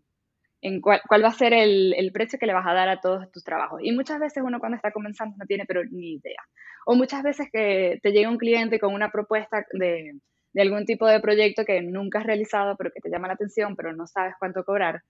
cuál, 0.82 1.24
va 1.24 1.28
a 1.28 1.34
ser 1.34 1.54
el, 1.54 2.10
precio 2.13 2.39
que 2.39 2.46
le 2.46 2.54
vas 2.54 2.67
a 2.67 2.74
dar 2.74 2.89
a 2.89 3.00
todos 3.00 3.32
tus 3.32 3.43
trabajos. 3.43 3.82
Y 3.84 3.91
muchas 3.91 4.20
veces 4.20 4.43
uno 4.46 4.60
cuando 4.60 4.76
está 4.76 4.91
comenzando 4.91 5.36
no 5.38 5.46
tiene 5.46 5.65
pero 5.65 5.84
ni 5.86 6.13
idea. 6.13 6.41
O 6.86 6.96
muchas 6.96 7.24
veces 7.24 7.48
que 7.52 8.00
te 8.02 8.12
llega 8.12 8.30
un 8.30 8.38
cliente 8.38 8.80
con 8.80 8.93
una 8.93 9.12
propuesta 9.12 9.65
de, 9.74 10.20
de 10.54 10.62
algún 10.62 10.86
tipo 10.86 11.06
de 11.06 11.20
proyecto 11.20 11.65
que 11.65 11.82
nunca 11.82 12.20
has 12.20 12.26
realizado, 12.26 12.76
pero 12.78 12.91
que 12.91 13.02
te 13.02 13.10
llama 13.10 13.28
la 13.28 13.36
atención, 13.36 13.76
pero 13.76 13.93
no 13.93 14.08
sabes 14.08 14.34
cuánto 14.39 14.63
cobrar. 14.63 15.04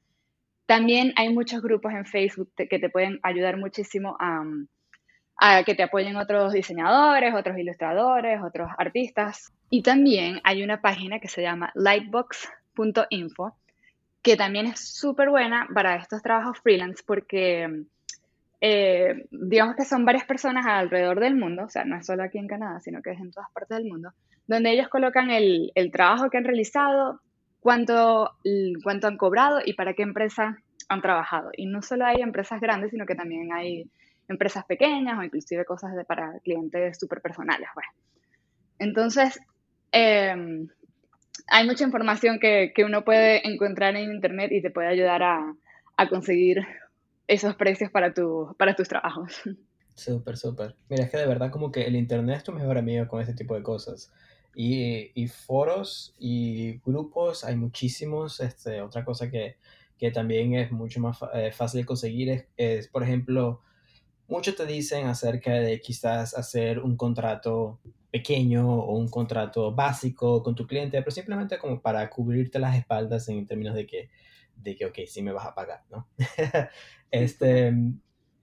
También 0.67 1.13
hay 1.15 1.33
muchos 1.33 1.61
grupos 1.61 1.93
en 1.93 2.05
Facebook 2.05 2.51
que 2.57 2.79
te 2.79 2.89
pueden 2.89 3.19
ayudar 3.23 3.55
muchísimo 3.55 4.17
a, 4.19 5.63
que 5.63 5.75
te 5.75 5.83
apoyen 5.83 6.17
otros 6.17 6.51
diseñadores, 6.51 7.33
otros 7.33 7.57
ilustradores, 7.57 8.41
otros 8.43 8.69
artistas. 8.77 9.53
Y 9.69 9.81
también 9.81 10.41
hay 10.43 10.63
una 10.63 10.81
página 10.81 11.21
que 11.21 11.29
se 11.29 11.41
llama 11.41 11.71
lightbox.info, 11.73 13.55
que 14.27 14.35
también 14.35 14.65
es 14.65 14.81
súper 14.81 15.29
buena 15.29 15.69
para 15.73 15.95
estos 15.95 16.21
trabajos 16.21 16.59
freelance 16.59 17.01
porque 17.05 17.85
eh, 18.59 19.25
digamos 19.31 19.77
que 19.77 19.85
son 19.85 20.03
varias 20.03 20.25
personas 20.25 20.65
alrededor 20.65 21.21
del 21.21 21.37
mundo, 21.37 21.63
o 21.63 21.69
sea, 21.69 21.85
no 21.85 21.95
es 21.95 22.05
solo 22.05 22.23
aquí 22.23 22.37
en 22.37 22.47
Canadá, 22.47 22.81
sino 22.81 23.01
que 23.01 23.11
es 23.11 23.19
en 23.21 23.31
todas 23.31 23.49
partes 23.51 23.77
del 23.77 23.87
mundo, 23.87 24.11
donde 24.45 24.71
ellos 24.71 24.89
colocan 24.89 25.31
el, 25.31 25.71
trabajo 25.93 26.29
que 26.29 26.37
han 26.37 26.43
realizado, 26.43 27.21
cuánto, 27.61 28.31
han 28.43 29.17
cobrado 29.17 29.61
y 29.63 29.73
para 29.73 29.93
qué 29.93 30.03
empresa 30.03 30.57
han 30.89 31.01
trabajado. 31.01 31.51
Y 31.55 31.65
no 31.65 31.81
solo 31.81 32.05
hay 32.05 32.21
empresas 32.21 32.59
grandes, 32.59 32.91
sino 32.91 33.05
que 33.05 33.15
también 33.15 33.53
hay 33.53 33.89
empresas 34.27 34.65
pequeñas 34.65 35.17
o 35.17 35.23
inclusive 35.23 35.63
cosas 35.63 35.95
de, 35.95 36.03
para 36.03 36.37
clientes 36.39 36.99
súper 36.99 37.21
personales. 37.21 37.69
Pues. 37.73 37.87
Entonces, 38.79 39.39
em, 39.93 40.67
hay 41.47 41.65
mucha 41.65 41.83
información 41.83 42.39
que, 42.39 42.71
que, 42.75 42.83
uno 42.83 43.03
puede 43.03 43.47
encontrar 43.47 43.95
en 43.95 44.11
Internet 44.11 44.51
y 44.51 44.61
te 44.61 44.71
puede 44.71 44.87
ayudar 44.87 45.23
a, 45.23 45.55
a 45.97 46.09
conseguir 46.09 46.65
esos 47.27 47.55
precios 47.55 47.91
para, 47.91 48.13
tu, 48.13 48.55
para 48.57 48.75
tus 48.75 48.87
trabajos. 48.87 49.41
Súper, 49.95 50.37
súper. 50.37 50.75
Mira, 50.89 51.05
es 51.05 51.09
que 51.09 51.17
de 51.17 51.25
verdad 51.25 51.51
como 51.51 51.71
que 51.71 51.81
el 51.87 51.95
Internet 51.95 52.37
es 52.37 52.43
tu 52.43 52.51
mejor 52.51 52.77
amigo 52.77 53.07
con 53.07 53.19
este 53.19 53.33
tipo 53.33 53.55
de 53.55 53.63
cosas. 53.63 54.11
Y, 54.53 55.27
foros 55.27 56.15
y 56.19 56.79
grupos 56.85 57.43
hay 57.43 57.55
muchísimos. 57.55 58.39
Este, 58.39 58.81
otra 58.81 59.03
cosa 59.03 59.29
que, 59.29 59.57
también 60.13 60.53
es 60.53 60.71
mucho 60.71 60.99
más 60.99 61.17
eh, 61.33 61.51
fácil 61.51 61.85
conseguir 61.85 62.47
es, 62.55 62.87
por 62.87 63.03
ejemplo, 63.03 63.61
muchos 64.27 64.55
te 64.55 64.65
dicen 64.65 65.07
acerca 65.07 65.53
de 65.53 65.79
quizás 65.79 66.33
hacer 66.35 66.79
un 66.79 66.95
contrato 66.97 67.79
pequeño 68.11 68.67
o 68.69 68.97
un 68.97 69.09
contrato 69.09 69.73
básico 69.73 70.41
con 70.43 70.55
tu 70.55 70.65
cliente, 70.65 70.99
pero 71.01 71.11
simplemente 71.11 71.57
como 71.57 71.81
para 71.81 72.09
cubrirte 72.09 72.59
las 72.59 72.75
espaldas 72.77 73.27
en 73.29 73.45
términos 73.45 73.75
de 73.75 73.85
que, 73.85 74.09
de 74.55 74.75
que 74.75 74.85
ok, 74.85 74.99
sí 75.07 75.21
me 75.21 75.31
vas 75.31 75.45
a 75.45 75.55
pagar, 75.55 75.83
¿no? 75.89 76.07
este, 77.11 77.73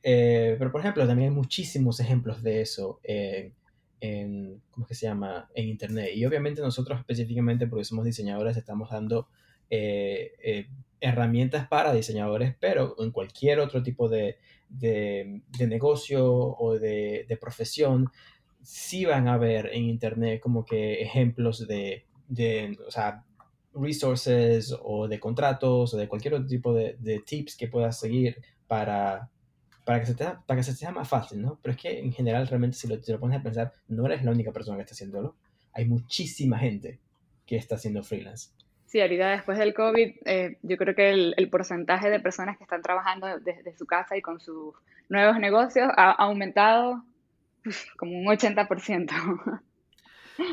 eh, 0.03 0.57
pero 0.59 0.71
por 0.71 0.81
ejemplo, 0.81 1.07
también 1.07 1.31
hay 1.31 1.35
muchísimos 1.35 1.99
ejemplos 2.01 2.43
de 2.43 2.61
eso. 2.61 3.01
En, 3.03 4.61
¿cómo 4.71 4.85
es 4.85 4.89
que 4.89 4.95
se 4.95 5.07
llama? 5.07 5.49
En 5.55 5.67
Internet. 5.67 6.11
Y 6.15 6.27
obviamente 6.27 6.61
nosotros 6.61 6.99
específicamente, 6.99 7.67
porque 7.67 7.85
somos 7.85 8.05
diseñadores, 8.05 8.57
estamos 8.57 8.91
dando 8.91 9.29
eh, 9.71 10.33
eh, 10.43 10.69
herramientas 11.05 11.69
para 11.69 11.93
diseñadores, 11.93 12.55
pero 12.59 12.97
en 12.99 13.11
cualquier 13.11 13.61
otro 13.61 13.83
tipo 13.83 14.09
de, 14.09 14.39
de, 14.71 15.43
negocio 15.67 16.27
o 16.27 16.79
de, 16.79 17.39
profesión, 17.41 18.11
sí 18.63 19.05
van 19.05 19.29
a 19.29 19.37
ver 19.37 19.71
en 19.73 19.85
Internet 19.85 20.41
como 20.41 20.65
que 20.65 21.03
ejemplos 21.03 21.69
de, 21.69 22.07
o 22.87 22.91
sea, 22.91 23.25
resources 23.75 24.75
o 24.83 25.07
de 25.07 25.21
contratos 25.21 25.93
o 25.93 25.97
de 25.99 26.09
cualquier 26.09 26.35
otro 26.35 26.47
tipo 26.47 26.73
de, 26.73 27.23
tips 27.27 27.57
que 27.57 27.69
puedas 27.69 28.01
seguir 28.01 28.41
para, 28.67 29.31
para 29.85 30.01
que, 30.01 30.07
se 30.07 30.15
te, 30.15 30.25
para 30.47 30.57
que 30.57 30.65
se 30.65 30.75
sea 30.75 30.91
más 30.91 31.09
fácil, 31.09 31.43
¿no? 31.43 31.59
Pero 31.63 31.75
es 31.75 31.81
que 31.81 31.99
en 31.99 32.13
general, 32.13 32.49
realmente, 32.49 32.79
si 32.79 32.89
lo, 32.89 32.97
lo 32.97 33.21
pones 33.21 33.39
a 33.39 33.43
pensar, 33.43 33.75
no 33.89 34.07
eres 34.07 34.25
la 34.25 34.31
única 34.31 34.53
persona 34.53 34.79
que 34.79 34.85
está 34.85 34.95
haciéndolo. 34.95 35.37
Hay 35.73 35.85
muchísima 35.85 36.59
gente 36.59 37.01
que 37.45 37.57
está 37.57 37.75
haciendo 37.75 38.03
freelance. 38.03 38.51
Sí, 38.95 39.01
ahorita 39.01 39.31
después 39.31 39.59
del 39.59 39.75
COVID, 39.75 40.15
eh, 40.25 40.57
yo 40.63 40.77
creo 40.77 40.95
que 40.95 41.11
el, 41.11 41.51
porcentaje 41.51 42.11
de 42.11 42.21
personas 42.21 42.57
que 42.57 42.63
están 42.63 42.81
trabajando 42.81 43.27
desde 43.41 43.77
su 43.77 43.87
casa 43.87 44.17
y 44.17 44.23
con 44.23 44.39
sus 44.39 44.73
nuevos 45.09 45.41
negocios 45.41 45.91
ha 45.97 46.13
aumentado 46.13 47.03
como 47.97 48.17
un 48.17 48.27
80%. 48.27 49.63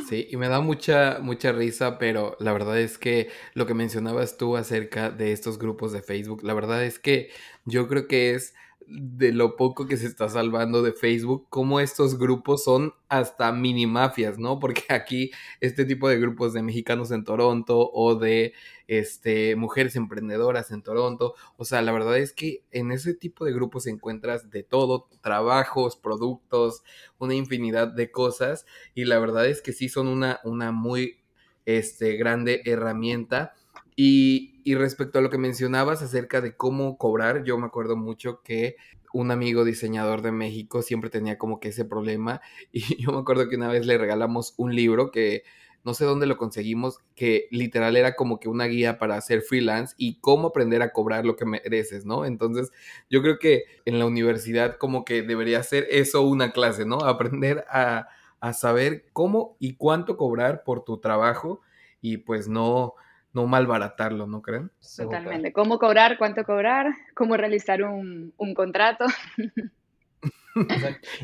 Sí, 0.08 0.27
y 0.30 0.38
me 0.38 0.47
da 0.47 0.60
mucha, 0.62 1.17
mucha 1.21 1.51
risa, 1.51 1.97
pero 1.97 2.36
la 2.39 2.54
verdad 2.54 2.80
es 2.80 2.99
que 2.99 3.30
lo 3.56 3.65
que 3.65 3.73
mencionabas 3.73 4.38
tú 4.38 4.56
acerca 4.56 5.10
de 5.10 5.32
estos 5.32 5.58
grupos 5.58 5.91
de 5.91 6.04
Facebook, 6.04 6.43
la 6.43 6.54
verdad 6.54 6.84
es 6.84 6.99
que 6.99 7.30
yo 7.65 7.88
creo 7.88 8.08
que 8.08 8.36
es 8.36 8.54
de 8.91 9.32
lo 9.32 9.56
poco 9.56 9.88
que 9.88 9.97
se 9.97 10.08
está 10.08 10.27
salvando 10.27 10.82
de 10.82 10.91
Facebook, 10.91 11.47
como 11.49 11.80
estos 11.80 12.17
grupos 12.17 12.63
son 12.63 12.93
hasta 13.08 13.51
mini 13.51 13.88
mafias, 13.88 14.38
¿no? 14.38 14.60
Porque 14.60 14.84
aquí 14.89 15.32
este 15.62 15.86
tipo 15.86 16.10
de 16.10 16.19
grupos 16.19 16.54
de 16.54 16.62
mexicanos 16.62 17.12
en 17.12 17.23
Toronto 17.23 17.89
o 17.93 18.15
de 18.15 18.54
este, 18.88 19.56
mujeres 19.56 19.95
emprendedoras 19.95 20.71
en 20.71 20.84
Toronto, 20.84 21.35
o 21.58 21.65
sea, 21.65 21.81
la 21.81 21.94
verdad 21.94 22.17
es 22.17 22.33
que 22.33 22.63
en 22.71 22.92
ese 22.92 23.13
tipo 23.13 23.46
de 23.46 23.54
grupos 23.54 23.87
encuentras 23.87 24.50
de 24.50 24.63
todo, 24.63 25.08
trabajos, 25.21 25.96
productos, 25.96 26.83
una 27.17 27.33
infinidad 27.33 27.87
de 27.87 28.12
cosas 28.12 28.65
y 28.94 29.06
la 29.06 29.19
verdad 29.19 29.48
es 29.48 29.62
que 29.62 29.71
sí 29.71 29.87
son 29.87 30.08
una, 30.08 30.39
una 30.44 30.71
muy 30.71 31.21
este, 31.65 32.17
grande 32.17 32.62
herramienta 32.65 33.54
y, 33.96 34.75
respecto 34.75 35.19
a 35.19 35.21
lo 35.21 35.29
que 35.29 35.37
mencionabas 35.37 36.02
acerca 36.02 36.42
de 36.42 36.56
cómo 36.56 36.98
cobrar, 36.98 37.44
yo 37.44 37.58
me 37.58 37.65
acuerdo 37.67 37.96
mucho 37.96 38.42
que 38.44 38.75
un 39.13 39.31
amigo 39.31 39.65
diseñador 39.65 40.21
de 40.21 40.31
México 40.31 40.81
siempre 40.81 41.10
tenía 41.10 41.37
como 41.37 41.60
que 41.60 41.69
ese 41.69 41.83
problema 41.83 42.42
y 42.71 43.02
yo 43.02 43.12
me 43.12 43.19
acuerdo 43.19 43.50
que 43.50 43.58
una 43.58 43.67
vez 43.67 43.85
le 43.85 43.98
regalamos 43.98 44.54
un 44.58 44.73
libro 44.75 45.12
que 45.12 45.44
no 45.83 45.94
sé 45.96 46.06
dónde 46.06 46.27
lo 46.27 46.37
conseguimos, 46.37 47.00
que 47.15 47.48
literal 47.50 47.98
era 47.98 48.15
como 48.15 48.39
que 48.39 48.48
una 48.48 48.65
guía 48.65 49.00
para 49.00 49.15
hacer 49.15 49.42
freelance 49.42 49.96
y 49.98 50.19
cómo 50.19 50.50
aprender 50.50 50.83
a 50.83 50.92
cobrar 50.92 51.25
lo 51.25 51.35
que 51.35 51.46
mereces, 51.46 52.06
¿no? 52.06 52.23
Entonces 52.25 52.71
yo 53.10 53.23
creo 53.23 53.39
que 53.39 53.63
en 53.85 53.98
la 53.98 54.06
universidad 54.06 54.77
como 54.77 55.06
que 55.06 55.23
debería 55.23 55.63
ser 55.63 55.87
eso 55.89 56.21
una 56.21 56.52
clase, 56.52 56.85
¿no? 56.85 57.00
Aprender 57.00 57.65
a, 57.67 58.10
a 58.39 58.54
saber 58.54 59.06
cómo 59.12 59.58
y 59.60 59.73
cuánto 59.75 60.17
cobrar 60.17 60.63
por 60.63 60.83
tu 60.83 61.00
trabajo 61.00 61.62
y 62.00 62.17
pues 62.17 62.48
no 62.48 62.94
no 63.34 63.48
malbaratarlo, 63.48 64.27
¿no 64.27 64.42
creen? 64.42 64.71
Totalmente. 64.98 65.54
¿Cómo 65.54 65.79
cobrar? 65.79 66.17
¿Cuánto 66.17 66.44
cobrar? 66.44 66.88
¿Cómo 67.15 67.38
realizar 67.38 67.84
un, 67.84 68.34
un 68.38 68.54
contrato? 68.54 69.06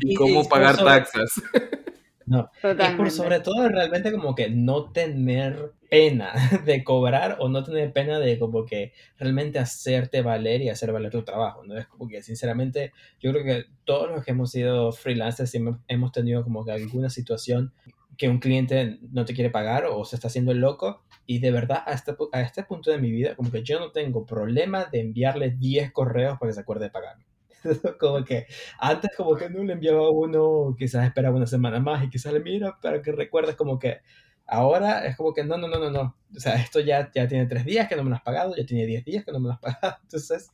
y 0.00 0.14
cómo 0.14 0.48
pagar 0.48 0.76
taxas. 0.76 1.30
No, 2.28 2.50
y 2.62 2.96
por 2.96 3.10
sobre 3.10 3.40
todo 3.40 3.70
realmente 3.70 4.12
como 4.12 4.34
que 4.34 4.50
no 4.50 4.92
tener 4.92 5.72
pena 5.88 6.34
de 6.66 6.84
cobrar 6.84 7.38
o 7.40 7.48
no 7.48 7.64
tener 7.64 7.90
pena 7.94 8.18
de 8.18 8.38
como 8.38 8.66
que 8.66 8.92
realmente 9.18 9.58
hacerte 9.58 10.20
valer 10.20 10.60
y 10.60 10.68
hacer 10.68 10.92
valer 10.92 11.10
tu 11.10 11.22
trabajo, 11.22 11.64
¿no? 11.64 11.78
Es 11.78 11.86
como 11.86 12.06
que 12.06 12.22
sinceramente 12.22 12.92
yo 13.18 13.32
creo 13.32 13.44
que 13.44 13.64
todos 13.84 14.10
los 14.10 14.24
que 14.26 14.32
hemos 14.32 14.50
sido 14.50 14.92
freelancers 14.92 15.54
hemos 15.88 16.12
tenido 16.12 16.44
como 16.44 16.66
que 16.66 16.72
alguna 16.72 17.08
situación 17.08 17.72
que 18.18 18.28
un 18.28 18.40
cliente 18.40 18.98
no 19.12 19.24
te 19.24 19.32
quiere 19.32 19.48
pagar 19.48 19.86
o 19.86 20.04
se 20.04 20.16
está 20.16 20.26
haciendo 20.26 20.50
el 20.50 20.58
loco 20.58 21.04
y 21.24 21.38
de 21.38 21.52
verdad 21.52 21.84
a 21.86 21.92
este, 21.92 22.16
a 22.32 22.40
este 22.42 22.64
punto 22.64 22.90
de 22.90 22.98
mi 22.98 23.12
vida 23.12 23.36
como 23.36 23.50
que 23.50 23.62
yo 23.62 23.78
no 23.78 23.92
tengo 23.92 24.26
problema 24.26 24.86
de 24.86 25.00
enviarle 25.00 25.50
10 25.52 25.92
correos 25.92 26.36
para 26.38 26.50
que 26.50 26.54
se 26.54 26.60
acuerde 26.60 26.86
de 26.86 26.90
pagarme. 26.90 27.24
como 28.00 28.24
que 28.24 28.46
antes 28.78 29.10
como 29.16 29.36
que 29.36 29.48
no 29.48 29.62
le 29.62 29.74
enviaba 29.74 30.10
uno, 30.10 30.74
quizás 30.76 31.06
esperaba 31.06 31.36
una 31.36 31.46
semana 31.46 31.78
más 31.78 32.04
y 32.04 32.10
quizás 32.10 32.32
le 32.32 32.40
mira 32.40 32.76
para 32.82 33.00
que 33.00 33.12
recuerdes 33.12 33.54
como 33.54 33.78
que 33.78 33.98
ahora 34.46 35.06
es 35.06 35.16
como 35.16 35.32
que 35.32 35.44
no, 35.44 35.56
no, 35.56 35.68
no, 35.68 35.78
no, 35.78 35.90
no. 35.90 36.16
O 36.36 36.40
sea, 36.40 36.56
esto 36.56 36.80
ya, 36.80 37.10
ya 37.14 37.28
tiene 37.28 37.46
tres 37.46 37.64
días 37.64 37.88
que 37.88 37.94
no 37.94 38.02
me 38.02 38.10
lo 38.10 38.16
has 38.16 38.22
pagado, 38.22 38.56
ya 38.56 38.66
tiene 38.66 38.84
diez 38.84 39.04
días 39.04 39.24
que 39.24 39.30
no 39.30 39.38
me 39.38 39.46
lo 39.46 39.54
has 39.54 39.60
pagado. 39.80 39.96
Entonces, 40.02 40.50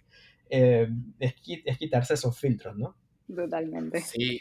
eh, 0.50 0.86
es, 1.18 1.34
es 1.64 1.78
quitarse 1.78 2.12
esos 2.12 2.38
filtros, 2.38 2.76
¿no? 2.76 2.94
Totalmente. 3.34 4.02
Sí. 4.02 4.38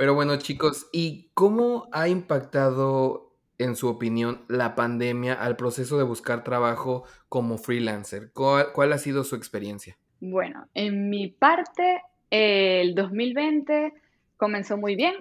Pero 0.00 0.14
bueno, 0.14 0.38
chicos, 0.38 0.88
¿y 0.94 1.28
cómo 1.34 1.86
ha 1.92 2.08
impactado, 2.08 3.34
en 3.58 3.76
su 3.76 3.86
opinión, 3.86 4.46
la 4.48 4.74
pandemia 4.74 5.34
al 5.34 5.56
proceso 5.56 5.98
de 5.98 6.04
buscar 6.04 6.42
trabajo 6.42 7.04
como 7.28 7.58
freelancer? 7.58 8.32
cuál 8.32 8.92
ha 8.94 8.96
sido 8.96 9.24
su 9.24 9.36
experiencia? 9.36 9.98
Bueno, 10.20 10.66
en 10.72 11.10
mi 11.10 11.28
parte, 11.28 12.00
el 12.30 12.94
2020 12.94 13.92
comenzó 14.38 14.78
muy 14.78 14.96
bien, 14.96 15.16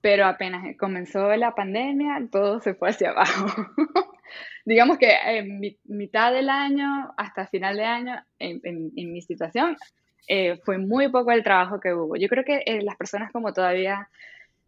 pero 0.00 0.24
apenas 0.24 0.74
comenzó 0.78 1.28
la 1.36 1.54
pandemia, 1.54 2.26
todo 2.32 2.60
se 2.60 2.72
fue 2.72 2.88
hacia 2.88 3.10
abajo. 3.10 3.44
Digamos 4.64 4.96
que 4.96 5.14
en 5.22 5.60
mitad 5.84 6.32
del 6.32 6.48
año 6.48 7.12
hasta 7.18 7.46
final 7.46 7.76
de 7.76 7.84
año, 7.84 8.24
en, 8.38 8.90
mi 9.12 9.20
situación, 9.20 9.76
eh, 10.28 10.60
fue 10.64 10.78
muy 10.78 11.08
poco 11.10 11.32
el 11.32 11.42
trabajo 11.42 11.80
que 11.80 11.94
hubo. 11.94 12.16
Yo 12.16 12.28
creo 12.28 12.44
que 12.44 12.62
eh, 12.66 12.82
las 12.82 12.96
personas 12.96 13.32
como 13.32 13.52
todavía, 13.52 14.08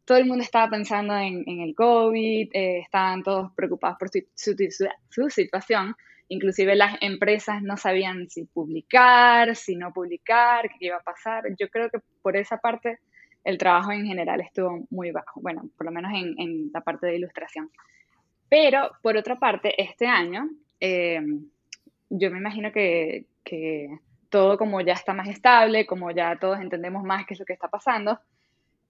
todo 0.04 0.18
el 0.18 0.26
mundo 0.26 0.42
estaba 0.42 0.70
pensando 0.70 1.16
en, 1.16 1.44
el 1.46 1.74
COVID, 1.74 2.50
eh, 2.52 2.78
estaban 2.80 3.22
todos 3.22 3.52
preocupados 3.54 3.98
por 3.98 4.10
su 4.34 5.30
situación, 5.30 5.94
Inclusive 6.28 6.74
las 6.74 6.96
empresas 7.02 7.62
no 7.62 7.76
sabían 7.76 8.30
si 8.30 8.44
publicar, 8.44 9.54
si 9.56 9.76
no 9.76 9.92
publicar, 9.92 10.70
qué 10.70 10.86
iba 10.86 10.96
a 10.96 11.02
pasar. 11.02 11.44
Yo 11.58 11.68
creo 11.68 11.90
que 11.90 11.98
por 12.22 12.36
esa 12.36 12.56
parte 12.56 12.98
el 13.44 13.58
trabajo 13.58 13.92
en 13.92 14.06
general 14.06 14.40
estuvo 14.40 14.86
muy 14.90 15.10
bajo, 15.10 15.40
bueno, 15.42 15.68
por 15.76 15.84
lo 15.84 15.92
menos 15.92 16.12
en, 16.14 16.70
la 16.72 16.80
parte 16.80 17.06
de 17.06 17.16
ilustración. 17.16 17.70
Pero 18.48 18.90
por 19.02 19.16
otra 19.16 19.36
parte, 19.36 19.80
este 19.80 20.06
año, 20.06 20.48
eh, 20.80 21.20
yo 22.08 22.30
me 22.30 22.38
imagino 22.38 22.72
que, 22.72 23.26
que 23.44 23.98
todo 24.34 24.58
como 24.58 24.80
ya 24.80 24.94
está 24.94 25.12
más 25.12 25.28
estable, 25.28 25.86
como 25.86 26.10
ya 26.10 26.36
todos 26.40 26.58
entendemos 26.58 27.04
más 27.04 27.24
qué 27.24 27.34
es 27.34 27.38
lo 27.38 27.46
que 27.46 27.52
está 27.52 27.68
pasando, 27.68 28.18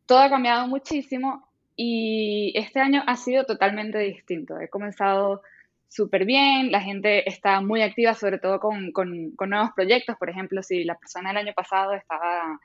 todo 0.06 0.20
ha 0.20 0.30
cambiado 0.30 0.66
muchísimo 0.68 1.46
y 1.76 2.54
este 2.56 2.80
año 2.80 3.02
ha 3.06 3.14
sido 3.16 3.44
totalmente 3.44 3.98
distinto. 3.98 4.58
He 4.58 4.70
comenzado 4.70 5.42
súper 5.86 6.24
bien, 6.24 6.72
la 6.72 6.80
gente 6.80 7.28
está 7.28 7.60
muy 7.60 7.82
activa, 7.82 8.14
sobre 8.14 8.38
todo 8.38 8.58
con, 8.58 8.90
con, 8.92 9.34
nuevos 9.50 9.72
proyectos. 9.76 10.16
Por 10.16 10.30
ejemplo, 10.30 10.62
si 10.62 10.82
la 10.82 10.94
persona 10.94 11.32
el 11.32 11.36
año 11.36 11.52
pasado 11.54 11.92
estaba 11.92 12.58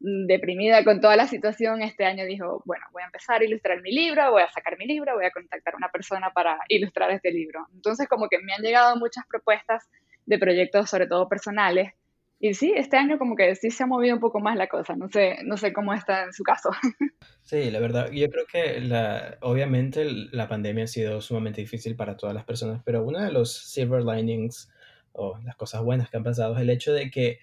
deprimida 0.00 0.82
con 0.82 1.00
toda 1.00 1.14
la 1.14 1.28
situación, 1.28 1.82
este 1.82 2.04
año 2.04 2.24
dijo, 2.24 2.64
bueno, 2.64 2.84
voy 2.90 3.04
a 3.04 3.06
empezar 3.06 3.42
a 3.42 3.44
ilustrar 3.44 3.80
mi 3.80 3.92
libro, 3.92 4.32
voy 4.32 4.42
a 4.42 4.50
sacar 4.50 4.76
mi 4.76 4.86
libro, 4.86 5.14
voy 5.14 5.26
a 5.26 5.30
contactar 5.30 5.74
a 5.74 5.76
una 5.76 5.88
persona 5.90 6.30
para 6.30 6.58
ilustrar 6.66 7.12
este 7.12 7.30
libro. 7.30 7.68
Entonces, 7.74 8.08
como 8.08 8.28
que 8.28 8.40
me 8.40 8.54
han 8.54 8.62
llegado 8.62 8.96
muchas 8.96 9.24
propuestas 9.28 9.88
de 10.26 10.36
proyectos, 10.36 10.90
sobre 10.90 11.06
todo 11.06 11.28
personales, 11.28 11.92
y 12.40 12.54
sí, 12.54 12.72
este 12.76 12.96
año 12.96 13.18
como 13.18 13.34
que 13.34 13.54
sí 13.56 13.70
se 13.70 13.82
ha 13.82 13.86
movido 13.86 14.14
un 14.14 14.20
poco 14.20 14.38
más 14.38 14.56
la 14.56 14.68
cosa, 14.68 14.94
no 14.94 15.08
sé, 15.08 15.38
no 15.44 15.56
sé 15.56 15.72
cómo 15.72 15.92
está 15.92 16.24
en 16.24 16.32
su 16.32 16.42
caso. 16.42 16.70
Sí, 17.42 17.70
la 17.70 17.80
verdad, 17.80 18.10
yo 18.10 18.28
creo 18.28 18.44
que 18.46 18.78
la, 18.78 19.38
obviamente 19.40 20.04
la 20.04 20.48
pandemia 20.48 20.84
ha 20.84 20.86
sido 20.86 21.22
sumamente 21.22 21.62
difícil 21.62 21.96
para 21.96 22.14
todas 22.14 22.34
las 22.34 22.44
personas, 22.44 22.82
pero 22.84 23.02
uno 23.02 23.20
de 23.20 23.32
los 23.32 23.50
silver 23.50 24.02
linings 24.02 24.70
o 25.12 25.38
las 25.38 25.56
cosas 25.56 25.82
buenas 25.82 26.10
que 26.10 26.18
han 26.18 26.24
pasado 26.24 26.54
es 26.54 26.60
el 26.60 26.68
hecho 26.68 26.92
de 26.92 27.10
que 27.10 27.38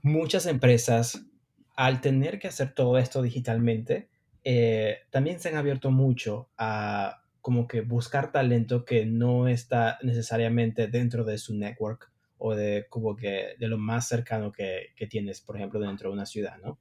muchas 0.00 0.46
empresas, 0.46 1.26
al 1.74 2.00
tener 2.00 2.38
que 2.38 2.46
hacer 2.46 2.72
todo 2.72 2.98
esto 2.98 3.20
digitalmente, 3.20 4.08
eh, 4.44 4.98
también 5.10 5.40
se 5.40 5.48
han 5.48 5.56
abierto 5.56 5.90
mucho 5.90 6.48
a 6.56 7.24
como 7.40 7.66
que 7.66 7.80
buscar 7.80 8.30
talento 8.30 8.84
que 8.84 9.06
no 9.06 9.48
está 9.48 9.98
necesariamente 10.02 10.86
dentro 10.86 11.24
de 11.24 11.38
su 11.38 11.56
network 11.56 12.12
o 12.38 12.54
de 12.54 12.86
como 12.88 13.16
que 13.16 13.54
de 13.58 13.68
lo 13.68 13.78
más 13.78 14.08
cercano 14.08 14.52
que, 14.52 14.88
que 14.96 15.06
tienes, 15.06 15.40
por 15.40 15.56
ejemplo, 15.56 15.80
dentro 15.80 16.10
de 16.10 16.14
una 16.14 16.26
ciudad, 16.26 16.58
¿no? 16.62 16.78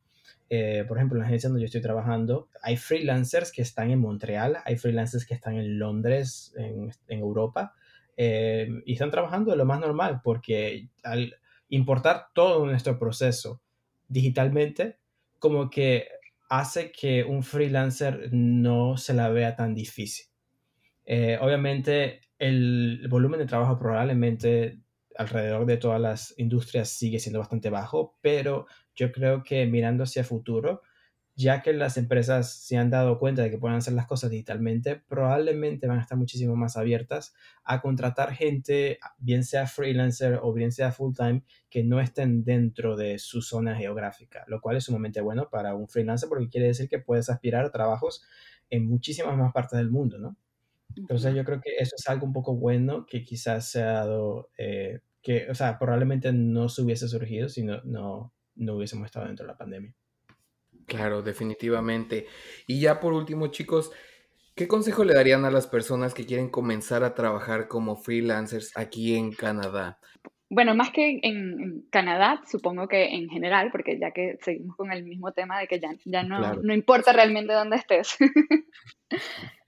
Eh, 0.49 0.85
por 0.87 0.97
ejemplo, 0.97 1.17
en 1.17 1.21
la 1.21 1.27
agencia 1.27 1.49
donde 1.49 1.61
yo 1.61 1.65
estoy 1.65 1.81
trabajando, 1.81 2.49
hay 2.61 2.77
freelancers 2.77 3.51
que 3.51 3.61
están 3.61 3.89
en 3.89 3.99
Montreal, 3.99 4.57
hay 4.63 4.75
freelancers 4.77 5.25
que 5.25 5.33
están 5.33 5.55
en 5.55 5.79
Londres, 5.79 6.53
en, 6.57 6.91
en 7.07 7.19
Europa, 7.19 7.73
eh, 8.17 8.69
y 8.85 8.93
están 8.93 9.11
trabajando 9.11 9.51
de 9.51 9.57
lo 9.57 9.65
más 9.65 9.79
normal, 9.79 10.21
porque 10.23 10.89
al 11.03 11.35
importar 11.69 12.27
todo 12.33 12.65
nuestro 12.65 12.99
proceso 12.99 13.61
digitalmente, 14.07 14.99
como 15.39 15.69
que 15.69 16.07
hace 16.49 16.91
que 16.91 17.23
un 17.23 17.43
freelancer 17.43 18.29
no 18.31 18.97
se 18.97 19.13
la 19.13 19.29
vea 19.29 19.55
tan 19.55 19.73
difícil. 19.73 20.27
Eh, 21.05 21.37
obviamente, 21.41 22.21
el 22.39 23.07
volumen 23.09 23.39
de 23.39 23.45
trabajo 23.45 23.77
probablemente 23.77 24.79
alrededor 25.17 25.65
de 25.65 25.77
todas 25.77 26.01
las 26.01 26.33
industrias 26.37 26.89
sigue 26.89 27.19
siendo 27.19 27.39
bastante 27.39 27.69
bajo, 27.69 28.17
pero 28.21 28.67
yo 28.95 29.11
creo 29.11 29.43
que 29.43 29.65
mirando 29.65 30.03
hacia 30.03 30.23
futuro, 30.23 30.81
ya 31.35 31.61
que 31.61 31.73
las 31.73 31.97
empresas 31.97 32.53
se 32.53 32.77
han 32.77 32.89
dado 32.89 33.19
cuenta 33.19 33.41
de 33.41 33.51
que 33.51 33.57
pueden 33.57 33.77
hacer 33.77 33.93
las 33.93 34.07
cosas 34.07 34.29
digitalmente, 34.29 34.95
probablemente 34.95 35.85
van 35.85 35.99
a 35.99 36.01
estar 36.01 36.17
muchísimo 36.17 36.55
más 36.55 36.77
abiertas 36.77 37.33
a 37.65 37.81
contratar 37.81 38.33
gente, 38.33 38.99
bien 39.17 39.43
sea 39.43 39.67
freelancer 39.67 40.39
o 40.41 40.53
bien 40.53 40.71
sea 40.71 40.91
full 40.93 41.13
time, 41.13 41.43
que 41.69 41.83
no 41.83 41.99
estén 41.99 42.45
dentro 42.45 42.95
de 42.95 43.19
su 43.19 43.41
zona 43.41 43.75
geográfica, 43.75 44.45
lo 44.47 44.61
cual 44.61 44.77
es 44.77 44.85
sumamente 44.85 45.19
bueno 45.19 45.49
para 45.49 45.75
un 45.75 45.89
freelancer 45.89 46.29
porque 46.29 46.49
quiere 46.49 46.67
decir 46.67 46.87
que 46.87 46.99
puedes 46.99 47.29
aspirar 47.29 47.65
a 47.65 47.71
trabajos 47.71 48.23
en 48.69 48.87
muchísimas 48.87 49.37
más 49.37 49.51
partes 49.51 49.77
del 49.77 49.91
mundo, 49.91 50.17
¿no? 50.17 50.37
Entonces 50.95 51.35
yo 51.35 51.43
creo 51.43 51.61
que 51.61 51.75
eso 51.77 51.95
es 51.97 52.07
algo 52.07 52.25
un 52.25 52.33
poco 52.33 52.55
bueno 52.55 53.05
que 53.05 53.23
quizás 53.23 53.69
se 53.69 53.81
ha 53.81 53.93
dado, 53.93 54.49
eh, 54.57 54.99
que, 55.21 55.49
o 55.49 55.55
sea, 55.55 55.77
probablemente 55.77 56.31
no 56.31 56.69
se 56.69 56.81
hubiese 56.81 57.07
surgido 57.07 57.49
si 57.49 57.63
no, 57.63 57.81
no, 57.83 58.33
no 58.55 58.75
hubiésemos 58.75 59.05
estado 59.05 59.27
dentro 59.27 59.45
de 59.45 59.51
la 59.51 59.57
pandemia. 59.57 59.93
Claro, 60.85 61.21
definitivamente. 61.21 62.27
Y 62.67 62.79
ya 62.79 62.99
por 62.99 63.13
último, 63.13 63.47
chicos, 63.47 63.91
¿qué 64.55 64.67
consejo 64.67 65.03
le 65.03 65.15
darían 65.15 65.45
a 65.45 65.51
las 65.51 65.67
personas 65.67 66.13
que 66.13 66.25
quieren 66.25 66.49
comenzar 66.49 67.03
a 67.03 67.15
trabajar 67.15 67.67
como 67.67 67.95
freelancers 67.95 68.71
aquí 68.77 69.15
en 69.15 69.31
Canadá? 69.31 69.99
Bueno, 70.47 70.75
más 70.75 70.91
que 70.91 71.19
en, 71.23 71.87
Canadá, 71.89 72.41
supongo 72.45 72.87
que 72.87 73.15
en 73.15 73.29
general, 73.29 73.71
porque 73.71 73.97
ya 73.99 74.11
que 74.11 74.37
seguimos 74.41 74.75
con 74.77 74.91
el 74.91 75.03
mismo 75.03 75.31
tema 75.31 75.59
de 75.59 75.67
que 75.67 75.79
ya, 75.79 75.89
ya 76.05 76.21
no, 76.21 76.53
no 76.53 76.73
importa 76.73 77.13
realmente 77.13 77.53
dónde 77.53 77.77
estés. 77.77 78.15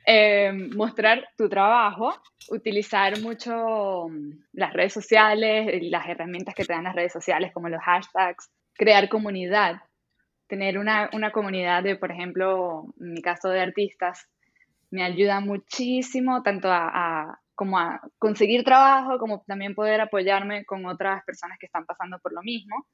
Eh, 0.10 0.54
mostrar 0.74 1.28
tu 1.38 1.50
trabajo, 1.50 2.16
utilizar 2.48 3.20
mucho 3.20 4.08
mm, 4.08 4.30
las 4.54 4.72
redes 4.72 4.94
sociales, 4.94 5.68
las 5.92 6.08
herramientas 6.08 6.56
que 6.56 6.64
te 6.64 6.72
dan 6.72 6.86
las 6.86 6.96
redes 6.96 7.12
sociales 7.12 7.52
como 7.54 7.68
los 7.68 7.82
hashtags, 7.82 8.50
crear 8.74 9.10
comunidad, 9.10 9.82
tener 10.48 10.78
una, 10.78 11.10
comunidad 11.34 11.84
de, 11.84 11.98
por 11.98 12.12
ejemplo, 12.12 12.86
en 13.02 13.16
mi 13.16 13.22
caso 13.22 13.50
de 13.50 13.60
artistas, 13.60 14.30
me 14.92 15.04
ayuda 15.04 15.42
muchísimo 15.42 16.42
tanto 16.42 16.70
a, 16.72 17.42
como 17.54 17.78
a 17.78 18.00
conseguir 18.18 18.64
trabajo, 18.64 19.20
como 19.20 19.44
también 19.46 19.76
poder 19.76 20.00
apoyarme 20.00 20.64
con 20.64 20.86
otras 20.86 21.22
personas 21.26 21.58
que 21.60 21.66
están 21.66 21.86
pasando 21.86 22.18
por 22.20 22.32
lo 22.32 22.42
mismo. 22.44 22.88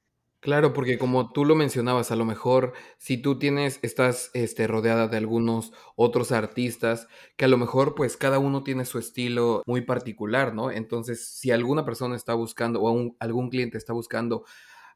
Claro, 0.44 0.74
porque 0.74 0.98
como 0.98 1.32
tú 1.32 1.46
lo 1.46 1.56
mencionabas, 1.56 2.12
a 2.12 2.18
lo 2.18 2.26
mejor 2.26 2.74
si 2.98 3.16
tú 3.18 3.40
tienes, 3.40 3.80
estás 3.82 4.30
este, 4.34 4.68
rodeada 4.68 5.08
de 5.08 5.16
algunos 5.16 5.72
otros 5.96 6.34
artistas, 6.34 7.08
que 7.38 7.46
a 7.46 7.48
lo 7.48 7.58
mejor 7.58 7.96
pues 7.96 8.18
cada 8.18 8.40
uno 8.40 8.62
tiene 8.62 8.84
su 8.84 9.00
estilo 9.00 9.64
muy 9.66 9.82
particular, 9.82 10.54
¿no? 10.54 10.70
Entonces, 10.70 11.26
si 11.30 11.52
alguna 11.52 11.86
persona 11.86 12.18
está 12.18 12.34
buscando 12.34 12.82
o 12.82 13.16
algún 13.22 13.50
cliente 13.50 13.78
está 13.78 13.94
buscando 13.94 14.44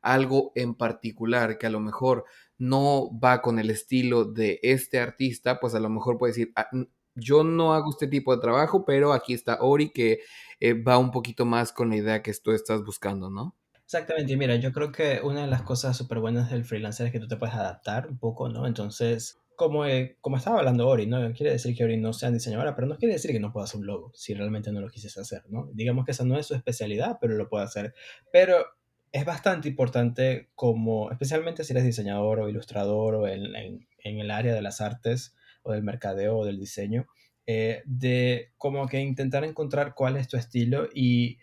algo 0.01 0.51
en 0.55 0.75
particular 0.75 1.57
que 1.57 1.67
a 1.67 1.69
lo 1.69 1.79
mejor 1.79 2.25
no 2.57 3.09
va 3.17 3.41
con 3.41 3.57
el 3.57 3.69
estilo 3.69 4.25
de 4.25 4.59
este 4.63 4.99
artista, 4.99 5.61
pues 5.61 5.73
a 5.75 5.79
lo 5.79 5.89
mejor 5.89 6.17
puede 6.17 6.31
decir, 6.33 6.51
ah, 6.57 6.67
yo 7.15 7.45
no 7.45 7.73
hago 7.73 7.91
este 7.91 8.07
tipo 8.07 8.35
de 8.35 8.41
trabajo, 8.41 8.83
pero 8.83 9.13
aquí 9.13 9.33
está 9.33 9.59
Ori, 9.61 9.91
que 9.91 10.19
eh, 10.59 10.73
va 10.73 10.97
un 10.97 11.11
poquito 11.11 11.45
más 11.45 11.71
con 11.71 11.89
la 11.89 11.95
idea 11.95 12.21
que 12.21 12.33
tú 12.33 12.51
estás 12.51 12.83
buscando, 12.83 13.29
¿no? 13.29 13.55
Exactamente, 13.88 14.33
y 14.33 14.35
mira, 14.38 14.57
yo 14.57 14.73
creo 14.73 14.91
que 14.91 15.21
una 15.23 15.43
de 15.43 15.47
las 15.47 15.61
cosas 15.61 15.95
súper 15.95 16.19
buenas 16.19 16.51
del 16.51 16.65
freelancer 16.65 17.05
es 17.07 17.13
que 17.13 17.21
tú 17.21 17.27
te 17.29 17.38
puedes 17.38 17.55
adaptar 17.55 18.07
un 18.09 18.17
poco, 18.17 18.49
¿no? 18.49 18.67
Entonces, 18.67 19.39
como, 19.55 19.85
eh, 19.85 20.17
como 20.19 20.35
estaba 20.35 20.59
hablando 20.59 20.89
Ori, 20.89 21.05
¿no? 21.07 21.31
Quiere 21.33 21.53
decir 21.53 21.73
que 21.73 21.85
Ori 21.85 21.95
no 21.95 22.11
sea 22.11 22.29
diseñadora, 22.29 22.75
pero 22.75 22.85
no 22.88 22.97
quiere 22.97 23.13
decir 23.13 23.31
que 23.31 23.39
no 23.39 23.53
pueda 23.53 23.63
hacer 23.63 23.79
un 23.79 23.85
logo, 23.88 24.11
si 24.13 24.33
realmente 24.33 24.73
no 24.73 24.81
lo 24.81 24.89
quisiese 24.89 25.21
hacer, 25.21 25.43
¿no? 25.47 25.69
Digamos 25.73 26.03
que 26.03 26.11
esa 26.11 26.25
no 26.25 26.38
es 26.38 26.45
su 26.47 26.53
especialidad, 26.53 27.17
pero 27.21 27.35
lo 27.35 27.47
puede 27.47 27.63
hacer. 27.63 27.93
Pero 28.29 28.57
es 29.13 29.23
bastante 29.23 29.69
importante 29.69 30.49
como, 30.53 31.09
especialmente 31.09 31.63
si 31.63 31.71
eres 31.71 31.85
diseñador 31.85 32.41
o 32.41 32.49
ilustrador 32.49 33.15
o 33.15 33.27
en, 33.29 33.55
en, 33.55 33.88
en 34.03 34.19
el 34.19 34.31
área 34.31 34.53
de 34.53 34.61
las 34.61 34.81
artes 34.81 35.33
o 35.63 35.71
del 35.71 35.83
mercadeo 35.83 36.39
o 36.39 36.45
del 36.45 36.59
diseño, 36.59 37.07
eh, 37.45 37.83
de 37.85 38.51
como 38.57 38.85
que 38.89 38.99
intentar 38.99 39.45
encontrar 39.45 39.93
cuál 39.95 40.17
es 40.17 40.27
tu 40.27 40.35
estilo 40.35 40.89
y 40.93 41.38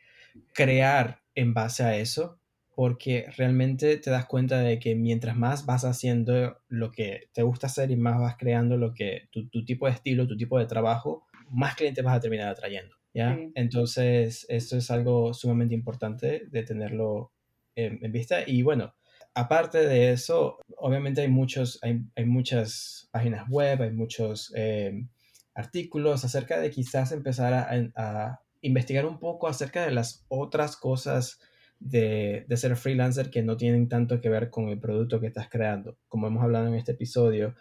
crear 0.53 1.23
en 1.35 1.55
base 1.55 1.85
a 1.85 1.97
eso, 1.97 2.41
porque 2.75 3.27
realmente 3.37 3.97
te 3.99 4.11
das 4.11 4.27
cuenta 4.27 4.61
de 4.61 4.79
que 4.79 4.95
mientras 4.95 5.37
más 5.37 5.65
vas 5.67 5.85
haciendo 5.85 6.59
lo 6.69 6.91
que 6.91 7.29
te 7.33 7.43
gusta 7.43 7.69
hacer 7.69 7.91
y 7.91 7.97
más 7.97 8.19
vas 8.19 8.37
creando 8.37 8.77
lo 8.77 8.95
que 8.95 9.29
tu, 9.31 9.49
tu 9.49 9.65
tipo 9.65 9.87
de 9.87 9.93
estilo, 9.93 10.27
tu 10.27 10.37
tipo 10.37 10.59
de 10.59 10.67
trabajo, 10.67 11.27
más 11.51 11.77
clientes 11.77 12.05
vas 12.05 12.17
a 12.17 12.21
terminar 12.21 12.49
atrayendo. 12.49 12.97
¿ya? 13.13 13.37
Sí. 13.37 13.53
Entonces, 13.55 14.47
esto 14.49 14.77
es 14.77 14.91
algo 14.91 15.33
sumamente 15.35 15.75
importante 15.75 16.47
de 16.51 16.63
tenerlo 16.65 17.33
en, 17.77 18.05
en, 18.05 18.13
vista. 18.13 18.43
Y 18.47 18.63
bueno, 18.63 18.95
aparte 19.35 19.87
de 19.87 20.13
eso, 20.13 20.59
obviamente 20.77 21.21
hay, 21.21 21.29
muchos, 21.29 21.79
hay, 21.83 22.03
hay 22.17 22.25
muchas 22.25 23.09
páginas 23.13 23.49
web, 23.49 23.83
hay 23.83 23.93
muchos 23.93 24.53
eh, 24.57 25.07
artículos 25.55 26.25
acerca 26.25 26.59
de 26.61 26.71
quizás 26.71 27.13
empezar 27.13 27.53
a, 27.53 27.69
a, 27.97 28.44
investigar 28.65 29.05
un 29.05 29.19
poco 29.19 29.47
acerca 29.47 29.85
de 29.85 29.93
las 29.93 30.25
otras 30.29 30.77
cosas 30.77 31.39
de, 31.79 32.47
de, 32.49 32.57
ser 32.57 32.77
freelancer 32.77 33.31
que 33.31 33.43
no 33.43 33.57
tienen 33.59 33.89
tanto 33.89 34.21
que 34.21 34.31
ver 34.31 34.49
con 34.49 34.69
el 34.71 34.81
producto 34.81 35.21
que 35.21 35.27
estás 35.27 35.49
creando. 35.51 35.99
Como 36.09 36.27
hemos 36.27 36.43
hablado 36.43 36.69
en 36.69 36.75
este 36.75 36.93
episodio, 36.93 37.55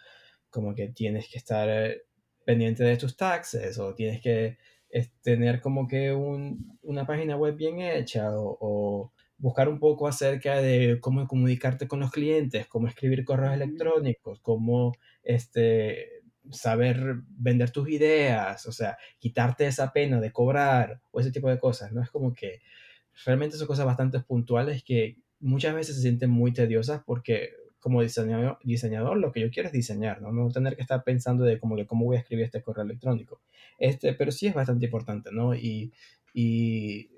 como 0.49 0.73
que 0.73 0.87
tienes 0.87 1.27
que 1.29 1.37
estar 1.37 1.67
eh, 1.69 2.03
pendiente 2.45 2.83
de 2.85 2.95
tus 2.95 3.17
taxes 3.17 3.77
o 3.79 3.93
tienes 3.93 4.21
que 4.21 4.57
tener 5.21 5.59
como 5.59 5.87
que 5.87 6.13
un, 6.13 6.77
una 6.83 7.05
página 7.05 7.35
web 7.35 7.55
bien 7.55 7.81
hecha 7.81 8.31
o, 8.37 8.57
o, 8.61 9.13
buscar 9.37 9.67
un 9.67 9.79
poco 9.79 10.07
acerca 10.07 10.61
de 10.61 10.99
cómo 11.01 11.27
comunicarte 11.27 11.87
con 11.87 11.99
los 11.99 12.11
clientes, 12.11 12.67
cómo 12.67 12.87
escribir 12.87 13.25
correos 13.25 13.55
electrónicos, 13.55 14.39
cómo 14.39 14.93
este, 15.23 16.12
saber 16.51 17.21
vender 17.29 17.71
tus 17.71 17.89
ideas, 17.89 18.65
o 18.65 18.71
sea, 18.71 18.97
quitarte 19.19 19.65
esa 19.65 19.93
pena 19.93 20.19
de 20.19 20.31
cobrar 20.31 21.01
o 21.11 21.19
ese 21.19 21.31
tipo 21.31 21.49
de 21.49 21.59
cosas, 21.59 21.91
¿no? 21.91 22.01
Es 22.01 22.09
como 22.09 22.33
que 22.33 22.61
realmente 23.25 23.57
son 23.57 23.67
cosas 23.67 23.85
bastante 23.85 24.19
puntuales 24.19 24.83
que 24.83 25.17
muchas 25.39 25.75
veces 25.75 25.95
se 25.95 26.01
sienten 26.01 26.29
muy 26.29 26.53
tediosas 26.53 27.01
porque 27.05 27.51
como 27.79 28.01
diseñador, 28.01 28.59
diseñador 28.63 29.17
lo 29.17 29.33
que 29.33 29.41
yo 29.41 29.51
quiero 29.51 29.67
es 29.67 29.73
diseñar, 29.73 30.21
¿no? 30.21 30.49
Tener 30.51 30.75
que 30.77 30.81
estar 30.81 31.03
pensando 31.03 31.43
de 31.43 31.59
cómo, 31.59 31.75
cómo 31.85 32.05
voy 32.05 32.15
a 32.15 32.19
escribir 32.19 32.45
este 32.45 32.61
correo 32.61 32.85
electrónico. 32.85 33.41
Este, 33.77 34.13
pero 34.13 34.31
sí 34.31 34.47
es 34.47 34.53
bastante 34.53 34.85
importante, 34.85 35.31
¿no? 35.33 35.53
Y, 35.53 35.91
y 36.33 37.09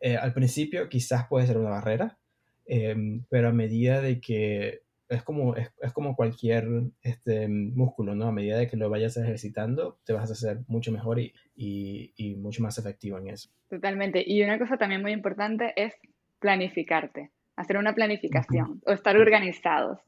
eh, 0.00 0.16
al 0.16 0.34
principio 0.34 0.88
quizás 0.88 1.28
puede 1.28 1.46
ser 1.46 1.56
una 1.56 1.70
barrera, 1.70 2.18
eh, 2.66 2.96
pero 3.30 3.48
a 3.48 3.52
medida 3.52 4.00
de 4.00 4.20
que 4.20 4.82
es 5.12 5.22
como, 5.22 5.56
es, 5.56 5.72
es, 5.80 5.92
como 5.92 6.16
cualquier 6.16 6.66
este, 7.02 7.48
músculo, 7.48 8.14
¿no? 8.14 8.26
A 8.26 8.32
medida 8.32 8.58
de 8.58 8.68
que 8.68 8.76
lo 8.76 8.90
vayas 8.90 9.16
ejercitando, 9.16 9.98
te 10.04 10.12
vas 10.12 10.30
a 10.30 10.32
hacer 10.32 10.58
mucho 10.68 10.92
mejor 10.92 11.18
y, 11.18 11.34
y, 11.54 12.12
y, 12.16 12.34
mucho 12.36 12.62
más 12.62 12.78
efectivo 12.78 13.18
en 13.18 13.28
eso. 13.28 13.50
Totalmente. 13.68 14.22
Y 14.26 14.42
una 14.42 14.58
cosa 14.58 14.76
también 14.76 15.02
muy 15.02 15.12
importante 15.12 15.72
es 15.76 15.94
planificarte, 16.38 17.30
hacer 17.56 17.76
una 17.76 17.94
planificación 17.94 18.70
uh 18.70 18.74
-huh. 18.74 18.82
o 18.86 18.92
estar 18.92 19.16
organizados. 19.16 20.00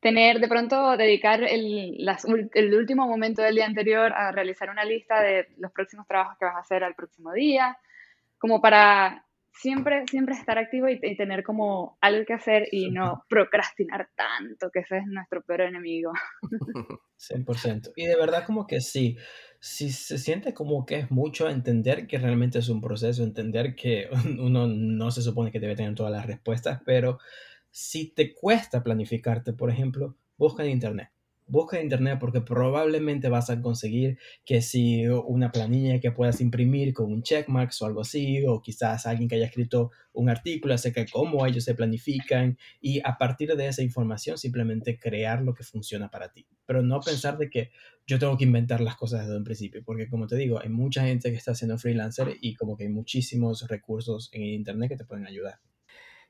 Tener, 0.00 0.40
de 0.40 0.48
pronto, 0.48 0.96
dedicar 0.96 1.42
el, 1.44 1.94
las, 2.04 2.24
el 2.54 2.74
último 2.74 3.06
momento 3.06 3.42
del 3.42 3.54
día 3.54 3.66
anterior 3.66 4.12
a 4.12 4.32
realizar 4.32 4.68
una 4.68 4.84
lista 4.84 5.20
de 5.22 5.46
los 5.58 5.70
próximos 5.72 6.06
trabajos 6.06 6.36
que 6.38 6.44
vas 6.44 6.56
a 6.56 6.60
hacer 6.60 6.82
al 6.82 6.94
próximo 6.94 7.32
día, 7.32 7.76
como 8.38 8.60
para 8.60 9.26
siempre, 9.52 10.04
siempre 10.06 10.34
estar 10.34 10.58
activo 10.58 10.88
y, 10.88 10.98
y, 11.02 11.16
tener 11.16 11.42
como 11.42 11.98
algo 12.00 12.24
que 12.24 12.34
hacer 12.34 12.68
y 12.72 12.90
no 12.90 13.24
procrastinar 13.28 14.08
tanto, 14.14 14.70
que 14.70 14.80
ese 14.80 14.98
es 14.98 15.06
nuestro 15.06 15.42
peor 15.42 15.62
enemigo. 15.62 16.12
100%. 17.18 17.92
Y 17.96 18.06
de 18.06 18.16
verdad 18.16 18.44
como 18.46 18.66
que 18.66 18.80
sí, 18.80 19.16
si 19.60 19.90
se 19.90 20.18
siente 20.18 20.54
como 20.54 20.86
que 20.86 20.96
es 20.96 21.10
mucho 21.10 21.48
entender 21.48 22.06
que 22.06 22.18
realmente 22.18 22.58
es 22.58 22.68
un 22.68 22.80
proceso, 22.80 23.22
entender 23.22 23.74
que 23.74 24.08
uno 24.40 24.66
no 24.66 25.10
se 25.10 25.22
supone 25.22 25.50
que 25.50 25.60
debe 25.60 25.76
tener 25.76 25.94
todas 25.94 26.12
las 26.12 26.26
respuestas, 26.26 26.80
pero 26.84 27.18
si 27.70 28.12
te 28.12 28.34
cuesta 28.34 28.82
planificarte, 28.82 29.52
por 29.52 29.70
ejemplo, 29.70 30.16
busca 30.36 30.64
en 30.64 30.70
internet 30.70 31.10
busca 31.50 31.76
en 31.76 31.84
internet 31.84 32.18
porque 32.20 32.40
probablemente 32.40 33.28
vas 33.28 33.50
a 33.50 33.60
conseguir 33.60 34.18
que 34.44 34.62
si 34.62 35.06
una 35.06 35.50
planilla 35.50 36.00
que 36.00 36.12
puedas 36.12 36.40
imprimir 36.40 36.94
con 36.94 37.12
un 37.12 37.22
checkmark 37.22 37.72
o 37.80 37.86
algo 37.86 38.00
así, 38.00 38.44
o 38.46 38.62
quizás 38.62 39.06
alguien 39.06 39.28
que 39.28 39.36
haya 39.36 39.46
escrito 39.46 39.90
un 40.12 40.28
artículo 40.28 40.74
acerca 40.74 41.00
de 41.00 41.08
cómo 41.10 41.46
ellos 41.46 41.64
se 41.64 41.74
planifican 41.74 42.58
y 42.80 43.00
a 43.04 43.18
partir 43.18 43.54
de 43.56 43.66
esa 43.66 43.82
información 43.82 44.38
simplemente 44.38 44.98
crear 44.98 45.42
lo 45.42 45.54
que 45.54 45.64
funciona 45.64 46.10
para 46.10 46.32
ti. 46.32 46.46
Pero 46.66 46.82
no 46.82 47.00
pensar 47.00 47.38
de 47.38 47.50
que 47.50 47.70
yo 48.06 48.18
tengo 48.18 48.36
que 48.36 48.44
inventar 48.44 48.80
las 48.80 48.96
cosas 48.96 49.22
desde 49.22 49.36
un 49.36 49.44
principio, 49.44 49.82
porque 49.84 50.08
como 50.08 50.26
te 50.26 50.36
digo, 50.36 50.60
hay 50.60 50.68
mucha 50.68 51.04
gente 51.04 51.30
que 51.30 51.36
está 51.36 51.52
haciendo 51.52 51.78
freelancer 51.78 52.36
y 52.40 52.54
como 52.54 52.76
que 52.76 52.84
hay 52.84 52.90
muchísimos 52.90 53.66
recursos 53.68 54.30
en 54.32 54.42
internet 54.42 54.90
que 54.90 54.96
te 54.96 55.04
pueden 55.04 55.26
ayudar. 55.26 55.60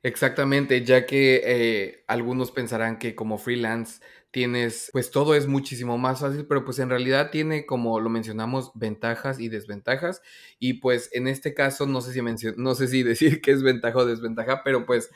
Exactamente, 0.03 0.83
ya 0.85 1.05
que 1.05 1.43
eh, 1.45 2.05
algunos 2.07 2.51
pensarán 2.53 2.99
que 2.99 3.15
como 3.15 3.37
freelance 3.37 4.01
tienes, 4.31 4.89
pues 4.93 5.11
todo 5.11 5.35
es 5.35 5.47
muchísimo 5.47 5.99
más 5.99 6.21
fácil, 6.21 6.47
pero 6.47 6.65
pues 6.65 6.79
en 6.79 6.89
realidad 6.89 7.31
tiene, 7.31 7.67
como 7.67 8.01
lo 8.01 8.09
mencionamos, 8.09 8.71
ventajas 8.75 9.41
y 9.41 9.49
desventajas. 9.51 10.23
Y 10.59 10.75
pues 10.75 11.11
en 11.13 11.29
este 11.29 11.53
caso, 11.53 11.85
no 11.87 12.01
sé 12.01 12.15
si, 12.15 12.21
no 12.57 12.75
sé 12.75 12.89
si 12.89 13.03
decir 13.03 13.43
que 13.43 13.51
es 13.51 13.63
ventaja 13.63 13.99
o 13.99 14.07
desventaja, 14.07 14.63
pero 14.65 14.87
pues 14.87 15.11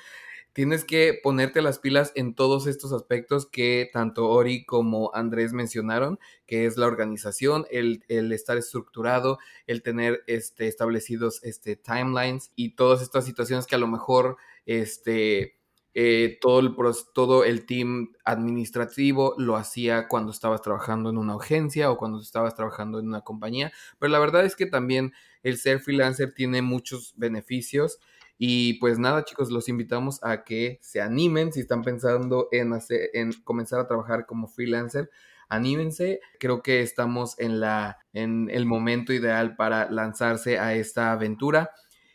tienes 0.55 0.85
que 0.85 1.19
ponerte 1.23 1.63
las 1.63 1.79
pilas 1.79 2.13
en 2.15 2.35
todos 2.35 2.67
estos 2.67 2.93
aspectos 2.93 3.47
que 3.47 3.91
tanto 3.93 4.29
Ori 4.29 4.65
como 4.65 5.11
Andrés 5.15 5.53
mencionaron, 5.53 6.19
que 6.47 6.67
es 6.67 6.77
la 6.77 6.87
organización, 6.87 7.67
el, 7.71 8.05
estar 8.33 8.57
estructurado, 8.57 9.39
el 9.67 9.83
tener 9.83 10.23
este, 10.27 10.69
establecidos 10.69 11.43
este, 11.45 11.77
timelines 11.77 12.53
y 12.57 12.71
todas 12.77 13.03
estas 13.03 13.25
situaciones 13.27 13.67
que 13.67 13.75
a 13.75 13.79
lo 13.79 13.89
mejor 13.89 14.37
este, 14.67 15.59
eh, 15.95 16.39
todo, 16.41 16.61
el, 16.61 16.75
todo 17.15 17.45
el 17.45 17.67
team 17.67 18.13
administrativo 18.25 19.35
lo 19.39 19.57
hacía 19.57 20.09
cuando 20.09 20.33
estabas 20.33 20.61
trabajando 20.63 21.11
en 21.11 21.19
una 21.19 21.35
agencia 21.37 21.91
o 21.91 21.97
cuando 21.99 22.21
estabas 22.21 22.55
trabajando 22.55 22.99
en 22.99 23.09
una 23.09 23.21
compañía, 23.21 23.73
pero 23.99 24.11
la 24.11 24.19
verdad 24.19 24.45
es 24.45 24.57
que 24.57 24.67
también 24.67 25.13
el 25.43 25.57
ser 25.59 25.81
freelancer 25.81 26.35
tiene 26.35 26.63
muchos 26.63 27.15
beneficios 27.17 27.99
y 28.39 28.75
pues 28.75 28.99
nada, 28.99 29.25
chicos, 29.25 29.51
los 29.51 29.69
invitamos 29.69 30.23
a 30.25 30.43
que 30.45 30.79
se 30.83 31.01
animen 31.01 31.53
si 31.53 31.61
están 31.61 31.83
pensando 31.83 32.49
en, 32.51 32.73
hacer, 32.73 33.11
en 33.15 33.33
comenzar 33.45 33.79
a 33.81 33.87
trabajar 33.87 34.27
como 34.27 34.49
freelancer. 34.49 35.11
Anímense, 35.49 36.21
creo 36.41 36.63
que 36.63 36.81
estamos 36.81 37.39
en, 37.39 37.61
la, 37.61 37.99
en 38.13 38.51
el 38.51 38.67
momento 38.67 39.13
ideal 39.13 39.55
para 39.57 39.89
lanzarse 39.91 40.59
a 40.59 40.75
esta 40.75 41.13
aventura. 41.13 41.71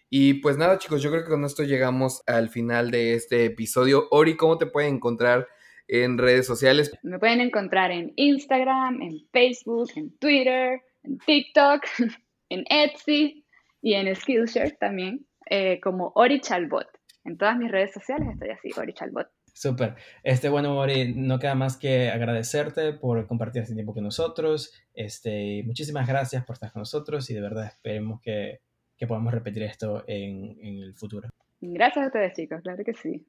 Y 0.09 0.35
pues 0.35 0.57
nada, 0.57 0.79
chicos, 0.79 1.03
yo 1.03 1.11
creo 1.11 1.23
que 1.23 1.29
con 1.29 1.45
esto 1.45 1.63
llegamos 1.63 2.23
al 2.25 2.49
final 2.49 2.89
de 2.89 3.13
este 3.13 3.45
episodio. 3.45 4.07
Ori, 4.09 4.35
¿cómo 4.35 4.57
te 4.57 4.65
pueden 4.65 4.95
encontrar 4.95 5.47
en 5.87 6.17
redes 6.17 6.47
sociales? 6.47 6.91
Me 7.03 7.19
pueden 7.19 7.41
encontrar 7.41 7.91
en 7.91 8.13
Instagram, 8.15 9.01
en 9.03 9.19
Facebook, 9.31 9.91
en 9.95 10.17
Twitter, 10.17 10.81
en 11.03 11.19
TikTok, 11.19 11.83
en 12.49 12.65
Etsy 12.69 13.45
y 13.81 13.93
en 13.93 14.15
Skillshare 14.15 14.77
también 14.79 15.27
eh, 15.49 15.79
como 15.79 16.11
Ori 16.15 16.41
Chalbot. 16.41 16.87
En 17.25 17.37
todas 17.37 17.57
mis 17.57 17.69
redes 17.69 17.93
sociales 17.93 18.29
estoy 18.33 18.49
así, 18.49 18.69
Ori 18.79 18.93
Chalbot. 18.93 19.27
Súper. 19.53 19.95
Este, 20.23 20.49
bueno, 20.49 20.77
Ori, 20.77 21.13
no 21.13 21.37
queda 21.37 21.53
más 21.53 21.77
que 21.77 22.09
agradecerte 22.09 22.93
por 22.93 23.27
compartir 23.27 23.61
este 23.61 23.75
tiempo 23.75 23.93
con 23.93 24.03
nosotros. 24.03 24.73
Este, 24.93 25.63
muchísimas 25.65 26.07
gracias 26.07 26.45
por 26.45 26.53
estar 26.53 26.71
con 26.71 26.79
nosotros 26.79 27.29
y 27.29 27.33
de 27.33 27.41
verdad 27.41 27.65
esperemos 27.65 28.21
que, 28.21 28.61
que 28.99 29.07
podamos 29.07 29.33
repetir 29.33 29.63
esto 29.63 30.03
en, 30.05 30.57
en, 30.61 30.83
el 30.83 30.93
futuro. 30.93 31.29
Gracias 31.61 32.03
a 32.03 32.07
ustedes, 32.07 32.33
chicos, 32.35 32.61
claro 32.61 32.83
que 32.83 32.93
sí. 32.93 33.25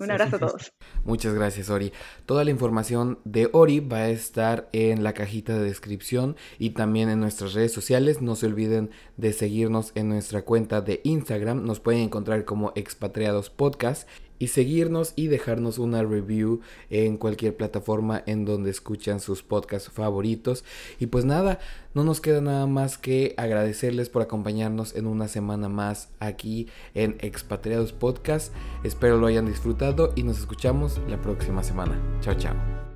Un 0.00 0.10
abrazo 0.10 0.36
a 0.36 0.38
todos. 0.40 0.72
Muchas 1.04 1.34
gracias, 1.34 1.70
Ori. 1.70 1.92
Toda 2.26 2.42
la 2.42 2.50
información 2.50 3.20
de 3.24 3.48
Ori 3.52 3.78
va 3.78 3.98
a 3.98 4.08
estar 4.08 4.68
en 4.72 5.04
la 5.04 5.12
cajita 5.12 5.56
de 5.56 5.64
descripción 5.64 6.36
y 6.58 6.70
también 6.70 7.10
en 7.10 7.20
nuestras 7.20 7.54
redes 7.54 7.72
sociales. 7.72 8.20
No 8.20 8.34
se 8.34 8.46
olviden 8.46 8.90
de 9.16 9.32
seguirnos 9.32 9.92
en 9.94 10.08
nuestra 10.08 10.42
cuenta 10.42 10.80
de 10.80 11.00
Instagram. 11.04 11.64
Nos 11.64 11.78
pueden 11.78 12.00
encontrar 12.00 12.44
como 12.44 12.72
Expatriados 12.74 13.50
Podcast. 13.50 14.08
Y 14.38 14.48
seguirnos 14.48 15.12
y 15.16 15.28
dejarnos 15.28 15.78
una 15.78 16.02
review 16.02 16.60
en 16.90 17.16
cualquier 17.16 17.56
plataforma 17.56 18.22
en 18.26 18.44
donde 18.44 18.70
escuchan 18.70 19.20
sus 19.20 19.42
podcasts 19.42 19.90
favoritos. 19.90 20.64
Y 20.98 21.06
pues 21.06 21.24
nada, 21.24 21.58
no 21.94 22.04
nos 22.04 22.20
queda 22.20 22.40
nada 22.40 22.66
más 22.66 22.98
que 22.98 23.34
agradecerles 23.36 24.08
por 24.08 24.22
acompañarnos 24.22 24.94
en 24.96 25.06
una 25.06 25.28
semana 25.28 25.68
más 25.68 26.08
aquí 26.20 26.68
en 26.94 27.16
Expatriados 27.20 27.92
Podcast. 27.92 28.52
Espero 28.82 29.18
lo 29.18 29.26
hayan 29.26 29.46
disfrutado 29.46 30.12
y 30.16 30.22
nos 30.22 30.38
escuchamos 30.38 31.00
la 31.08 31.20
próxima 31.20 31.62
semana. 31.62 32.00
Chao, 32.20 32.34
chao. 32.34 32.93